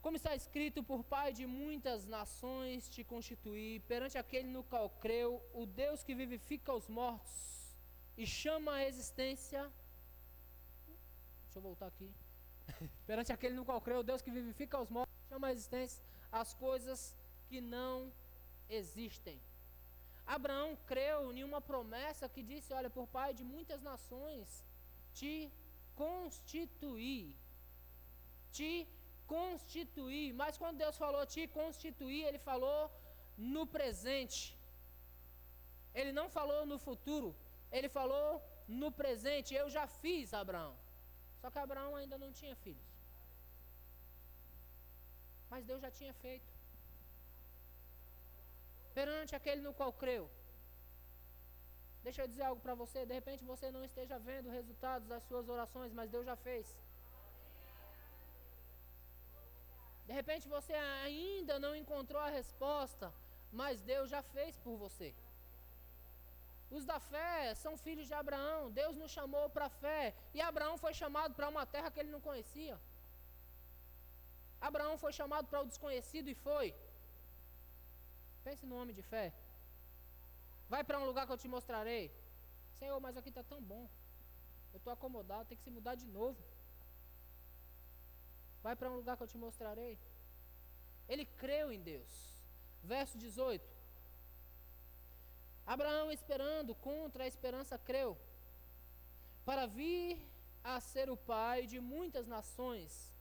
como 0.00 0.16
está 0.16 0.34
escrito, 0.34 0.82
por 0.82 1.04
pai 1.04 1.30
de 1.34 1.46
muitas 1.46 2.06
nações 2.06 2.88
te 2.88 3.04
constituí, 3.04 3.80
perante 3.80 4.16
aquele 4.16 4.48
no 4.48 4.62
qual 4.64 4.88
creu, 5.04 5.42
o 5.52 5.66
Deus 5.66 6.02
que 6.02 6.14
vivifica 6.14 6.72
os 6.72 6.88
mortos 6.88 7.53
e 8.16 8.26
chama 8.26 8.72
a 8.74 8.84
existência. 8.90 9.60
Deixa 11.44 11.58
eu 11.58 11.62
voltar 11.62 11.86
aqui. 11.86 12.10
perante 13.06 13.32
aquele 13.32 13.54
no 13.54 13.64
qual 13.64 13.80
creu, 13.80 14.02
Deus 14.02 14.22
que 14.22 14.30
vivifica 14.30 14.80
os 14.80 14.90
mortos, 14.90 15.14
chama 15.28 15.48
a 15.48 15.52
existência 15.52 16.02
as 16.42 16.52
coisas 16.66 17.00
que 17.48 17.60
não 17.60 17.96
existem. 18.78 19.36
Abraão 20.36 20.70
creu 20.90 21.20
em 21.32 21.44
uma 21.48 21.60
promessa 21.70 22.28
que 22.34 22.42
disse: 22.50 22.72
Olha, 22.78 22.90
por 22.96 23.06
pai 23.16 23.30
de 23.38 23.44
muitas 23.54 23.80
nações 23.90 24.48
te 25.18 25.34
constituí, 26.02 27.20
te 28.56 28.70
constituir. 29.34 30.28
Mas 30.40 30.58
quando 30.60 30.82
Deus 30.84 30.96
falou 31.04 31.24
te 31.34 31.46
constituir, 31.58 32.22
Ele 32.24 32.40
falou 32.50 32.80
no 33.54 33.64
presente. 33.76 34.40
Ele 35.94 36.12
não 36.18 36.28
falou 36.38 36.60
no 36.72 36.78
futuro. 36.86 37.28
Ele 37.76 37.88
falou 37.98 38.28
no 38.80 38.90
presente. 39.00 39.58
Eu 39.60 39.68
já 39.76 39.84
fiz 40.02 40.32
Abraão. 40.42 40.74
Só 41.40 41.50
que 41.52 41.62
Abraão 41.62 41.92
ainda 42.00 42.16
não 42.24 42.30
tinha 42.40 42.56
filhos. 42.64 42.90
Mas 45.52 45.66
Deus 45.70 45.82
já 45.86 45.90
tinha 45.98 46.14
feito. 46.24 46.50
Perante 48.98 49.34
aquele 49.38 49.60
no 49.66 49.74
qual 49.80 49.92
creu. 50.04 50.24
Deixa 52.06 52.22
eu 52.22 52.30
dizer 52.32 52.44
algo 52.46 52.62
para 52.64 52.76
você. 52.82 53.00
De 53.10 53.14
repente 53.20 53.50
você 53.52 53.66
não 53.76 53.84
esteja 53.90 54.16
vendo 54.30 54.56
resultados 54.58 55.08
das 55.12 55.24
suas 55.28 55.48
orações, 55.54 55.92
mas 55.98 56.10
Deus 56.14 56.26
já 56.30 56.36
fez. 56.46 56.66
De 60.08 60.12
repente 60.20 60.46
você 60.56 60.74
ainda 61.04 61.54
não 61.64 61.74
encontrou 61.82 62.22
a 62.22 62.34
resposta, 62.40 63.06
mas 63.60 63.82
Deus 63.92 64.08
já 64.14 64.22
fez 64.34 64.54
por 64.64 64.76
você. 64.84 65.10
Os 66.76 66.84
da 66.90 66.98
fé 67.12 67.54
são 67.62 67.72
filhos 67.84 68.06
de 68.10 68.14
Abraão. 68.20 68.70
Deus 68.80 68.94
nos 69.00 69.12
chamou 69.16 69.44
para 69.54 69.66
a 69.66 69.74
fé. 69.84 70.02
E 70.36 70.40
Abraão 70.50 70.76
foi 70.84 70.92
chamado 71.00 71.32
para 71.38 71.48
uma 71.54 71.64
terra 71.74 71.90
que 71.92 72.00
ele 72.00 72.14
não 72.14 72.22
conhecia. 72.28 72.76
Abraão 74.68 74.96
foi 75.04 75.12
chamado 75.20 75.46
para 75.50 75.62
o 75.62 75.68
desconhecido 75.72 76.28
e 76.32 76.40
foi. 76.46 76.68
Pense 78.46 78.64
no 78.70 78.78
homem 78.80 78.94
de 78.98 79.04
fé. 79.12 79.26
Vai 80.72 80.82
para 80.82 80.98
um 81.00 81.06
lugar 81.10 81.26
que 81.26 81.34
eu 81.34 81.42
te 81.42 81.48
mostrarei. 81.54 82.04
Senhor, 82.78 82.98
mas 83.06 83.16
aqui 83.16 83.30
está 83.34 83.44
tão 83.52 83.60
bom. 83.72 83.84
Eu 84.72 84.78
estou 84.78 84.92
acomodado, 84.92 85.48
tem 85.48 85.58
que 85.58 85.66
se 85.66 85.74
mudar 85.76 85.94
de 85.94 86.06
novo. 86.18 86.42
Vai 88.64 88.74
para 88.74 88.90
um 88.90 88.96
lugar 88.96 89.16
que 89.16 89.22
eu 89.22 89.32
te 89.32 89.38
mostrarei. 89.38 89.94
Ele 91.08 91.24
creu 91.42 91.70
em 91.70 91.80
Deus. 91.92 92.12
Verso 92.82 93.16
18. 93.18 93.73
Abraão, 95.66 96.12
esperando 96.12 96.74
contra 96.74 97.24
a 97.24 97.26
esperança, 97.26 97.78
creu, 97.78 98.18
para 99.44 99.66
vir 99.66 100.20
a 100.62 100.80
ser 100.80 101.10
o 101.10 101.16
pai 101.16 101.66
de 101.66 101.80
muitas 101.80 102.26
nações, 102.26 103.14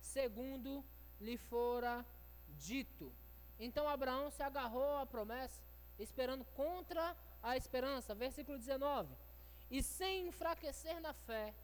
segundo 0.00 0.84
lhe 1.20 1.36
fora 1.36 2.04
dito. 2.58 3.12
Então 3.58 3.88
Abraão 3.88 4.30
se 4.30 4.42
agarrou 4.42 4.96
à 4.98 5.06
promessa, 5.06 5.62
esperando 5.98 6.44
contra 6.56 7.16
a 7.42 7.56
esperança. 7.56 8.14
Versículo 8.14 8.58
19. 8.58 9.14
E 9.70 9.82
sem 9.82 10.28
enfraquecer 10.28 11.00
na 11.00 11.12
fé, 11.12 11.54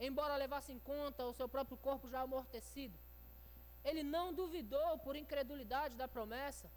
embora 0.00 0.36
levasse 0.36 0.72
em 0.72 0.78
conta 0.78 1.26
o 1.26 1.32
seu 1.32 1.48
próprio 1.48 1.76
corpo 1.76 2.08
já 2.08 2.20
amortecido. 2.20 2.98
Ele 3.84 4.02
não 4.02 4.32
duvidou 4.32 4.98
por 4.98 5.14
incredulidade 5.14 5.94
da 5.94 6.08
promessa. 6.08 6.70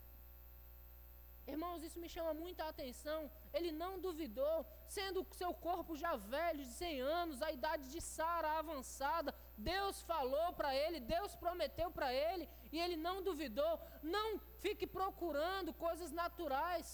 Irmãos, 1.53 1.81
isso 1.87 1.99
me 2.03 2.09
chama 2.13 2.33
muita 2.43 2.63
atenção. 2.65 3.19
Ele 3.57 3.71
não 3.81 3.91
duvidou, 4.05 4.57
sendo 4.95 5.25
seu 5.41 5.51
corpo 5.67 5.95
já 6.03 6.13
velho, 6.33 6.63
de 6.63 6.73
100 6.83 7.01
anos, 7.19 7.41
a 7.41 7.51
idade 7.57 7.85
de 7.93 8.01
Sara 8.01 8.49
avançada. 8.59 9.33
Deus 9.57 10.01
falou 10.11 10.47
para 10.59 10.71
ele, 10.83 10.99
Deus 10.99 11.35
prometeu 11.43 11.89
para 11.97 12.09
ele, 12.13 12.45
e 12.71 12.79
ele 12.83 12.97
não 13.07 13.17
duvidou. 13.29 13.73
Não 14.03 14.27
fique 14.65 14.85
procurando 14.99 15.73
coisas 15.85 16.11
naturais. 16.21 16.89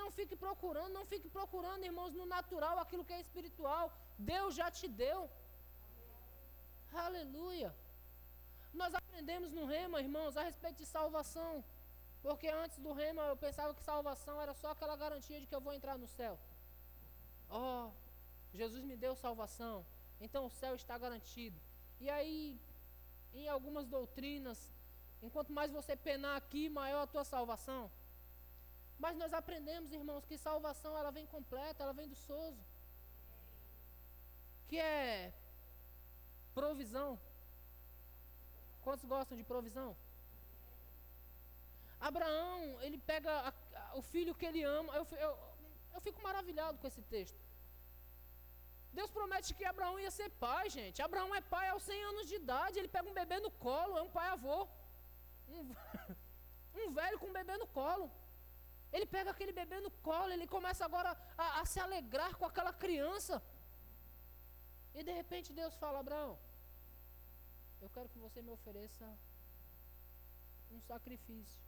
Não 0.00 0.08
fique 0.18 0.36
procurando, 0.46 0.92
não 0.98 1.04
fique 1.12 1.28
procurando, 1.38 1.88
irmãos, 1.90 2.14
no 2.20 2.26
natural 2.36 2.78
aquilo 2.78 3.04
que 3.08 3.16
é 3.18 3.20
espiritual. 3.26 3.84
Deus 4.16 4.54
já 4.60 4.70
te 4.78 4.86
deu. 4.86 5.20
Aleluia. 7.06 7.70
Nós 8.72 8.94
aprendemos 8.94 9.52
no 9.52 9.64
rema, 9.64 10.00
irmãos, 10.00 10.36
a 10.36 10.42
respeito 10.42 10.78
de 10.78 10.86
salvação. 10.86 11.64
Porque 12.22 12.48
antes 12.48 12.78
do 12.78 12.92
rema 12.92 13.22
eu 13.22 13.36
pensava 13.36 13.74
que 13.74 13.82
salvação 13.82 14.40
era 14.40 14.54
só 14.54 14.70
aquela 14.70 14.96
garantia 14.96 15.40
de 15.40 15.46
que 15.46 15.54
eu 15.54 15.60
vou 15.60 15.72
entrar 15.72 15.96
no 15.98 16.06
céu. 16.06 16.38
Oh, 17.50 17.90
Jesus 18.52 18.84
me 18.84 18.96
deu 18.96 19.14
salvação. 19.14 19.84
Então 20.20 20.46
o 20.46 20.50
céu 20.50 20.74
está 20.74 20.98
garantido. 20.98 21.58
E 22.00 22.10
aí, 22.10 22.60
em 23.32 23.48
algumas 23.48 23.86
doutrinas, 23.86 24.72
enquanto 25.22 25.52
mais 25.52 25.70
você 25.70 25.96
penar 25.96 26.36
aqui, 26.36 26.68
maior 26.68 27.02
a 27.02 27.06
tua 27.06 27.24
salvação. 27.24 27.90
Mas 28.98 29.16
nós 29.16 29.32
aprendemos, 29.32 29.92
irmãos, 29.92 30.24
que 30.24 30.36
salvação 30.36 30.96
ela 30.98 31.10
vem 31.10 31.26
completa, 31.26 31.82
ela 31.82 31.92
vem 31.92 32.08
do 32.08 32.16
sozo. 32.16 32.62
Que 34.66 34.78
é 34.78 35.32
provisão. 36.52 37.18
Quantos 38.88 39.06
gostam 39.14 39.36
de 39.40 39.44
provisão? 39.50 39.88
Abraão, 42.08 42.60
ele 42.84 42.98
pega 43.10 43.32
a, 43.48 43.50
a, 43.82 43.86
o 44.00 44.02
filho 44.12 44.36
que 44.38 44.46
ele 44.50 44.62
ama. 44.78 44.90
Eu, 44.98 45.04
eu, 45.26 45.32
eu 45.94 46.00
fico 46.06 46.22
maravilhado 46.28 46.78
com 46.78 46.86
esse 46.90 47.02
texto. 47.14 47.38
Deus 48.98 49.10
promete 49.18 49.52
que 49.58 49.66
Abraão 49.72 50.00
ia 50.04 50.12
ser 50.18 50.30
pai, 50.46 50.64
gente. 50.78 51.02
Abraão 51.08 51.34
é 51.34 51.42
pai 51.54 51.66
aos 51.68 51.82
100 51.82 52.02
anos 52.10 52.26
de 52.30 52.36
idade. 52.40 52.78
Ele 52.78 52.94
pega 52.96 53.10
um 53.10 53.18
bebê 53.20 53.38
no 53.46 53.52
colo, 53.66 53.98
é 53.98 54.02
um 54.08 54.14
pai-avô. 54.18 54.58
Um, 55.56 55.62
um 56.82 56.90
velho 57.00 57.18
com 57.20 57.28
um 57.30 57.38
bebê 57.40 57.58
no 57.58 57.68
colo. 57.78 58.10
Ele 58.90 59.08
pega 59.16 59.30
aquele 59.32 59.52
bebê 59.62 59.80
no 59.86 59.90
colo, 60.08 60.32
ele 60.32 60.46
começa 60.56 60.82
agora 60.90 61.10
a, 61.36 61.60
a 61.60 61.64
se 61.72 61.78
alegrar 61.86 62.34
com 62.38 62.46
aquela 62.50 62.72
criança. 62.84 63.36
E 64.94 65.02
de 65.08 65.12
repente 65.20 65.58
Deus 65.62 65.74
fala: 65.76 65.98
Abraão, 66.00 66.38
eu 67.80 67.90
quero 67.90 68.08
que 68.08 68.18
você 68.18 68.40
me 68.42 68.50
ofereça 68.50 69.06
um 70.70 70.80
sacrifício. 70.80 71.62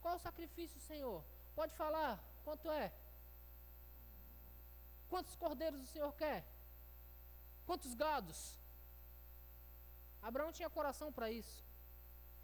Qual 0.00 0.16
o 0.16 0.24
sacrifício, 0.26 0.80
Senhor? 0.80 1.24
Pode 1.54 1.74
falar, 1.74 2.12
quanto 2.44 2.70
é? 2.70 2.92
Quantos 5.08 5.34
cordeiros 5.36 5.80
o 5.82 5.86
Senhor 5.86 6.12
quer? 6.22 6.44
Quantos 7.66 7.94
gados? 7.94 8.58
Abraão 10.22 10.52
tinha 10.52 10.70
coração 10.78 11.12
para 11.12 11.30
isso. 11.30 11.64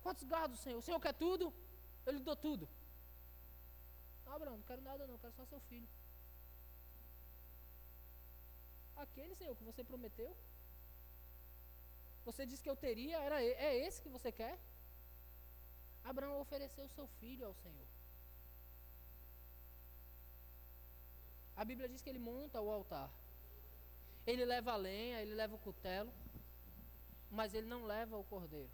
Quantos 0.03 0.25
gados, 0.25 0.61
Senhor? 0.61 0.79
O 0.79 0.83
Senhor 0.83 1.01
quer 1.01 1.15
tudo? 1.15 1.53
Eu 2.07 2.13
lhe 2.13 2.21
dou 2.21 2.37
tudo. 2.37 2.69
Não, 4.25 4.33
Abraão, 4.33 4.57
não 4.57 4.65
quero 4.65 4.83
nada 4.83 5.07
não, 5.07 5.19
quero 5.19 5.33
só 5.33 5.45
seu 5.45 5.61
filho. 5.61 5.89
Aquele, 8.97 9.35
Senhor, 9.35 9.55
que 9.57 9.65
você 9.65 9.83
prometeu. 9.83 10.37
Você 12.25 12.47
disse 12.47 12.63
que 12.63 12.71
eu 12.71 12.77
teria, 12.77 13.19
era, 13.19 13.43
é 13.43 13.77
esse 13.87 14.01
que 14.03 14.09
você 14.09 14.31
quer? 14.31 14.59
Abraão 16.05 16.41
ofereceu 16.41 16.89
seu 16.89 17.07
filho 17.19 17.47
ao 17.47 17.55
Senhor. 17.55 17.89
A 21.57 21.65
Bíblia 21.65 21.89
diz 21.89 22.01
que 22.03 22.11
ele 22.11 22.19
monta 22.19 22.61
o 22.61 22.71
altar. 22.71 23.11
Ele 24.27 24.45
leva 24.45 24.73
a 24.73 24.77
lenha, 24.77 25.21
ele 25.21 25.35
leva 25.35 25.55
o 25.55 25.59
cutelo, 25.59 26.13
mas 27.31 27.55
ele 27.55 27.67
não 27.67 27.85
leva 27.85 28.17
o 28.17 28.25
cordeiro. 28.25 28.71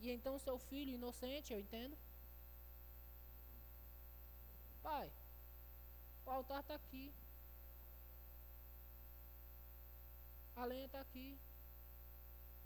E 0.00 0.10
então 0.10 0.38
seu 0.38 0.58
filho 0.58 0.92
inocente, 0.92 1.52
eu 1.52 1.60
entendo. 1.60 1.96
Pai, 4.82 5.10
o 6.26 6.30
altar 6.30 6.60
está 6.60 6.74
aqui. 6.74 7.12
A 10.62 10.64
lenha 10.64 10.86
está 10.86 11.00
aqui. 11.00 11.28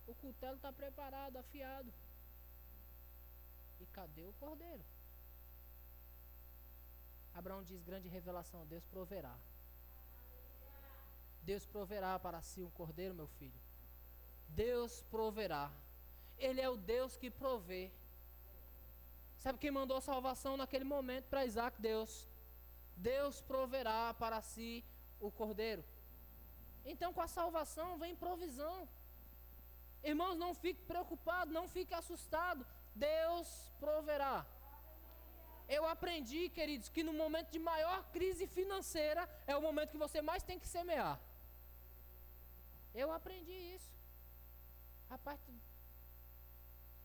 O 0.06 0.14
cutelo 0.14 0.56
está 0.56 0.70
preparado, 0.70 1.38
afiado. 1.38 1.90
E 3.80 3.86
cadê 3.86 4.24
o 4.26 4.34
cordeiro? 4.34 4.84
Abraão 7.32 7.62
diz: 7.64 7.82
grande 7.82 8.06
revelação, 8.16 8.66
Deus 8.66 8.84
proverá. 8.84 9.34
Deus 11.42 11.64
proverá 11.64 12.18
para 12.18 12.42
si 12.42 12.62
um 12.62 12.70
cordeiro, 12.70 13.14
meu 13.14 13.28
filho. 13.38 13.60
Deus 14.64 15.02
proverá. 15.14 15.72
Ele 16.36 16.60
é 16.60 16.68
o 16.68 16.76
Deus 16.76 17.16
que 17.16 17.30
provê. 17.30 17.90
Sabe 19.38 19.58
quem 19.58 19.70
mandou 19.70 20.02
salvação 20.02 20.54
naquele 20.58 20.84
momento 20.84 21.28
para 21.30 21.46
Isaac? 21.46 21.80
Deus. 21.80 22.28
Deus 22.94 23.40
proverá 23.40 24.12
para 24.12 24.42
si 24.42 24.84
o 25.18 25.30
cordeiro. 25.30 25.82
Então, 26.92 27.12
com 27.12 27.20
a 27.20 27.28
salvação 27.38 27.98
vem 27.98 28.14
provisão. 28.24 28.88
Irmãos, 30.10 30.36
não 30.44 30.52
fique 30.54 30.82
preocupado, 30.92 31.52
não 31.58 31.66
fique 31.76 31.92
assustado. 31.92 32.64
Deus 32.94 33.48
proverá. 33.80 34.46
Eu 35.68 35.84
aprendi, 35.84 36.48
queridos, 36.48 36.88
que 36.88 37.02
no 37.02 37.12
momento 37.12 37.50
de 37.50 37.58
maior 37.58 37.98
crise 38.12 38.46
financeira 38.46 39.28
é 39.46 39.56
o 39.56 39.62
momento 39.68 39.90
que 39.90 40.04
você 40.06 40.22
mais 40.22 40.44
tem 40.44 40.58
que 40.60 40.68
semear. 40.68 41.18
Eu 42.94 43.10
aprendi 43.10 43.56
isso. 43.74 43.90
Rapaz, 45.10 45.40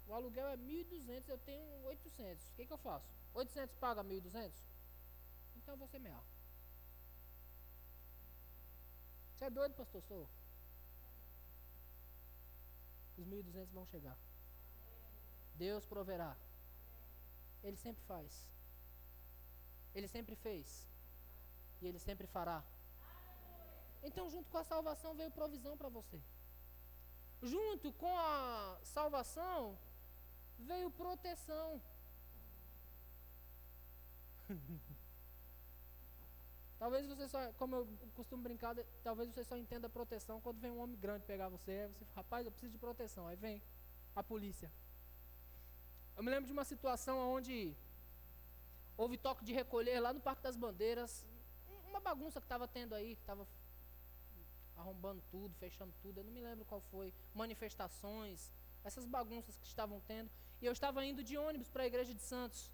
o 0.07 0.13
aluguel 0.13 0.47
é 0.47 0.57
1.200, 0.57 1.27
eu 1.27 1.37
tenho 1.39 1.65
800. 1.85 2.49
O 2.49 2.53
que, 2.53 2.65
que 2.67 2.73
eu 2.73 2.77
faço? 2.77 3.07
800 3.33 3.75
paga 3.77 4.03
1.200? 4.03 4.51
Então 5.55 5.73
eu 5.73 5.77
vou 5.77 5.87
semear. 5.87 6.23
Você 9.41 9.45
é 9.45 9.49
doido, 9.49 9.73
pastor? 9.73 10.03
Sou. 10.03 10.29
Os 13.17 13.25
1.200 13.25 13.71
vão 13.73 13.87
chegar. 13.87 14.15
Deus 15.55 15.83
proverá. 15.83 16.37
Ele 17.63 17.75
sempre 17.75 18.03
faz. 18.03 18.47
Ele 19.95 20.07
sempre 20.07 20.35
fez. 20.35 20.87
E 21.81 21.87
ele 21.87 21.97
sempre 21.97 22.27
fará. 22.27 22.63
Então, 24.03 24.29
junto 24.29 24.47
com 24.51 24.59
a 24.59 24.63
salvação 24.63 25.15
veio 25.15 25.31
provisão 25.31 25.75
para 25.75 25.89
você. 25.89 26.21
Junto 27.41 27.91
com 27.93 28.15
a 28.15 28.79
salvação 28.83 29.75
veio 30.59 30.91
proteção. 30.91 31.81
talvez 36.81 37.05
você 37.05 37.27
só, 37.29 37.39
como 37.59 37.75
eu 37.75 37.87
costumo 38.15 38.41
brincar, 38.41 38.75
talvez 39.03 39.29
você 39.29 39.43
só 39.43 39.55
entenda 39.55 39.87
proteção 39.87 40.41
quando 40.41 40.59
vem 40.59 40.71
um 40.71 40.79
homem 40.79 40.97
grande 40.97 41.23
pegar 41.23 41.47
você. 41.47 41.71
Aí 41.71 41.87
você 41.93 42.05
fala, 42.05 42.15
rapaz, 42.15 42.43
eu 42.43 42.51
preciso 42.51 42.71
de 42.71 42.79
proteção. 42.79 43.27
Aí 43.27 43.35
vem 43.35 43.61
a 44.15 44.23
polícia. 44.23 44.71
Eu 46.17 46.23
me 46.23 46.31
lembro 46.31 46.47
de 46.47 46.51
uma 46.51 46.65
situação 46.65 47.19
onde 47.35 47.77
houve 48.97 49.15
toque 49.15 49.45
de 49.45 49.53
recolher 49.53 49.99
lá 49.99 50.11
no 50.11 50.19
Parque 50.19 50.41
das 50.41 50.55
Bandeiras. 50.55 51.23
Uma 51.87 51.99
bagunça 51.99 52.41
que 52.41 52.45
estava 52.45 52.67
tendo 52.67 52.95
aí, 52.95 53.15
que 53.15 53.21
estava 53.21 53.47
arrombando 54.75 55.21
tudo, 55.29 55.53
fechando 55.59 55.93
tudo. 56.01 56.21
Eu 56.21 56.23
não 56.23 56.31
me 56.31 56.41
lembro 56.41 56.65
qual 56.65 56.81
foi. 56.89 57.13
Manifestações, 57.35 58.51
essas 58.83 59.05
bagunças 59.05 59.55
que 59.55 59.67
estavam 59.67 60.01
tendo. 60.07 60.31
E 60.59 60.65
eu 60.65 60.71
estava 60.71 61.05
indo 61.05 61.23
de 61.23 61.37
ônibus 61.37 61.69
para 61.69 61.83
a 61.83 61.85
igreja 61.85 62.11
de 62.11 62.23
Santos. 62.23 62.71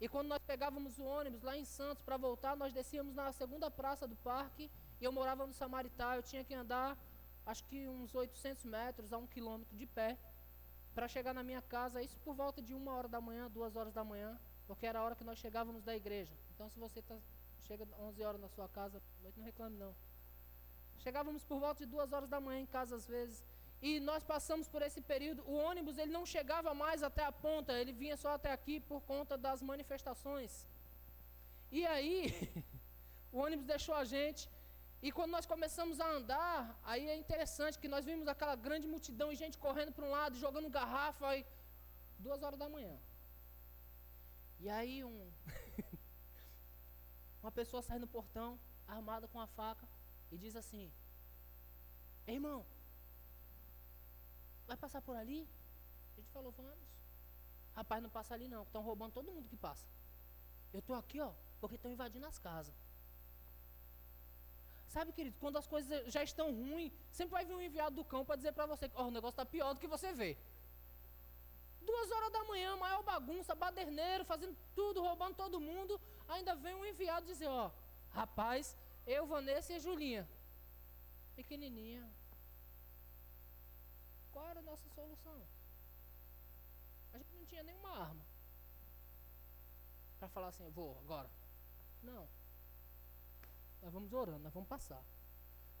E 0.00 0.08
quando 0.08 0.28
nós 0.28 0.42
pegávamos 0.42 0.98
o 0.98 1.04
ônibus 1.04 1.42
lá 1.42 1.56
em 1.56 1.64
Santos 1.64 2.02
para 2.02 2.16
voltar, 2.16 2.56
nós 2.56 2.72
descíamos 2.72 3.14
na 3.14 3.32
segunda 3.32 3.70
praça 3.70 4.06
do 4.06 4.16
parque. 4.16 4.70
E 5.00 5.04
eu 5.04 5.12
morava 5.12 5.46
no 5.46 5.52
Samaritá. 5.52 6.16
Eu 6.16 6.22
tinha 6.22 6.44
que 6.44 6.54
andar, 6.54 6.96
acho 7.44 7.64
que 7.64 7.88
uns 7.88 8.14
800 8.14 8.64
metros 8.64 9.12
a 9.12 9.18
um 9.18 9.26
quilômetro 9.26 9.76
de 9.76 9.86
pé 9.86 10.16
para 10.94 11.06
chegar 11.06 11.32
na 11.32 11.44
minha 11.44 11.62
casa, 11.62 12.02
isso 12.02 12.18
por 12.24 12.34
volta 12.34 12.60
de 12.60 12.74
uma 12.74 12.92
hora 12.92 13.06
da 13.06 13.20
manhã, 13.20 13.48
duas 13.48 13.76
horas 13.76 13.92
da 13.92 14.02
manhã, 14.02 14.36
porque 14.66 14.84
era 14.84 14.98
a 14.98 15.02
hora 15.04 15.14
que 15.14 15.22
nós 15.22 15.38
chegávamos 15.38 15.84
da 15.84 15.94
igreja. 15.94 16.34
Então, 16.52 16.68
se 16.68 16.76
você 16.76 17.00
tá, 17.00 17.16
chega 17.62 17.86
11 18.00 18.24
horas 18.24 18.40
na 18.40 18.48
sua 18.48 18.68
casa, 18.68 19.00
não 19.36 19.44
reclame 19.44 19.76
não. 19.76 19.94
Chegávamos 20.98 21.44
por 21.44 21.60
volta 21.60 21.84
de 21.84 21.90
duas 21.90 22.12
horas 22.12 22.28
da 22.28 22.40
manhã 22.40 22.58
em 22.58 22.66
casa 22.66 22.96
às 22.96 23.06
vezes, 23.06 23.44
e 23.80 24.00
nós 24.00 24.22
passamos 24.24 24.68
por 24.68 24.82
esse 24.82 25.00
período. 25.00 25.42
O 25.46 25.54
ônibus 25.54 25.98
ele 25.98 26.12
não 26.18 26.24
chegava 26.26 26.72
mais 26.74 27.02
até 27.02 27.24
a 27.24 27.32
ponta, 27.32 27.72
ele 27.72 27.92
vinha 27.92 28.16
só 28.16 28.30
até 28.32 28.50
aqui 28.52 28.80
por 28.80 29.00
conta 29.02 29.36
das 29.36 29.62
manifestações. 29.62 30.66
E 31.70 31.86
aí, 31.86 32.16
o 33.32 33.38
ônibus 33.38 33.66
deixou 33.66 33.94
a 33.94 34.04
gente 34.04 34.48
e 35.00 35.12
quando 35.12 35.30
nós 35.30 35.46
começamos 35.46 36.00
a 36.00 36.08
andar, 36.10 36.80
aí 36.82 37.08
é 37.08 37.16
interessante 37.16 37.78
que 37.78 37.86
nós 37.86 38.04
vimos 38.04 38.26
aquela 38.26 38.56
grande 38.56 38.86
multidão 38.88 39.30
e 39.30 39.36
gente 39.36 39.56
correndo 39.56 39.92
para 39.92 40.04
um 40.04 40.10
lado, 40.10 40.36
jogando 40.36 40.68
garrafa, 40.68 41.28
aí, 41.28 41.46
duas 42.18 42.42
horas 42.42 42.58
da 42.58 42.68
manhã. 42.68 42.98
E 44.58 44.68
aí 44.68 45.04
um 45.04 45.30
uma 47.40 47.52
pessoa 47.52 47.80
sai 47.80 48.00
no 48.00 48.08
portão, 48.08 48.58
armada 48.88 49.28
com 49.28 49.40
a 49.40 49.46
faca, 49.46 49.86
e 50.32 50.36
diz 50.36 50.56
assim, 50.56 50.92
irmão, 52.26 52.66
vai 54.68 54.76
passar 54.76 55.00
por 55.02 55.16
ali? 55.16 55.48
A 56.12 56.20
gente 56.20 56.30
falou, 56.30 56.52
vamos. 56.52 56.86
Rapaz, 57.74 58.02
não 58.02 58.10
passa 58.10 58.34
ali 58.34 58.48
não, 58.48 58.62
estão 58.64 58.82
roubando 58.82 59.12
todo 59.12 59.32
mundo 59.32 59.48
que 59.48 59.56
passa. 59.56 59.86
Eu 60.72 60.80
estou 60.80 60.94
aqui, 60.94 61.20
ó, 61.20 61.32
porque 61.60 61.76
estão 61.76 61.90
invadindo 61.90 62.26
as 62.26 62.38
casas. 62.38 62.74
Sabe, 64.88 65.12
querido, 65.12 65.36
quando 65.38 65.58
as 65.58 65.66
coisas 65.66 66.12
já 66.12 66.22
estão 66.22 66.46
ruins, 66.52 66.92
sempre 67.10 67.32
vai 67.32 67.44
vir 67.44 67.54
um 67.54 67.62
enviado 67.62 67.96
do 67.96 68.04
cão 68.04 68.24
para 68.24 68.36
dizer 68.36 68.52
para 68.52 68.66
você 68.66 68.88
que 68.88 68.96
oh, 68.96 69.08
o 69.08 69.10
negócio 69.10 69.34
está 69.34 69.44
pior 69.44 69.74
do 69.74 69.80
que 69.80 69.86
você 69.86 70.12
vê. 70.12 70.36
Duas 71.80 72.10
horas 72.10 72.32
da 72.32 72.44
manhã, 72.44 72.76
maior 72.76 73.02
bagunça, 73.02 73.54
baderneiro, 73.54 74.24
fazendo 74.24 74.56
tudo, 74.74 75.02
roubando 75.02 75.36
todo 75.36 75.60
mundo. 75.60 76.00
Ainda 76.26 76.54
vem 76.54 76.74
um 76.74 76.84
enviado 76.84 77.26
dizer, 77.26 77.48
ó, 77.48 77.70
rapaz, 78.10 78.76
eu, 79.06 79.26
Vanessa 79.26 79.72
e 79.72 79.76
a 79.76 79.78
Julinha. 79.78 80.28
Pequenininha. 81.36 82.10
Qual 84.38 84.48
era 84.48 84.60
a 84.60 84.62
nossa 84.62 84.88
solução? 84.90 85.42
A 87.12 87.18
gente 87.18 87.34
não 87.34 87.44
tinha 87.44 87.64
nenhuma 87.64 87.90
arma. 87.90 88.24
Para 90.16 90.28
falar 90.28 90.46
assim, 90.46 90.62
eu 90.62 90.70
vou 90.70 90.96
agora. 91.00 91.28
Não. 92.04 92.28
Nós 93.82 93.92
vamos 93.92 94.12
orando, 94.12 94.38
nós 94.38 94.54
vamos 94.54 94.68
passar. 94.68 95.02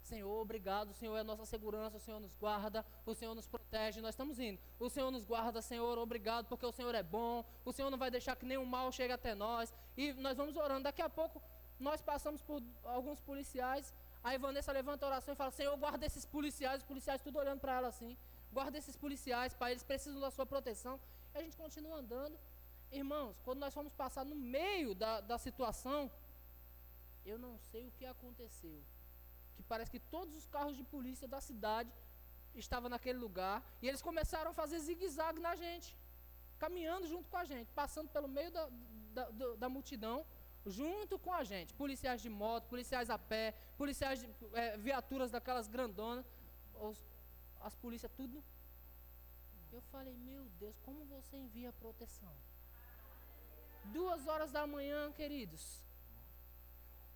Senhor, 0.02 0.40
obrigado, 0.40 0.90
o 0.90 0.94
Senhor 0.94 1.16
é 1.16 1.20
a 1.20 1.24
nossa 1.24 1.46
segurança, 1.46 1.98
o 1.98 2.00
Senhor 2.00 2.18
nos 2.18 2.34
guarda, 2.34 2.84
o 3.06 3.14
Senhor 3.14 3.32
nos 3.32 3.46
protege, 3.46 4.00
nós 4.00 4.14
estamos 4.14 4.40
indo. 4.40 4.60
O 4.80 4.90
Senhor 4.90 5.12
nos 5.12 5.24
guarda, 5.24 5.62
Senhor, 5.62 5.96
obrigado, 5.96 6.48
porque 6.48 6.66
o 6.66 6.72
Senhor 6.72 6.92
é 6.96 7.02
bom, 7.02 7.44
o 7.64 7.72
Senhor 7.72 7.90
não 7.90 7.98
vai 7.98 8.10
deixar 8.10 8.34
que 8.34 8.44
nenhum 8.44 8.64
mal 8.64 8.90
chegue 8.90 9.12
até 9.12 9.36
nós. 9.36 9.72
E 9.96 10.12
nós 10.14 10.36
vamos 10.36 10.56
orando. 10.56 10.82
Daqui 10.82 11.00
a 11.02 11.08
pouco 11.08 11.40
nós 11.78 12.02
passamos 12.02 12.42
por 12.42 12.60
alguns 12.82 13.20
policiais. 13.20 13.94
Aí 14.24 14.36
Vanessa 14.36 14.72
levanta 14.72 15.06
a 15.06 15.10
oração 15.10 15.32
e 15.32 15.36
fala: 15.36 15.52
Senhor, 15.52 15.76
guarda 15.76 16.04
esses 16.04 16.26
policiais, 16.26 16.80
os 16.80 16.88
policiais 16.88 17.22
tudo 17.22 17.38
olhando 17.38 17.60
para 17.60 17.76
ela 17.76 17.86
assim. 17.86 18.18
Guarda 18.52 18.78
esses 18.78 18.96
policiais, 18.96 19.54
Pai, 19.54 19.72
eles 19.72 19.82
precisam 19.82 20.20
da 20.20 20.30
sua 20.30 20.46
proteção. 20.46 21.00
E 21.34 21.38
a 21.38 21.42
gente 21.42 21.56
continua 21.56 21.96
andando. 21.98 22.38
Irmãos, 22.90 23.38
quando 23.44 23.58
nós 23.58 23.74
fomos 23.74 23.92
passar 23.92 24.24
no 24.24 24.34
meio 24.34 24.94
da, 24.94 25.20
da 25.20 25.38
situação, 25.38 26.10
eu 27.24 27.38
não 27.38 27.58
sei 27.70 27.86
o 27.86 27.92
que 27.92 28.06
aconteceu. 28.06 28.82
Que 29.56 29.62
parece 29.62 29.90
que 29.90 30.00
todos 30.00 30.34
os 30.34 30.46
carros 30.46 30.76
de 30.76 30.82
polícia 30.82 31.28
da 31.28 31.40
cidade 31.40 31.92
estavam 32.54 32.88
naquele 32.88 33.18
lugar 33.18 33.62
e 33.82 33.88
eles 33.88 34.02
começaram 34.02 34.50
a 34.50 34.54
fazer 34.54 34.78
zigue-zague 34.78 35.40
na 35.40 35.54
gente, 35.54 35.96
caminhando 36.58 37.06
junto 37.06 37.28
com 37.28 37.36
a 37.36 37.44
gente, 37.44 37.70
passando 37.72 38.08
pelo 38.08 38.28
meio 38.28 38.50
da, 38.50 38.68
da, 39.12 39.54
da 39.56 39.68
multidão 39.68 40.24
junto 40.66 41.18
com 41.18 41.32
a 41.32 41.44
gente. 41.44 41.74
Policiais 41.74 42.20
de 42.20 42.28
moto, 42.28 42.68
policiais 42.68 43.10
a 43.10 43.18
pé, 43.18 43.54
policiais 43.76 44.20
de 44.20 44.28
é, 44.54 44.76
viaturas 44.76 45.30
daquelas 45.30 45.68
grandonas, 45.68 46.26
os, 46.74 46.98
as 47.60 47.74
polícias, 47.76 48.12
tudo. 48.16 48.42
Eu 49.72 49.82
falei, 49.92 50.16
meu 50.16 50.44
Deus, 50.62 50.76
como 50.86 51.04
você 51.04 51.36
envia 51.36 51.72
proteção? 51.72 52.34
Duas 53.96 54.26
horas 54.26 54.50
da 54.52 54.66
manhã, 54.66 55.12
queridos. 55.12 55.64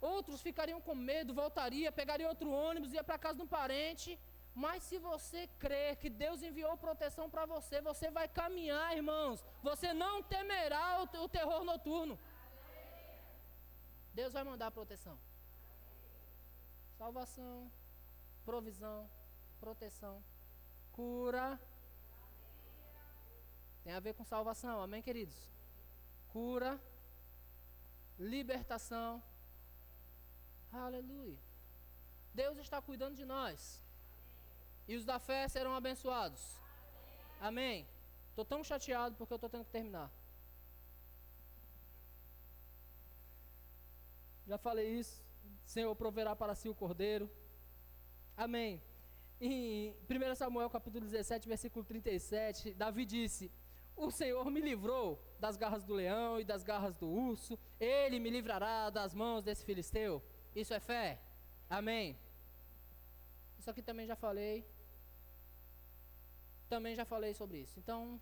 Outros 0.01 0.43
ficariam 0.43 0.81
com 0.81 0.95
medo, 0.95 1.33
voltaria, 1.33 1.93
pegaria 1.93 2.29
outro 2.29 2.51
ônibus, 2.51 2.93
ia 2.93 3.05
para 3.05 3.19
casa 3.25 3.37
de 3.39 3.43
um 3.43 3.47
parente. 3.47 4.19
Mas 4.55 4.83
se 4.83 4.99
você 4.99 5.47
crer 5.59 5.97
que 5.97 6.11
Deus 6.11 6.43
enviou 6.43 6.77
proteção 6.77 7.31
para 7.31 7.47
você, 7.47 7.81
você 7.81 8.11
vai 8.11 8.29
caminhar, 8.29 8.97
irmãos. 8.97 9.43
Você 9.63 9.95
não 9.95 10.23
temerá 10.23 10.87
o, 11.01 11.25
o 11.25 11.29
terror 11.29 11.65
noturno. 11.65 12.19
Deus 14.13 14.33
vai 14.33 14.45
mandar 14.45 14.71
proteção. 14.71 15.19
Salvação, 16.99 17.71
provisão, 18.45 19.09
proteção, 19.59 20.23
cura. 20.93 21.61
Tem 23.85 23.93
a 23.93 24.01
ver 24.01 24.15
com 24.15 24.25
salvação, 24.25 24.81
amém, 24.81 25.03
queridos? 25.03 25.37
Cura, 26.33 26.81
libertação. 28.19 29.23
Aleluia. 30.73 31.39
Deus 32.33 32.57
está 32.59 32.81
cuidando 32.81 33.17
de 33.17 33.25
nós. 33.25 33.83
E 34.89 34.97
os 34.97 35.05
da 35.05 35.19
fé 35.19 35.49
serão 35.49 35.75
abençoados. 35.75 36.43
Amém. 37.41 37.87
Estou 38.31 38.45
tão 38.45 38.65
chateado 38.65 39.15
porque 39.17 39.33
eu 39.33 39.37
estou 39.37 39.51
tendo 39.51 39.65
que 39.65 39.71
terminar. 39.71 40.11
Já 44.47 44.59
falei 44.59 44.89
isso. 44.99 45.23
Senhor 45.65 45.95
proverá 45.95 46.35
para 46.35 46.55
si 46.55 46.69
o 46.69 46.75
cordeiro. 46.75 47.31
Amém. 48.37 48.83
Em 49.45 49.93
1 50.09 50.37
Samuel 50.37 50.71
capítulo 50.71 51.05
17, 51.05 51.49
versículo 51.49 51.85
37, 51.85 52.75
Davi 52.75 53.05
disse: 53.05 53.51
O 53.97 54.09
Senhor 54.09 54.49
me 54.49 54.61
livrou 54.61 55.21
das 55.41 55.57
garras 55.57 55.83
do 55.83 55.95
leão 55.95 56.39
e 56.39 56.45
das 56.45 56.63
garras 56.63 56.97
do 56.97 57.09
urso, 57.09 57.59
ele 57.81 58.21
me 58.21 58.31
livrará 58.31 58.89
das 58.89 59.13
mãos 59.13 59.43
desse 59.43 59.65
filisteu. 59.65 60.23
Isso 60.55 60.73
é 60.73 60.79
fé. 60.79 61.21
Amém. 61.69 62.17
Isso 63.59 63.69
aqui 63.69 63.83
também 63.83 64.07
já 64.07 64.15
falei. 64.15 64.65
Também 66.69 66.95
já 66.95 67.05
falei 67.05 67.35
sobre 67.35 67.59
isso. 67.63 67.81
Então, 67.81 68.21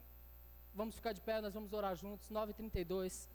vamos 0.72 0.94
ficar 0.94 1.12
de 1.12 1.20
pé, 1.20 1.42
nós 1.42 1.52
vamos 1.52 1.74
orar 1.74 1.94
juntos. 1.96 2.30
9h32. 2.30 3.28